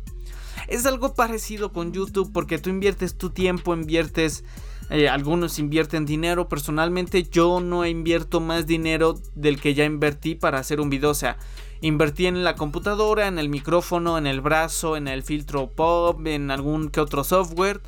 Es 0.69 0.87
algo 0.87 1.15
parecido 1.15 1.73
con 1.73 1.93
YouTube 1.93 2.31
porque 2.33 2.59
tú 2.59 2.71
inviertes 2.71 3.17
tu 3.17 3.31
tiempo, 3.31 3.75
inviertes... 3.75 4.45
Eh, 4.93 5.09
algunos 5.09 5.61
invierten 5.61 6.05
dinero. 6.05 6.49
Personalmente 6.49 7.23
yo 7.23 7.61
no 7.61 7.87
invierto 7.87 8.41
más 8.41 8.67
dinero 8.67 9.15
del 9.37 9.61
que 9.61 9.73
ya 9.73 9.85
invertí 9.85 10.35
para 10.35 10.59
hacer 10.59 10.81
un 10.81 10.91
video. 10.91 11.11
O 11.11 11.15
sea, 11.15 11.39
invertí 11.81 12.27
en 12.27 12.43
la 12.43 12.57
computadora, 12.57 13.29
en 13.29 13.39
el 13.39 13.49
micrófono, 13.49 14.19
en 14.19 14.27
el 14.27 14.41
brazo, 14.41 14.97
en 14.97 15.07
el 15.07 15.23
filtro 15.23 15.71
pop, 15.71 16.27
en 16.27 16.51
algún 16.51 16.91
que 16.91 16.99
otro 16.99 17.23
software. 17.23 17.81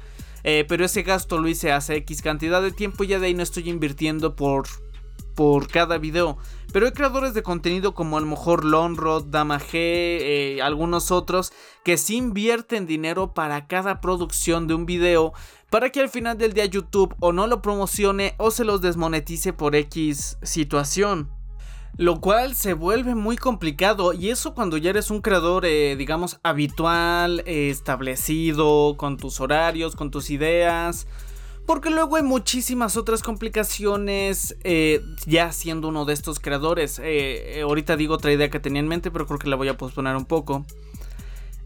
Eh, 0.44 0.64
pero 0.68 0.84
ese 0.84 1.02
gasto 1.02 1.40
lo 1.40 1.48
hice 1.48 1.72
hace 1.72 1.96
X 1.96 2.22
cantidad 2.22 2.62
de 2.62 2.70
tiempo 2.70 3.02
y 3.02 3.08
ya 3.08 3.18
de 3.18 3.26
ahí 3.26 3.34
no 3.34 3.42
estoy 3.42 3.68
invirtiendo 3.68 4.36
por 4.36 4.68
por 5.34 5.68
cada 5.68 5.98
video. 5.98 6.38
Pero 6.72 6.86
hay 6.86 6.92
creadores 6.92 7.34
de 7.34 7.42
contenido 7.42 7.94
como 7.94 8.16
a 8.16 8.20
lo 8.20 8.26
mejor 8.26 8.64
Lonrod, 8.64 9.26
Dama 9.26 9.60
G, 9.60 9.70
eh, 9.74 10.60
algunos 10.62 11.10
otros, 11.10 11.52
que 11.84 11.98
sí 11.98 12.16
invierten 12.16 12.86
dinero 12.86 13.34
para 13.34 13.66
cada 13.66 14.00
producción 14.00 14.66
de 14.66 14.74
un 14.74 14.86
video, 14.86 15.34
para 15.68 15.90
que 15.90 16.00
al 16.00 16.08
final 16.08 16.38
del 16.38 16.54
día 16.54 16.64
YouTube 16.64 17.14
o 17.20 17.32
no 17.32 17.46
lo 17.46 17.60
promocione 17.60 18.34
o 18.38 18.50
se 18.50 18.64
los 18.64 18.80
desmonetice 18.80 19.52
por 19.52 19.76
X 19.76 20.38
situación. 20.42 21.30
Lo 21.98 22.22
cual 22.22 22.54
se 22.54 22.72
vuelve 22.72 23.14
muy 23.14 23.36
complicado 23.36 24.14
y 24.14 24.30
eso 24.30 24.54
cuando 24.54 24.78
ya 24.78 24.90
eres 24.90 25.10
un 25.10 25.20
creador, 25.20 25.66
eh, 25.66 25.94
digamos, 25.96 26.40
habitual, 26.42 27.42
eh, 27.44 27.68
establecido, 27.68 28.96
con 28.96 29.18
tus 29.18 29.40
horarios, 29.42 29.94
con 29.94 30.10
tus 30.10 30.30
ideas. 30.30 31.06
Porque 31.66 31.90
luego 31.90 32.16
hay 32.16 32.22
muchísimas 32.22 32.96
otras 32.96 33.22
complicaciones 33.22 34.56
eh, 34.64 35.00
ya 35.26 35.52
siendo 35.52 35.88
uno 35.88 36.04
de 36.04 36.12
estos 36.12 36.40
creadores. 36.40 36.98
Eh, 36.98 37.58
eh, 37.58 37.62
ahorita 37.62 37.96
digo 37.96 38.14
otra 38.14 38.32
idea 38.32 38.50
que 38.50 38.60
tenía 38.60 38.80
en 38.80 38.88
mente, 38.88 39.10
pero 39.10 39.26
creo 39.26 39.38
que 39.38 39.48
la 39.48 39.56
voy 39.56 39.68
a 39.68 39.76
posponer 39.76 40.16
un 40.16 40.24
poco. 40.24 40.66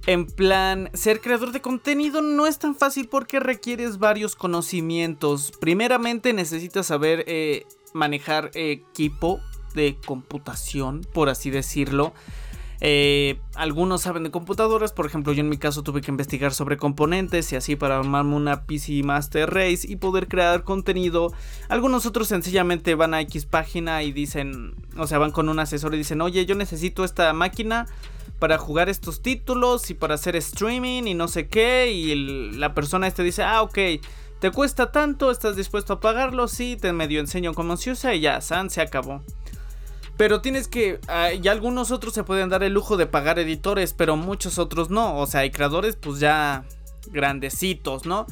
En 0.06 0.26
plan, 0.26 0.90
ser 0.92 1.20
creador 1.20 1.50
de 1.50 1.60
contenido 1.60 2.22
no 2.22 2.46
es 2.46 2.58
tan 2.58 2.76
fácil 2.76 3.08
porque 3.08 3.40
requieres 3.40 3.98
varios 3.98 4.36
conocimientos. 4.36 5.52
Primeramente 5.60 6.32
necesitas 6.32 6.86
saber 6.86 7.24
manejar 7.92 8.50
equipo 8.54 9.40
de 9.74 9.96
computación, 10.04 11.06
por 11.12 11.28
así 11.28 11.50
decirlo. 11.50 12.12
Eh, 12.80 13.40
algunos 13.54 14.02
saben 14.02 14.24
de 14.24 14.30
computadoras, 14.30 14.92
por 14.92 15.06
ejemplo, 15.06 15.32
yo 15.32 15.40
en 15.40 15.48
mi 15.48 15.56
caso 15.56 15.82
tuve 15.82 16.00
que 16.00 16.10
investigar 16.10 16.52
sobre 16.52 16.76
componentes 16.76 17.52
y 17.52 17.56
así 17.56 17.76
para 17.76 17.98
armarme 17.98 18.36
una 18.36 18.64
PC 18.64 19.02
Master 19.02 19.52
Race 19.52 19.80
y 19.84 19.96
poder 19.96 20.28
crear 20.28 20.62
contenido. 20.62 21.32
Algunos 21.68 22.06
otros 22.06 22.28
sencillamente 22.28 22.94
van 22.94 23.14
a 23.14 23.20
X 23.22 23.46
página 23.46 24.02
y 24.02 24.12
dicen, 24.12 24.74
o 24.96 25.06
sea, 25.06 25.18
van 25.18 25.30
con 25.30 25.48
un 25.48 25.58
asesor 25.58 25.94
y 25.94 25.98
dicen, 25.98 26.20
oye, 26.20 26.44
yo 26.46 26.54
necesito 26.54 27.04
esta 27.04 27.32
máquina 27.32 27.86
para 28.38 28.58
jugar 28.58 28.88
estos 28.88 29.22
títulos 29.22 29.90
y 29.90 29.94
para 29.94 30.14
hacer 30.14 30.36
streaming 30.36 31.04
y 31.04 31.14
no 31.14 31.28
sé 31.28 31.48
qué. 31.48 31.90
Y 31.92 32.52
la 32.52 32.74
persona 32.74 33.06
este 33.06 33.22
dice, 33.22 33.42
ah, 33.42 33.62
ok. 33.62 33.78
¿Te 34.40 34.50
cuesta 34.50 34.92
tanto? 34.92 35.30
¿Estás 35.30 35.56
dispuesto 35.56 35.94
a 35.94 36.00
pagarlo? 36.00 36.46
Sí, 36.46 36.76
te 36.78 36.92
medio 36.92 37.20
enseño 37.20 37.54
cómo 37.54 37.78
se 37.78 37.92
usa 37.92 38.14
y 38.14 38.20
ya, 38.20 38.42
San 38.42 38.68
se 38.68 38.82
acabó. 38.82 39.22
Pero 40.16 40.40
tienes 40.40 40.68
que. 40.68 41.00
Ah, 41.08 41.32
y 41.32 41.46
algunos 41.48 41.90
otros 41.90 42.14
se 42.14 42.24
pueden 42.24 42.48
dar 42.48 42.62
el 42.62 42.72
lujo 42.72 42.96
de 42.96 43.06
pagar 43.06 43.38
editores, 43.38 43.92
pero 43.92 44.16
muchos 44.16 44.58
otros 44.58 44.90
no. 44.90 45.18
O 45.18 45.26
sea, 45.26 45.40
hay 45.40 45.50
creadores, 45.50 45.96
pues 45.96 46.20
ya 46.20 46.64
grandecitos, 47.10 48.06
¿no? 48.06 48.26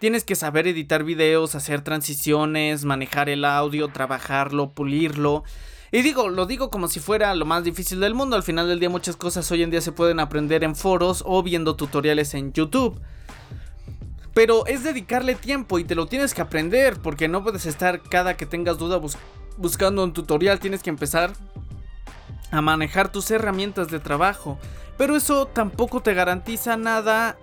Tienes 0.00 0.24
que 0.24 0.34
saber 0.34 0.66
editar 0.66 1.04
videos, 1.04 1.54
hacer 1.54 1.82
transiciones, 1.82 2.84
manejar 2.84 3.28
el 3.28 3.44
audio, 3.44 3.88
trabajarlo, 3.88 4.70
pulirlo. 4.70 5.44
Y 5.92 6.02
digo, 6.02 6.28
lo 6.28 6.46
digo 6.46 6.70
como 6.70 6.88
si 6.88 7.00
fuera 7.00 7.34
lo 7.34 7.44
más 7.44 7.64
difícil 7.64 8.00
del 8.00 8.14
mundo. 8.14 8.36
Al 8.36 8.42
final 8.42 8.68
del 8.68 8.80
día, 8.80 8.88
muchas 8.88 9.16
cosas 9.16 9.50
hoy 9.50 9.62
en 9.62 9.70
día 9.70 9.80
se 9.80 9.92
pueden 9.92 10.20
aprender 10.20 10.62
en 10.62 10.76
foros 10.76 11.22
o 11.26 11.42
viendo 11.42 11.74
tutoriales 11.74 12.34
en 12.34 12.52
YouTube. 12.52 13.00
Pero 14.32 14.66
es 14.66 14.84
dedicarle 14.84 15.34
tiempo 15.34 15.78
y 15.78 15.84
te 15.84 15.94
lo 15.94 16.06
tienes 16.06 16.34
que 16.34 16.42
aprender 16.42 16.98
porque 17.00 17.28
no 17.28 17.42
puedes 17.42 17.66
estar 17.66 18.00
cada 18.02 18.36
que 18.36 18.46
tengas 18.46 18.78
duda 18.78 18.96
buscando 18.98 19.39
buscando 19.60 20.02
un 20.02 20.12
tutorial 20.12 20.58
tienes 20.58 20.82
que 20.82 20.90
empezar 20.90 21.32
a 22.50 22.60
manejar 22.60 23.12
tus 23.12 23.30
herramientas 23.30 23.88
de 23.88 24.00
trabajo. 24.00 24.58
Pero 24.96 25.16
eso 25.16 25.46
tampoco 25.46 26.00
te 26.00 26.14
garantiza 26.14 26.76
nada 26.76 27.36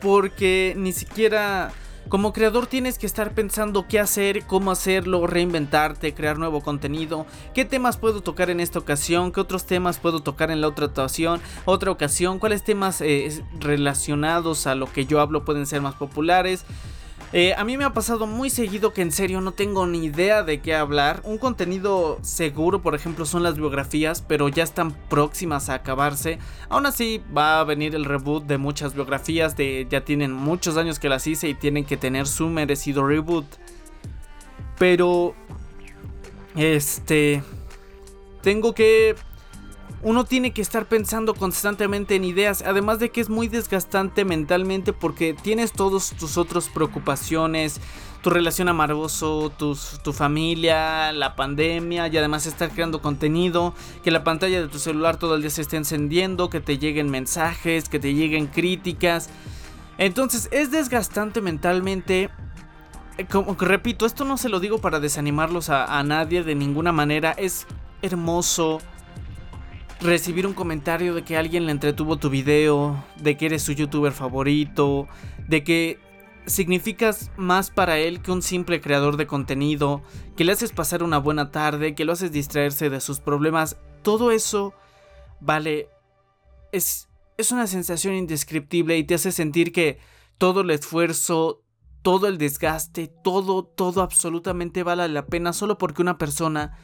porque 0.00 0.74
ni 0.76 0.92
siquiera 0.92 1.72
como 2.08 2.32
creador 2.32 2.66
tienes 2.66 2.98
que 2.98 3.06
estar 3.06 3.32
pensando 3.32 3.86
qué 3.88 3.98
hacer, 3.98 4.44
cómo 4.44 4.70
hacerlo, 4.70 5.26
reinventarte, 5.26 6.12
crear 6.12 6.38
nuevo 6.38 6.60
contenido, 6.60 7.26
qué 7.54 7.64
temas 7.64 7.96
puedo 7.96 8.20
tocar 8.20 8.50
en 8.50 8.60
esta 8.60 8.78
ocasión, 8.78 9.32
qué 9.32 9.40
otros 9.40 9.64
temas 9.64 9.98
puedo 9.98 10.20
tocar 10.20 10.50
en 10.50 10.60
la 10.60 10.68
otra 10.68 10.86
ocasión, 10.86 11.40
otra 11.64 11.90
ocasión, 11.90 12.38
cuáles 12.38 12.64
temas 12.64 13.00
eh, 13.00 13.42
relacionados 13.58 14.66
a 14.66 14.74
lo 14.74 14.92
que 14.92 15.06
yo 15.06 15.20
hablo 15.20 15.44
pueden 15.44 15.66
ser 15.66 15.80
más 15.80 15.94
populares. 15.94 16.66
Eh, 17.34 17.54
a 17.56 17.64
mí 17.64 17.78
me 17.78 17.84
ha 17.84 17.94
pasado 17.94 18.26
muy 18.26 18.50
seguido 18.50 18.92
que 18.92 19.00
en 19.00 19.10
serio 19.10 19.40
no 19.40 19.52
tengo 19.52 19.86
ni 19.86 20.04
idea 20.04 20.42
de 20.42 20.60
qué 20.60 20.74
hablar. 20.74 21.22
Un 21.24 21.38
contenido 21.38 22.18
seguro, 22.22 22.82
por 22.82 22.94
ejemplo, 22.94 23.24
son 23.24 23.42
las 23.42 23.56
biografías, 23.56 24.20
pero 24.20 24.50
ya 24.50 24.62
están 24.62 24.92
próximas 25.08 25.70
a 25.70 25.74
acabarse. 25.74 26.38
Aún 26.68 26.84
así, 26.84 27.22
va 27.34 27.60
a 27.60 27.64
venir 27.64 27.94
el 27.94 28.04
reboot 28.04 28.44
de 28.44 28.58
muchas 28.58 28.94
biografías. 28.94 29.56
De, 29.56 29.86
ya 29.88 30.04
tienen 30.04 30.32
muchos 30.32 30.76
años 30.76 30.98
que 30.98 31.08
las 31.08 31.26
hice 31.26 31.48
y 31.48 31.54
tienen 31.54 31.86
que 31.86 31.96
tener 31.96 32.26
su 32.26 32.48
merecido 32.48 33.06
reboot. 33.06 33.46
Pero... 34.78 35.34
Este... 36.54 37.42
Tengo 38.42 38.74
que 38.74 39.14
uno 40.02 40.24
tiene 40.24 40.52
que 40.52 40.62
estar 40.62 40.86
pensando 40.86 41.34
constantemente 41.34 42.16
en 42.16 42.24
ideas, 42.24 42.62
además 42.66 42.98
de 42.98 43.10
que 43.10 43.20
es 43.20 43.28
muy 43.28 43.46
desgastante 43.48 44.24
mentalmente 44.24 44.92
porque 44.92 45.32
tienes 45.32 45.72
todas 45.72 46.10
tus 46.18 46.36
otras 46.36 46.68
preocupaciones, 46.68 47.80
tu 48.20 48.30
relación 48.30 48.68
amoroso, 48.68 49.52
tu 49.56 50.12
familia, 50.12 51.12
la 51.12 51.36
pandemia 51.36 52.08
y 52.08 52.16
además 52.16 52.46
estar 52.46 52.70
creando 52.70 53.00
contenido, 53.00 53.74
que 54.02 54.10
la 54.10 54.24
pantalla 54.24 54.60
de 54.60 54.68
tu 54.68 54.80
celular 54.80 55.18
todo 55.18 55.36
el 55.36 55.42
día 55.42 55.50
se 55.50 55.62
esté 55.62 55.76
encendiendo, 55.76 56.50
que 56.50 56.60
te 56.60 56.78
lleguen 56.78 57.08
mensajes, 57.08 57.88
que 57.88 58.00
te 58.00 58.14
lleguen 58.14 58.48
críticas. 58.48 59.30
Entonces 59.98 60.48
es 60.50 60.72
desgastante 60.72 61.40
mentalmente. 61.40 62.30
Eh, 63.18 63.26
como 63.30 63.54
repito, 63.54 64.06
esto 64.06 64.24
no 64.24 64.36
se 64.36 64.48
lo 64.48 64.58
digo 64.58 64.78
para 64.78 64.98
desanimarlos 64.98 65.68
a, 65.68 65.98
a 65.98 66.02
nadie 66.02 66.42
de 66.42 66.54
ninguna 66.54 66.92
manera. 66.92 67.32
Es 67.32 67.66
hermoso 68.02 68.80
recibir 70.02 70.46
un 70.46 70.54
comentario 70.54 71.14
de 71.14 71.22
que 71.22 71.36
alguien 71.36 71.66
le 71.66 71.72
entretuvo 71.72 72.16
tu 72.16 72.28
video, 72.28 73.02
de 73.16 73.36
que 73.36 73.46
eres 73.46 73.62
su 73.62 73.72
youtuber 73.72 74.12
favorito, 74.12 75.08
de 75.48 75.62
que 75.62 75.98
significas 76.46 77.30
más 77.36 77.70
para 77.70 77.98
él 77.98 78.20
que 78.20 78.32
un 78.32 78.42
simple 78.42 78.80
creador 78.80 79.16
de 79.16 79.26
contenido, 79.26 80.02
que 80.36 80.44
le 80.44 80.52
haces 80.52 80.72
pasar 80.72 81.02
una 81.02 81.18
buena 81.18 81.50
tarde, 81.50 81.94
que 81.94 82.04
lo 82.04 82.12
haces 82.12 82.32
distraerse 82.32 82.90
de 82.90 83.00
sus 83.00 83.20
problemas, 83.20 83.76
todo 84.02 84.32
eso 84.32 84.74
vale 85.40 85.88
es 86.72 87.08
es 87.38 87.50
una 87.50 87.66
sensación 87.66 88.14
indescriptible 88.14 88.96
y 88.98 89.04
te 89.04 89.14
hace 89.14 89.32
sentir 89.32 89.72
que 89.72 89.98
todo 90.38 90.60
el 90.60 90.70
esfuerzo, 90.70 91.62
todo 92.02 92.28
el 92.28 92.38
desgaste, 92.38 93.08
todo 93.08 93.64
todo 93.64 94.02
absolutamente 94.02 94.82
vale 94.82 95.08
la 95.08 95.26
pena 95.26 95.52
solo 95.52 95.78
porque 95.78 96.02
una 96.02 96.18
persona 96.18 96.76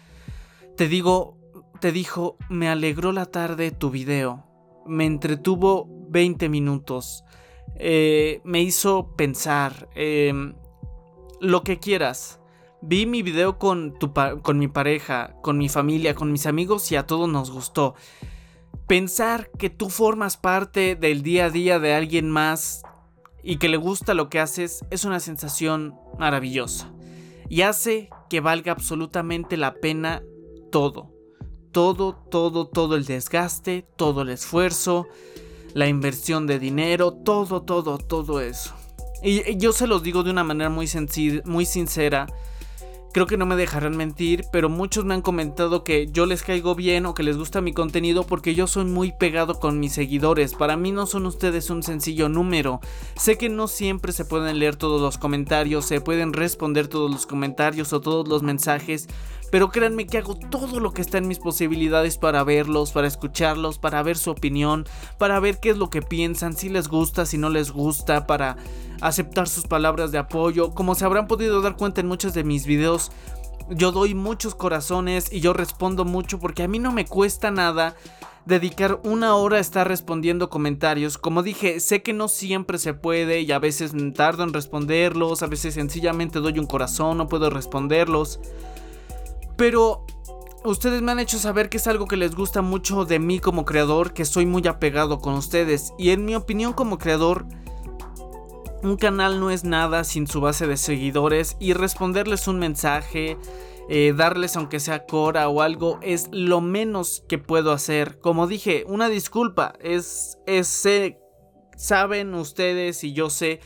te 0.77 0.89
digo 0.89 1.38
te 1.81 1.93
dijo, 1.93 2.37
me 2.49 2.68
alegró 2.68 3.12
la 3.12 3.26
tarde 3.26 3.70
tu 3.70 3.91
video, 3.91 4.45
me 4.87 5.07
entretuvo 5.07 5.87
20 6.11 6.49
minutos, 6.49 7.24
eh, 7.76 8.41
me 8.45 8.61
hizo 8.62 9.14
pensar, 9.16 9.89
em, 9.95 10.55
lo 11.41 11.62
que 11.62 11.79
quieras. 11.79 12.41
Vi 12.81 13.07
mi 13.07 13.22
video 13.22 13.59
con, 13.59 13.99
tu 13.99 14.12
con 14.43 14.59
mi 14.59 14.68
pareja, 14.68 15.35
con 15.43 15.59
mi 15.59 15.68
familia, 15.68 16.14
con 16.14 16.31
mis 16.33 16.47
amigos 16.47 16.91
y 16.93 16.97
a 16.97 17.07
todos 17.07 17.29
nos 17.29 17.51
gustó. 17.51 17.95
Pensar 18.87 19.51
que 19.59 19.68
tú 19.68 19.91
formas 19.91 20.37
parte 20.37 20.95
del 20.95 21.22
día 21.22 21.47
a 21.47 21.51
día 21.51 21.79
de 21.79 21.95
alguien 21.95 22.31
más 22.31 22.83
y 23.43 23.57
que 23.57 23.68
le 23.68 23.76
gusta 23.76 24.14
lo 24.14 24.29
que 24.31 24.41
haces 24.41 24.85
es 24.91 25.05
una 25.05 25.20
sensación 25.20 25.97
maravillosa. 26.18 26.93
Y 27.49 27.62
hace 27.62 28.11
que 28.31 28.41
valga 28.41 28.72
absolutamente 28.72 29.57
la 29.57 29.74
pena 29.74 30.22
todo 30.70 31.18
todo, 31.79 32.12
todo, 32.29 32.66
todo 32.66 32.97
el 32.97 33.05
desgaste, 33.05 33.87
todo 33.95 34.22
el 34.22 34.31
esfuerzo, 34.31 35.07
la 35.74 35.87
inversión 35.87 36.49
de 36.49 36.59
dinero, 36.59 37.12
todo, 37.12 37.62
todo, 37.62 37.99
todo 37.99 38.41
eso. 38.41 38.74
Y 39.22 39.57
yo 39.59 39.70
se 39.72 39.87
los 39.87 40.03
digo 40.03 40.24
de 40.24 40.33
una 40.33 40.43
manera 40.43 40.70
muy, 40.70 40.89
muy 41.45 41.66
sincera. 41.66 42.26
Creo 43.12 43.26
que 43.26 43.37
no 43.37 43.47
me 43.47 43.55
dejarán 43.55 43.97
mentir, 43.97 44.45
pero 44.51 44.68
muchos 44.68 45.05
me 45.05 45.14
han 45.14 45.22
comentado 45.22 45.85
que 45.85 46.09
yo 46.11 46.26
les 46.26 46.43
caigo 46.43 46.74
bien 46.74 47.07
o 47.07 47.14
que 47.14 47.22
les 47.22 47.37
gusta 47.37 47.61
mi 47.61 47.72
contenido 47.72 48.24
porque 48.24 48.57
yo 48.57 48.66
soy 48.66 48.85
muy 48.85 49.12
pegado 49.12 49.61
con 49.61 49.79
mis 49.79 49.93
seguidores. 49.93 50.55
Para 50.55 50.76
mí 50.76 50.91
no 50.91 51.07
son 51.07 51.26
ustedes 51.26 51.70
un 51.70 51.85
sencillo 51.85 52.29
número. 52.29 52.81
Sé 53.16 53.39
que 53.39 53.49
no 53.49 53.68
siempre 53.68 54.11
se 54.12 54.24
pueden 54.24 54.59
leer 54.59 54.74
todos 54.74 55.01
los 55.01 55.16
comentarios, 55.16 55.87
se 55.87 56.01
pueden 56.01 56.33
responder 56.33 56.89
todos 56.89 57.09
los 57.09 57.24
comentarios 57.24 57.93
o 57.93 58.01
todos 58.01 58.26
los 58.26 58.43
mensajes, 58.43 59.09
pero 59.51 59.71
créanme 59.71 60.07
que 60.07 60.19
hago 60.19 60.37
todo 60.37 60.81
lo 60.81 60.93
que 60.93 61.03
está 61.03 61.19
en 61.19 61.29
mis 61.29 61.39
posibilidades 61.39 62.19
para 62.19 62.45
verlos, 62.45 62.93
para 62.93 63.07
escucharlos, 63.07 63.79
para 63.79 64.03
ver 64.03 64.17
su 64.17 64.31
opinión, 64.31 64.87
para 65.19 65.41
ver 65.41 65.59
qué 65.61 65.71
es 65.71 65.77
lo 65.77 65.91
que 65.91 66.03
piensan, 66.03 66.57
si 66.57 66.69
les 66.69 66.89
gusta, 66.89 67.27
si 67.27 67.39
no 67.39 67.51
les 67.51 67.71
gusta, 67.71 68.27
para 68.27 68.57
aceptar 69.01 69.49
sus 69.49 69.65
palabras 69.65 70.13
de 70.13 70.19
apoyo. 70.19 70.75
Como 70.75 70.95
se 70.95 71.05
habrán 71.05 71.27
podido 71.27 71.61
dar 71.63 71.77
cuenta 71.77 72.01
en 72.01 72.09
muchos 72.09 72.35
de 72.35 72.45
mis 72.45 72.67
videos, 72.67 73.11
yo 73.71 73.93
doy 73.93 74.15
muchos 74.15 74.55
corazones 74.55 75.33
y 75.33 75.41
yo 75.41 75.53
respondo 75.53 76.05
mucho 76.05 76.39
porque 76.39 76.63
a 76.63 76.69
mí 76.69 76.79
no 76.79 76.93
me 76.93 77.05
cuesta 77.05 77.51
nada 77.51 77.97
dedicar 78.47 78.99
una 79.05 79.35
hora 79.35 79.59
a 79.59 79.61
estar 79.61 79.87
respondiendo 79.87 80.49
comentarios. 80.49 81.19
Como 81.19 81.43
dije, 81.43 81.81
sé 81.81 82.03
que 82.03 82.15
no 82.15 82.29
siempre 82.29 82.79
se 82.79 82.95
puede 82.95 83.43
y 83.43 83.53
a 83.53 83.59
veces 83.59 83.93
tardo 84.15 84.43
en 84.43 84.55
responderlos, 84.55 85.43
a 85.43 85.47
veces 85.49 85.75
sencillamente 85.75 86.41
doy 86.41 86.59
un 86.59 86.67
corazón, 86.67 87.19
no 87.19 87.29
puedo 87.29 87.51
responderlos. 87.51 88.41
Pero 89.59 90.07
ustedes 90.65 91.03
me 91.03 91.11
han 91.11 91.19
hecho 91.19 91.37
saber 91.37 91.69
que 91.69 91.79
es 91.79 91.89
algo 91.89 92.07
que 92.07 92.17
les 92.17 92.37
gusta 92.37 92.63
mucho 92.63 93.05
de 93.05 93.19
mí 93.19 93.41
como 93.41 93.65
creador, 93.65 94.15
que 94.15 94.25
soy 94.25 94.47
muy 94.47 94.65
apegado 94.69 95.19
con 95.19 95.35
ustedes. 95.35 95.93
Y 95.99 96.11
en 96.11 96.25
mi 96.25 96.37
opinión 96.37 96.73
como 96.73 96.97
creador, 96.97 97.45
un 98.85 98.97
canal 98.97 99.41
no 99.41 99.51
es 99.51 99.65
nada 99.65 100.05
sin 100.05 100.29
su 100.29 100.41
base 100.41 100.69
de 100.69 100.77
seguidores 100.77 101.57
y 101.59 101.73
responderles 101.73 102.47
un 102.47 102.61
mensaje, 102.61 103.37
eh, 103.89 104.15
darles 104.17 104.57
aunque 104.57 104.79
sea 104.79 105.07
cora 105.07 105.49
o 105.49 105.61
algo, 105.61 105.99
es 106.03 106.29
lo 106.31 106.61
menos 106.61 107.25
que 107.29 107.39
puedo 107.39 107.73
hacer. 107.73 108.21
Como 108.21 108.47
dije, 108.47 108.85
una 108.87 109.09
disculpa, 109.09 109.73
es, 109.81 110.39
es 110.47 110.87
saben 111.77 112.35
ustedes 112.35 113.03
y 113.03 113.13
yo 113.13 113.29
sé 113.29 113.59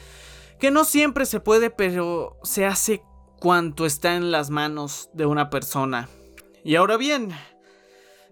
que 0.58 0.70
no 0.70 0.86
siempre 0.86 1.26
se 1.26 1.40
puede, 1.40 1.68
pero 1.68 2.38
se 2.44 2.64
hace 2.64 3.02
cuanto 3.42 3.86
está 3.86 4.14
en 4.14 4.30
las 4.30 4.50
manos 4.50 5.10
de 5.14 5.26
una 5.26 5.50
persona. 5.50 6.08
Y 6.62 6.76
ahora 6.76 6.96
bien, 6.96 7.30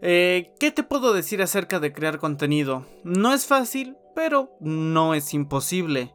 eh, 0.03 0.53
¿qué 0.61 0.71
te 0.71 0.85
puedo 0.85 1.13
decir 1.13 1.43
acerca 1.43 1.81
de 1.81 1.93
crear 1.93 2.21
contenido? 2.21 2.87
No 3.03 3.35
es 3.35 3.45
fácil, 3.45 3.97
pero 4.15 4.53
no 4.61 5.15
es 5.15 5.35
imposible. 5.35 6.15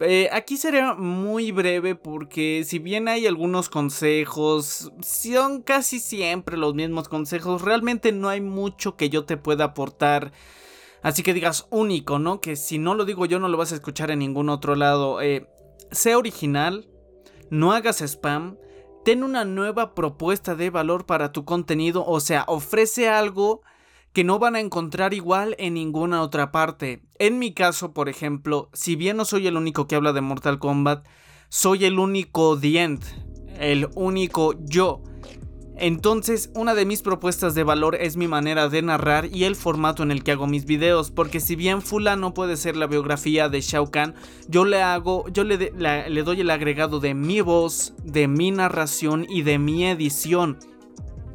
Eh, 0.00 0.30
aquí 0.32 0.56
será 0.56 0.94
muy 0.94 1.52
breve 1.52 1.94
porque 1.94 2.64
si 2.64 2.78
bien 2.78 3.06
hay 3.06 3.26
algunos 3.26 3.68
consejos, 3.68 4.90
son 5.02 5.60
casi 5.60 6.00
siempre 6.00 6.56
los 6.56 6.74
mismos 6.74 7.10
consejos, 7.10 7.60
realmente 7.60 8.12
no 8.12 8.30
hay 8.30 8.40
mucho 8.40 8.96
que 8.96 9.10
yo 9.10 9.26
te 9.26 9.36
pueda 9.36 9.64
aportar. 9.64 10.32
Así 11.02 11.22
que 11.22 11.34
digas 11.34 11.66
único, 11.68 12.18
¿no? 12.18 12.40
Que 12.40 12.56
si 12.56 12.78
no 12.78 12.94
lo 12.94 13.04
digo 13.04 13.26
yo 13.26 13.38
no 13.38 13.48
lo 13.48 13.58
vas 13.58 13.72
a 13.72 13.74
escuchar 13.74 14.10
en 14.10 14.20
ningún 14.20 14.48
otro 14.48 14.74
lado. 14.74 15.20
Eh, 15.20 15.50
sea 15.90 16.16
original, 16.16 16.88
no 17.54 17.72
hagas 17.72 18.00
spam, 18.00 18.58
ten 19.04 19.22
una 19.22 19.44
nueva 19.44 19.94
propuesta 19.94 20.56
de 20.56 20.70
valor 20.70 21.06
para 21.06 21.30
tu 21.30 21.44
contenido, 21.44 22.04
o 22.04 22.18
sea, 22.18 22.44
ofrece 22.48 23.08
algo 23.08 23.62
que 24.12 24.24
no 24.24 24.40
van 24.40 24.56
a 24.56 24.60
encontrar 24.60 25.14
igual 25.14 25.54
en 25.58 25.74
ninguna 25.74 26.22
otra 26.22 26.50
parte. 26.50 27.04
En 27.18 27.38
mi 27.38 27.54
caso, 27.54 27.92
por 27.92 28.08
ejemplo, 28.08 28.70
si 28.72 28.96
bien 28.96 29.16
no 29.16 29.24
soy 29.24 29.46
el 29.46 29.56
único 29.56 29.86
que 29.86 29.94
habla 29.94 30.12
de 30.12 30.20
Mortal 30.20 30.58
Kombat, 30.58 31.06
soy 31.48 31.84
el 31.84 32.00
único 32.00 32.56
Dient, 32.56 33.04
el 33.60 33.88
único 33.94 34.54
yo. 34.64 35.02
Entonces, 35.76 36.50
una 36.54 36.74
de 36.74 36.86
mis 36.86 37.02
propuestas 37.02 37.54
de 37.54 37.64
valor 37.64 37.96
es 37.96 38.16
mi 38.16 38.28
manera 38.28 38.68
de 38.68 38.80
narrar 38.80 39.26
y 39.26 39.44
el 39.44 39.56
formato 39.56 40.04
en 40.04 40.12
el 40.12 40.22
que 40.22 40.32
hago 40.32 40.46
mis 40.46 40.66
videos, 40.66 41.10
porque 41.10 41.40
si 41.40 41.56
bien 41.56 41.82
Fula 41.82 42.14
no 42.14 42.32
puede 42.32 42.56
ser 42.56 42.76
la 42.76 42.86
biografía 42.86 43.48
de 43.48 43.60
Shao 43.60 43.90
Kahn, 43.90 44.14
yo 44.48 44.64
le 44.64 44.82
hago, 44.82 45.28
yo 45.30 45.42
le, 45.42 45.56
le 45.58 46.22
doy 46.22 46.40
el 46.40 46.50
agregado 46.50 47.00
de 47.00 47.14
mi 47.14 47.40
voz, 47.40 47.94
de 48.04 48.28
mi 48.28 48.52
narración 48.52 49.26
y 49.28 49.42
de 49.42 49.58
mi 49.58 49.86
edición. 49.86 50.58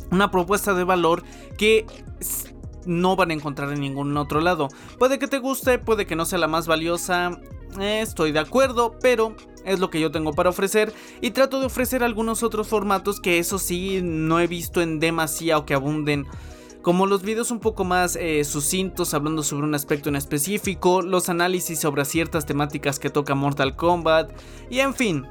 Una 0.10 0.32
propuesta 0.32 0.74
de 0.74 0.86
valor 0.86 1.24
que 1.58 1.86
no 2.86 3.16
van 3.16 3.32
a 3.32 3.34
encontrar 3.34 3.72
en 3.74 3.82
ningún 3.82 4.16
otro 4.18 4.40
lado. 4.40 4.70
Puede 4.98 5.20
que 5.20 5.28
te 5.28 5.40
guste, 5.40 5.80
puede 5.80 6.06
que 6.06 6.16
no 6.16 6.26
sea 6.26 6.40
la 6.40 6.48
más 6.48 6.66
valiosa, 6.66 7.40
eh, 7.80 8.02
estoy 8.02 8.32
de 8.32 8.40
acuerdo, 8.40 8.96
pero 9.02 9.36
es 9.66 9.80
lo 9.80 9.90
que 9.90 10.00
yo 10.00 10.12
tengo 10.12 10.34
para 10.34 10.50
ofrecer 10.50 10.94
y 11.22 11.32
trato 11.32 11.60
de 11.60 11.68
ofrecer 11.68 12.04
algunos 12.04 12.44
otros 12.44 12.68
formatos 12.68 13.20
que 13.20 13.40
eso 13.40 13.60
sí 13.60 14.02
no 14.04 14.40
he 14.40 14.48
visto 14.48 14.82
en 14.82 15.00
demasiado 15.00 15.66
que 15.66 15.74
abunden. 15.74 16.28
Como 16.82 17.08
los 17.08 17.24
videos 17.24 17.52
un 17.52 17.60
poco 17.60 17.84
más 17.84 18.16
eh, 18.16 18.44
sucintos 18.46 19.14
hablando 19.14 19.44
sobre 19.44 19.66
un 19.66 19.76
aspecto 19.76 20.08
en 20.08 20.16
específico, 20.16 21.02
los 21.02 21.28
análisis 21.28 21.80
sobre 21.80 22.06
ciertas 22.06 22.46
temáticas 22.46 23.00
que 23.00 23.10
toca 23.10 23.36
Mortal 23.36 23.76
Kombat 23.76 24.32
y 24.70 24.80
en 24.80 24.94
fin, 24.94 25.28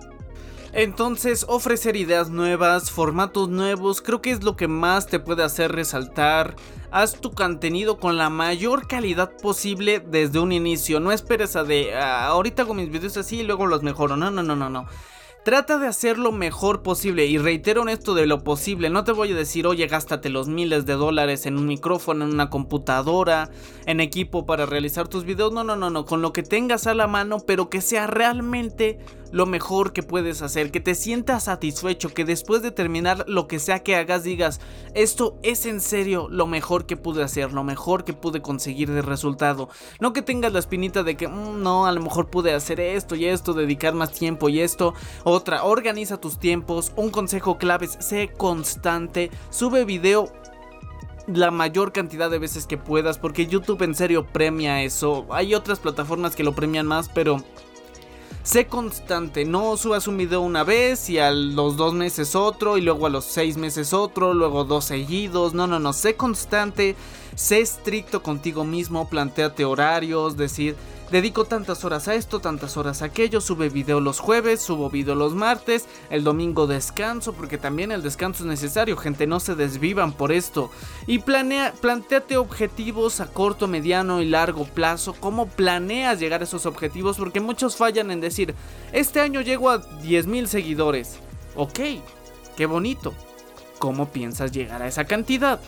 entonces, 0.73 1.47
ofrecer 1.49 1.97
ideas 1.97 2.31
nuevas, 2.31 2.91
formatos 2.91 3.49
nuevos, 3.49 4.03
creo 4.03 4.21
que 4.21 4.31
es 4.31 4.43
lo 4.43 4.57
que 4.57 4.69
más 4.69 5.07
te 5.07 5.19
puede 5.19 5.43
hacer 5.43 5.73
resaltar. 5.73 6.57
Haz 6.91 7.21
tu 7.21 7.33
contenido 7.33 7.99
con 7.99 8.17
la 8.17 8.31
mayor 8.31 8.87
calidad 8.87 9.33
posible 9.37 10.01
desde 10.01 10.39
un 10.39 10.53
inicio. 10.53 11.01
No 11.01 11.13
esperes 11.13 11.57
a 11.57 11.65
de 11.65 11.95
ah, 11.95 12.27
ahorita 12.27 12.63
hago 12.63 12.75
mis 12.75 12.91
videos 12.91 13.17
así 13.17 13.41
y 13.41 13.43
luego 13.43 13.67
los 13.67 13.83
mejoro. 13.83 14.17
No, 14.17 14.31
no, 14.31 14.43
no, 14.43 14.57
no, 14.57 14.69
no. 14.69 14.87
Trata 15.49 15.79
de 15.79 15.87
hacer 15.87 16.19
lo 16.19 16.31
mejor 16.31 16.83
posible 16.83 17.25
y 17.25 17.39
reitero 17.39 17.81
en 17.81 17.89
esto 17.89 18.13
de 18.13 18.27
lo 18.27 18.45
posible. 18.45 18.91
No 18.91 19.05
te 19.05 19.13
voy 19.13 19.33
a 19.33 19.35
decir, 19.35 19.67
oye, 19.67 19.87
gástate 19.87 20.29
los 20.29 20.47
miles 20.47 20.85
de 20.85 20.93
dólares 20.93 21.47
en 21.47 21.57
un 21.57 21.67
micrófono, 21.67 22.27
en 22.27 22.35
una 22.35 22.51
computadora, 22.51 23.49
en 23.87 24.01
equipo 24.01 24.45
para 24.45 24.67
realizar 24.67 25.09
tus 25.09 25.25
videos. 25.25 25.51
No, 25.55 25.65
no, 25.65 25.75
no, 25.75 25.89
no. 25.89 26.05
Con 26.05 26.21
lo 26.21 26.35
que 26.35 26.43
tengas 26.43 26.87
a 26.87 26.93
la 26.93 27.07
mano, 27.07 27.39
pero 27.47 27.71
que 27.71 27.81
sea 27.81 28.07
realmente 28.07 28.99
lo 29.31 29.47
mejor 29.47 29.93
que 29.93 30.03
puedes 30.03 30.43
hacer, 30.43 30.71
que 30.71 30.81
te 30.81 30.95
sientas 30.95 31.45
satisfecho, 31.45 32.13
que 32.15 32.25
después 32.25 32.63
de 32.63 32.71
terminar 32.71 33.25
lo 33.29 33.47
que 33.47 33.59
sea 33.59 33.83
que 33.83 33.97
hagas 33.97 34.25
digas, 34.25 34.61
esto 34.95 35.39
es 35.43 35.67
en 35.67 35.81
serio 35.81 36.29
lo 36.31 36.47
mejor 36.47 36.87
que 36.87 36.97
pude 36.97 37.23
hacer, 37.23 37.53
lo 37.53 37.65
mejor 37.65 38.05
que 38.05 38.15
pude 38.15 38.41
conseguir 38.41 38.91
de 38.91 39.03
resultado. 39.03 39.69
No 40.01 40.13
que 40.13 40.23
tengas 40.23 40.53
la 40.53 40.59
espinita 40.59 41.03
de 41.03 41.17
que, 41.17 41.29
mm, 41.29 41.63
no, 41.63 41.87
a 41.87 41.93
lo 41.93 42.01
mejor 42.01 42.31
pude 42.31 42.55
hacer 42.55 42.81
esto 42.81 43.15
y 43.15 43.27
esto, 43.27 43.53
dedicar 43.53 43.95
más 43.95 44.13
tiempo 44.13 44.49
y 44.49 44.61
esto. 44.61 44.95
Otra, 45.39 45.63
organiza 45.63 46.17
tus 46.17 46.41
tiempos. 46.41 46.91
Un 46.97 47.11
consejo 47.11 47.59
clave 47.59 47.87
es, 47.87 47.97
sé 48.01 48.33
constante, 48.37 49.31
sube 49.51 49.85
video 49.85 50.33
la 51.29 51.53
mayor 51.53 51.93
cantidad 51.93 52.29
de 52.29 52.41
veces 52.41 52.67
que 52.67 52.77
puedas 52.77 53.19
porque 53.19 53.47
YouTube 53.47 53.83
en 53.83 53.95
serio 53.95 54.27
premia 54.27 54.83
eso. 54.83 55.27
Hay 55.31 55.55
otras 55.55 55.79
plataformas 55.79 56.35
que 56.35 56.43
lo 56.43 56.57
premian 56.57 56.89
más, 56.89 57.09
pero 57.09 57.37
sé 58.43 58.67
constante, 58.67 59.45
no 59.45 59.77
subas 59.77 60.09
un 60.09 60.17
video 60.17 60.41
una 60.41 60.65
vez 60.65 61.09
y 61.09 61.21
a 61.21 61.31
los 61.31 61.77
dos 61.77 61.95
meses 61.95 62.35
otro 62.35 62.77
y 62.77 62.81
luego 62.81 63.07
a 63.07 63.11
los 63.11 63.25
seis 63.25 63.57
meses 63.57 63.93
otro, 63.93 64.35
luego 64.35 64.65
dos 64.65 64.87
seguidos, 64.87 65.55
no, 65.55 65.69
no, 65.69 65.79
no, 65.79 65.93
sé 65.93 66.17
constante, 66.17 66.97
sé 67.37 67.61
estricto 67.61 68.25
contigo 68.25 68.65
mismo, 68.65 69.09
planteate 69.09 69.65
horarios, 69.65 70.37
decir, 70.37 70.75
Dedico 71.11 71.47
tantas 71.47 71.87
horas 71.87 72.07
a 72.07 72.15
esto, 72.15 72.39
tantas 72.41 72.77
horas 72.77 73.01
a 73.01 73.07
aquello, 73.07 73.41
sube 73.41 73.71
video 73.71 73.99
los 73.99 74.21
jueves, 74.21 74.61
subo 74.61 74.91
video 74.91 75.15
los 75.15 75.35
martes, 75.35 75.87
el 76.11 76.23
domingo 76.23 76.67
descanso, 76.67 77.33
porque 77.33 77.57
también 77.57 77.93
el 77.93 78.03
descanso 78.03 78.43
es 78.43 78.49
necesario, 78.51 78.95
gente, 78.99 79.27
no 79.27 79.41
se 79.41 79.55
desvivan 79.55 80.13
por 80.13 80.33
esto. 80.33 80.71
Y 81.07 81.21
planea, 81.21 81.73
planteate 81.81 82.37
objetivos 82.37 83.21
a 83.21 83.27
corto, 83.27 83.69
mediano 83.69 84.21
y 84.21 84.27
largo 84.27 84.65
plazo, 84.65 85.15
cómo 85.19 85.49
planeas 85.49 86.21
llegar 86.21 86.43
a 86.43 86.45
esos 86.45 86.67
objetivos, 86.67 87.17
porque 87.17 87.41
muchos 87.41 87.77
fallan 87.77 88.11
en 88.11 88.21
decir, 88.21 88.55
este 88.93 89.21
año 89.21 89.41
llego 89.41 89.71
a 89.71 89.81
10.000 90.03 90.45
seguidores. 90.45 91.21
Ok, 91.57 91.81
qué 92.55 92.67
bonito. 92.67 93.15
¿Cómo 93.79 94.11
piensas 94.11 94.53
llegar 94.53 94.83
a 94.83 94.89
esa 94.89 95.05
cantidad? 95.07 95.59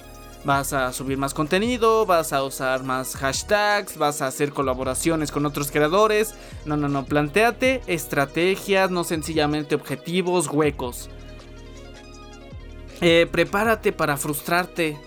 Vas 0.45 0.72
a 0.72 0.93
subir 0.93 1.18
más 1.18 1.34
contenido, 1.34 2.07
vas 2.07 2.32
a 2.32 2.43
usar 2.43 2.82
más 2.82 3.14
hashtags, 3.16 3.99
vas 3.99 4.22
a 4.22 4.26
hacer 4.26 4.53
colaboraciones 4.53 5.30
con 5.30 5.45
otros 5.45 5.70
creadores. 5.70 6.34
No, 6.64 6.76
no, 6.76 6.88
no, 6.88 7.05
planteate 7.05 7.82
estrategias, 7.86 8.91
no 8.91 9.05
sencillamente 9.05 9.74
objetivos 9.74 10.49
huecos. 10.49 11.11
Eh, 13.03 13.26
prepárate 13.30 13.93
para 13.93 14.16
frustrarte. 14.16 14.99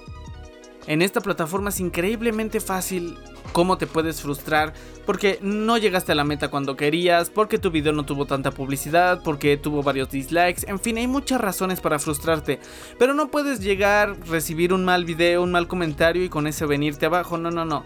En 0.85 1.01
esta 1.01 1.21
plataforma 1.21 1.69
es 1.69 1.79
increíblemente 1.79 2.59
fácil 2.59 3.17
cómo 3.53 3.77
te 3.77 3.87
puedes 3.87 4.21
frustrar 4.21 4.73
porque 5.05 5.39
no 5.41 5.77
llegaste 5.77 6.11
a 6.11 6.15
la 6.15 6.23
meta 6.23 6.49
cuando 6.49 6.75
querías, 6.75 7.29
porque 7.29 7.57
tu 7.57 7.71
video 7.71 7.93
no 7.93 8.05
tuvo 8.05 8.25
tanta 8.25 8.51
publicidad, 8.51 9.21
porque 9.23 9.57
tuvo 9.57 9.83
varios 9.83 10.09
dislikes, 10.09 10.65
en 10.67 10.79
fin, 10.79 10.97
hay 10.97 11.07
muchas 11.07 11.41
razones 11.41 11.81
para 11.81 11.99
frustrarte, 11.99 12.59
pero 12.97 13.13
no 13.13 13.29
puedes 13.29 13.59
llegar, 13.59 14.17
recibir 14.27 14.73
un 14.73 14.85
mal 14.85 15.05
video, 15.05 15.43
un 15.43 15.51
mal 15.51 15.67
comentario 15.67 16.23
y 16.23 16.29
con 16.29 16.47
ese 16.47 16.65
venirte 16.65 17.05
abajo, 17.05 17.37
no, 17.37 17.51
no, 17.51 17.65
no. 17.65 17.83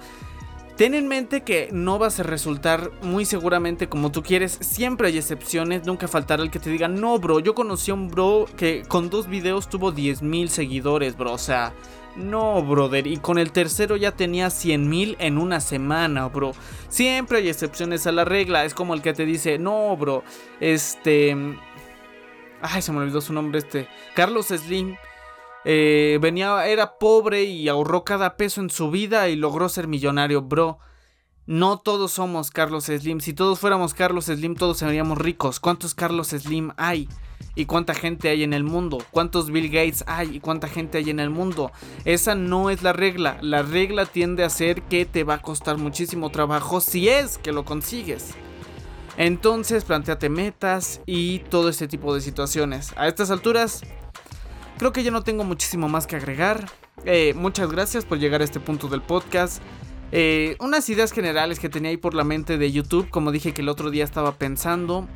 Ten 0.78 0.94
en 0.94 1.08
mente 1.08 1.42
que 1.42 1.70
no 1.72 1.98
vas 1.98 2.20
a 2.20 2.24
resultar 2.24 2.92
muy 3.02 3.26
seguramente 3.26 3.90
como 3.90 4.12
tú 4.12 4.22
quieres. 4.22 4.60
Siempre 4.62 5.08
hay 5.08 5.18
excepciones. 5.18 5.88
Nunca 5.88 6.08
faltará 6.08 6.44
el 6.44 6.52
que 6.52 6.60
te 6.60 6.70
diga, 6.70 6.88
no, 6.88 7.18
bro. 7.18 7.40
Yo 7.40 7.56
conocí 7.56 7.90
a 7.90 7.96
un 7.96 8.10
bro 8.10 8.46
que 8.56 8.84
con 8.88 9.10
dos 9.10 9.28
videos 9.28 9.70
tuvo 9.70 9.92
10.000 9.92 10.50
seguidores, 10.50 11.18
bro. 11.18 11.34
O 11.34 11.40
sea, 11.40 11.74
no, 12.18 12.64
brother, 12.64 13.06
y 13.08 13.18
con 13.18 13.38
el 13.38 13.52
tercero 13.52 13.96
ya 13.96 14.12
tenía 14.12 14.50
100 14.50 14.90
mil 14.90 15.16
en 15.20 15.38
una 15.38 15.62
semana, 15.62 16.28
bro. 16.28 16.52
Siempre 16.90 17.38
hay 17.38 17.50
excepciones 17.50 18.08
a 18.08 18.12
la 18.12 18.26
regla. 18.26 18.66
Es 18.66 18.74
como 18.74 18.94
el 18.94 19.02
que 19.02 19.14
te 19.14 19.26
dice, 19.26 19.60
no, 19.60 19.96
bro, 19.96 20.24
este... 20.60 21.36
Ay, 22.62 22.82
se 22.82 22.92
me 22.92 23.00
olvidó 23.00 23.22
su 23.22 23.34
nombre, 23.34 23.60
este... 23.60 23.88
Carlos 24.16 24.48
Slim. 24.48 24.96
Eh, 25.64 26.18
venía, 26.22 26.66
era 26.68 26.98
pobre 26.98 27.44
y 27.44 27.68
ahorró 27.68 28.04
cada 28.04 28.36
peso 28.36 28.62
en 28.62 28.70
su 28.70 28.90
vida 28.90 29.30
y 29.30 29.36
logró 29.36 29.70
ser 29.70 29.88
millonario, 29.88 30.42
bro. 30.42 30.80
No 31.48 31.80
todos 31.80 32.12
somos 32.12 32.52
Carlos 32.52 32.88
Slim. 32.88 33.22
Si 33.22 33.32
todos 33.32 33.58
fuéramos 33.58 33.94
Carlos 33.94 34.26
Slim, 34.26 34.56
todos 34.56 34.80
seríamos 34.80 35.18
ricos. 35.18 35.62
¿Cuántos 35.62 35.96
Carlos 35.96 36.28
Slim 36.28 36.74
hay? 36.76 37.08
¿Y 37.56 37.68
cuánta 37.68 37.94
gente 37.94 38.28
hay 38.28 38.44
en 38.44 38.52
el 38.52 38.66
mundo? 38.66 38.98
¿Cuántos 39.12 39.50
Bill 39.50 39.70
Gates 39.70 40.04
hay? 40.08 40.36
¿Y 40.36 40.40
cuánta 40.42 40.68
gente 40.68 40.98
hay 40.98 41.10
en 41.10 41.22
el 41.22 41.30
mundo? 41.30 41.72
Esa 42.04 42.36
no 42.36 42.70
es 42.70 42.84
la 42.84 42.92
regla. 42.92 43.38
La 43.40 43.62
regla 43.62 44.06
tiende 44.06 44.44
a 44.44 44.50
ser 44.50 44.82
que 44.82 45.06
te 45.06 45.24
va 45.24 45.36
a 45.36 45.42
costar 45.42 45.78
muchísimo 45.78 46.32
trabajo 46.32 46.82
si 46.82 47.08
es 47.08 47.38
que 47.38 47.54
lo 47.54 47.64
consigues. 47.64 48.32
Entonces, 49.16 49.86
planteate 49.86 50.28
metas 50.28 51.00
y 51.06 51.40
todo 51.40 51.70
este 51.70 51.88
tipo 51.88 52.14
de 52.14 52.20
situaciones. 52.20 52.92
A 52.98 53.08
estas 53.08 53.32
alturas, 53.32 53.84
creo 54.78 54.92
que 54.92 55.02
ya 55.02 55.12
no 55.12 55.24
tengo 55.24 55.46
muchísimo 55.46 55.88
más 55.88 56.08
que 56.08 56.18
agregar. 56.18 56.70
Eh, 57.06 57.34
muchas 57.38 57.72
gracias 57.72 58.04
por 58.04 58.20
llegar 58.20 58.42
a 58.42 58.44
este 58.44 58.60
punto 58.60 58.90
del 58.90 59.02
podcast. 59.02 59.64
Eh, 60.12 60.56
unas 60.60 60.90
ideas 60.90 61.12
generales 61.12 61.60
que 61.60 61.70
tenía 61.70 61.90
ahí 61.90 61.98
por 61.98 62.14
la 62.14 62.24
mente 62.24 62.58
de 62.58 62.72
YouTube, 62.72 63.10
como 63.10 63.32
dije 63.32 63.54
que 63.54 63.62
el 63.62 63.70
otro 63.70 63.92
día 63.92 64.04
estaba 64.04 64.36
pensando. 64.36 65.08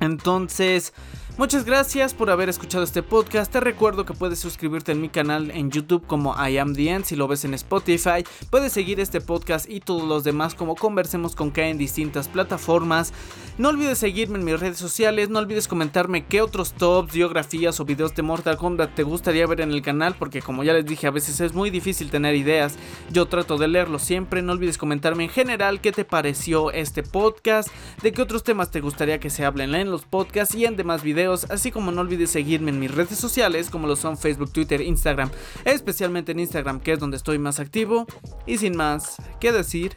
Entonces, 0.00 0.92
Muchas 1.38 1.66
gracias 1.66 2.14
por 2.14 2.30
haber 2.30 2.48
escuchado 2.48 2.82
este 2.82 3.02
podcast. 3.02 3.52
Te 3.52 3.60
recuerdo 3.60 4.06
que 4.06 4.14
puedes 4.14 4.38
suscribirte 4.38 4.92
en 4.92 5.02
mi 5.02 5.10
canal 5.10 5.50
en 5.50 5.70
YouTube 5.70 6.06
como 6.06 6.34
I 6.34 6.56
Am 6.56 6.74
The 6.74 6.88
End 6.88 7.04
si 7.04 7.14
lo 7.14 7.28
ves 7.28 7.44
en 7.44 7.52
Spotify. 7.52 8.24
Puedes 8.48 8.72
seguir 8.72 9.00
este 9.00 9.20
podcast 9.20 9.68
y 9.68 9.80
todos 9.80 10.04
los 10.04 10.24
demás 10.24 10.54
como 10.54 10.76
Conversemos 10.76 11.36
con 11.36 11.50
K 11.50 11.66
en 11.66 11.76
distintas 11.76 12.28
plataformas. 12.28 13.12
No 13.58 13.68
olvides 13.68 13.98
seguirme 13.98 14.38
en 14.38 14.46
mis 14.46 14.58
redes 14.58 14.78
sociales. 14.78 15.28
No 15.28 15.38
olvides 15.38 15.68
comentarme 15.68 16.24
qué 16.24 16.40
otros 16.40 16.72
tops, 16.72 17.12
biografías 17.12 17.80
o 17.80 17.84
videos 17.84 18.14
de 18.14 18.22
Mortal 18.22 18.56
Kombat 18.56 18.94
te 18.94 19.02
gustaría 19.02 19.46
ver 19.46 19.60
en 19.60 19.72
el 19.72 19.82
canal. 19.82 20.14
Porque 20.18 20.40
como 20.40 20.64
ya 20.64 20.72
les 20.72 20.86
dije, 20.86 21.06
a 21.06 21.10
veces 21.10 21.40
es 21.40 21.52
muy 21.52 21.68
difícil 21.68 22.10
tener 22.10 22.34
ideas. 22.34 22.76
Yo 23.10 23.26
trato 23.26 23.58
de 23.58 23.68
leerlo 23.68 23.98
siempre. 23.98 24.40
No 24.40 24.52
olvides 24.52 24.78
comentarme 24.78 25.24
en 25.24 25.30
general 25.30 25.82
qué 25.82 25.92
te 25.92 26.06
pareció 26.06 26.70
este 26.70 27.02
podcast. 27.02 27.68
De 28.02 28.12
qué 28.12 28.22
otros 28.22 28.42
temas 28.42 28.70
te 28.70 28.80
gustaría 28.80 29.20
que 29.20 29.28
se 29.28 29.44
hablen 29.44 29.74
en 29.74 29.90
los 29.90 30.06
podcasts 30.06 30.54
y 30.54 30.64
en 30.64 30.76
demás 30.76 31.02
así 31.32 31.70
como 31.70 31.92
no 31.92 32.00
olvides 32.00 32.30
seguirme 32.30 32.70
en 32.70 32.78
mis 32.78 32.94
redes 32.94 33.18
sociales 33.18 33.70
como 33.70 33.86
lo 33.86 33.96
son 33.96 34.16
Facebook, 34.16 34.52
Twitter, 34.52 34.80
Instagram, 34.80 35.30
especialmente 35.64 36.32
en 36.32 36.40
Instagram 36.40 36.80
que 36.80 36.92
es 36.92 36.98
donde 36.98 37.16
estoy 37.16 37.38
más 37.38 37.60
activo. 37.60 38.06
Y 38.46 38.58
sin 38.58 38.76
más 38.76 39.16
que 39.40 39.52
decir, 39.52 39.96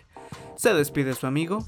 se 0.56 0.74
despide 0.74 1.14
su 1.14 1.28
amigo 1.28 1.66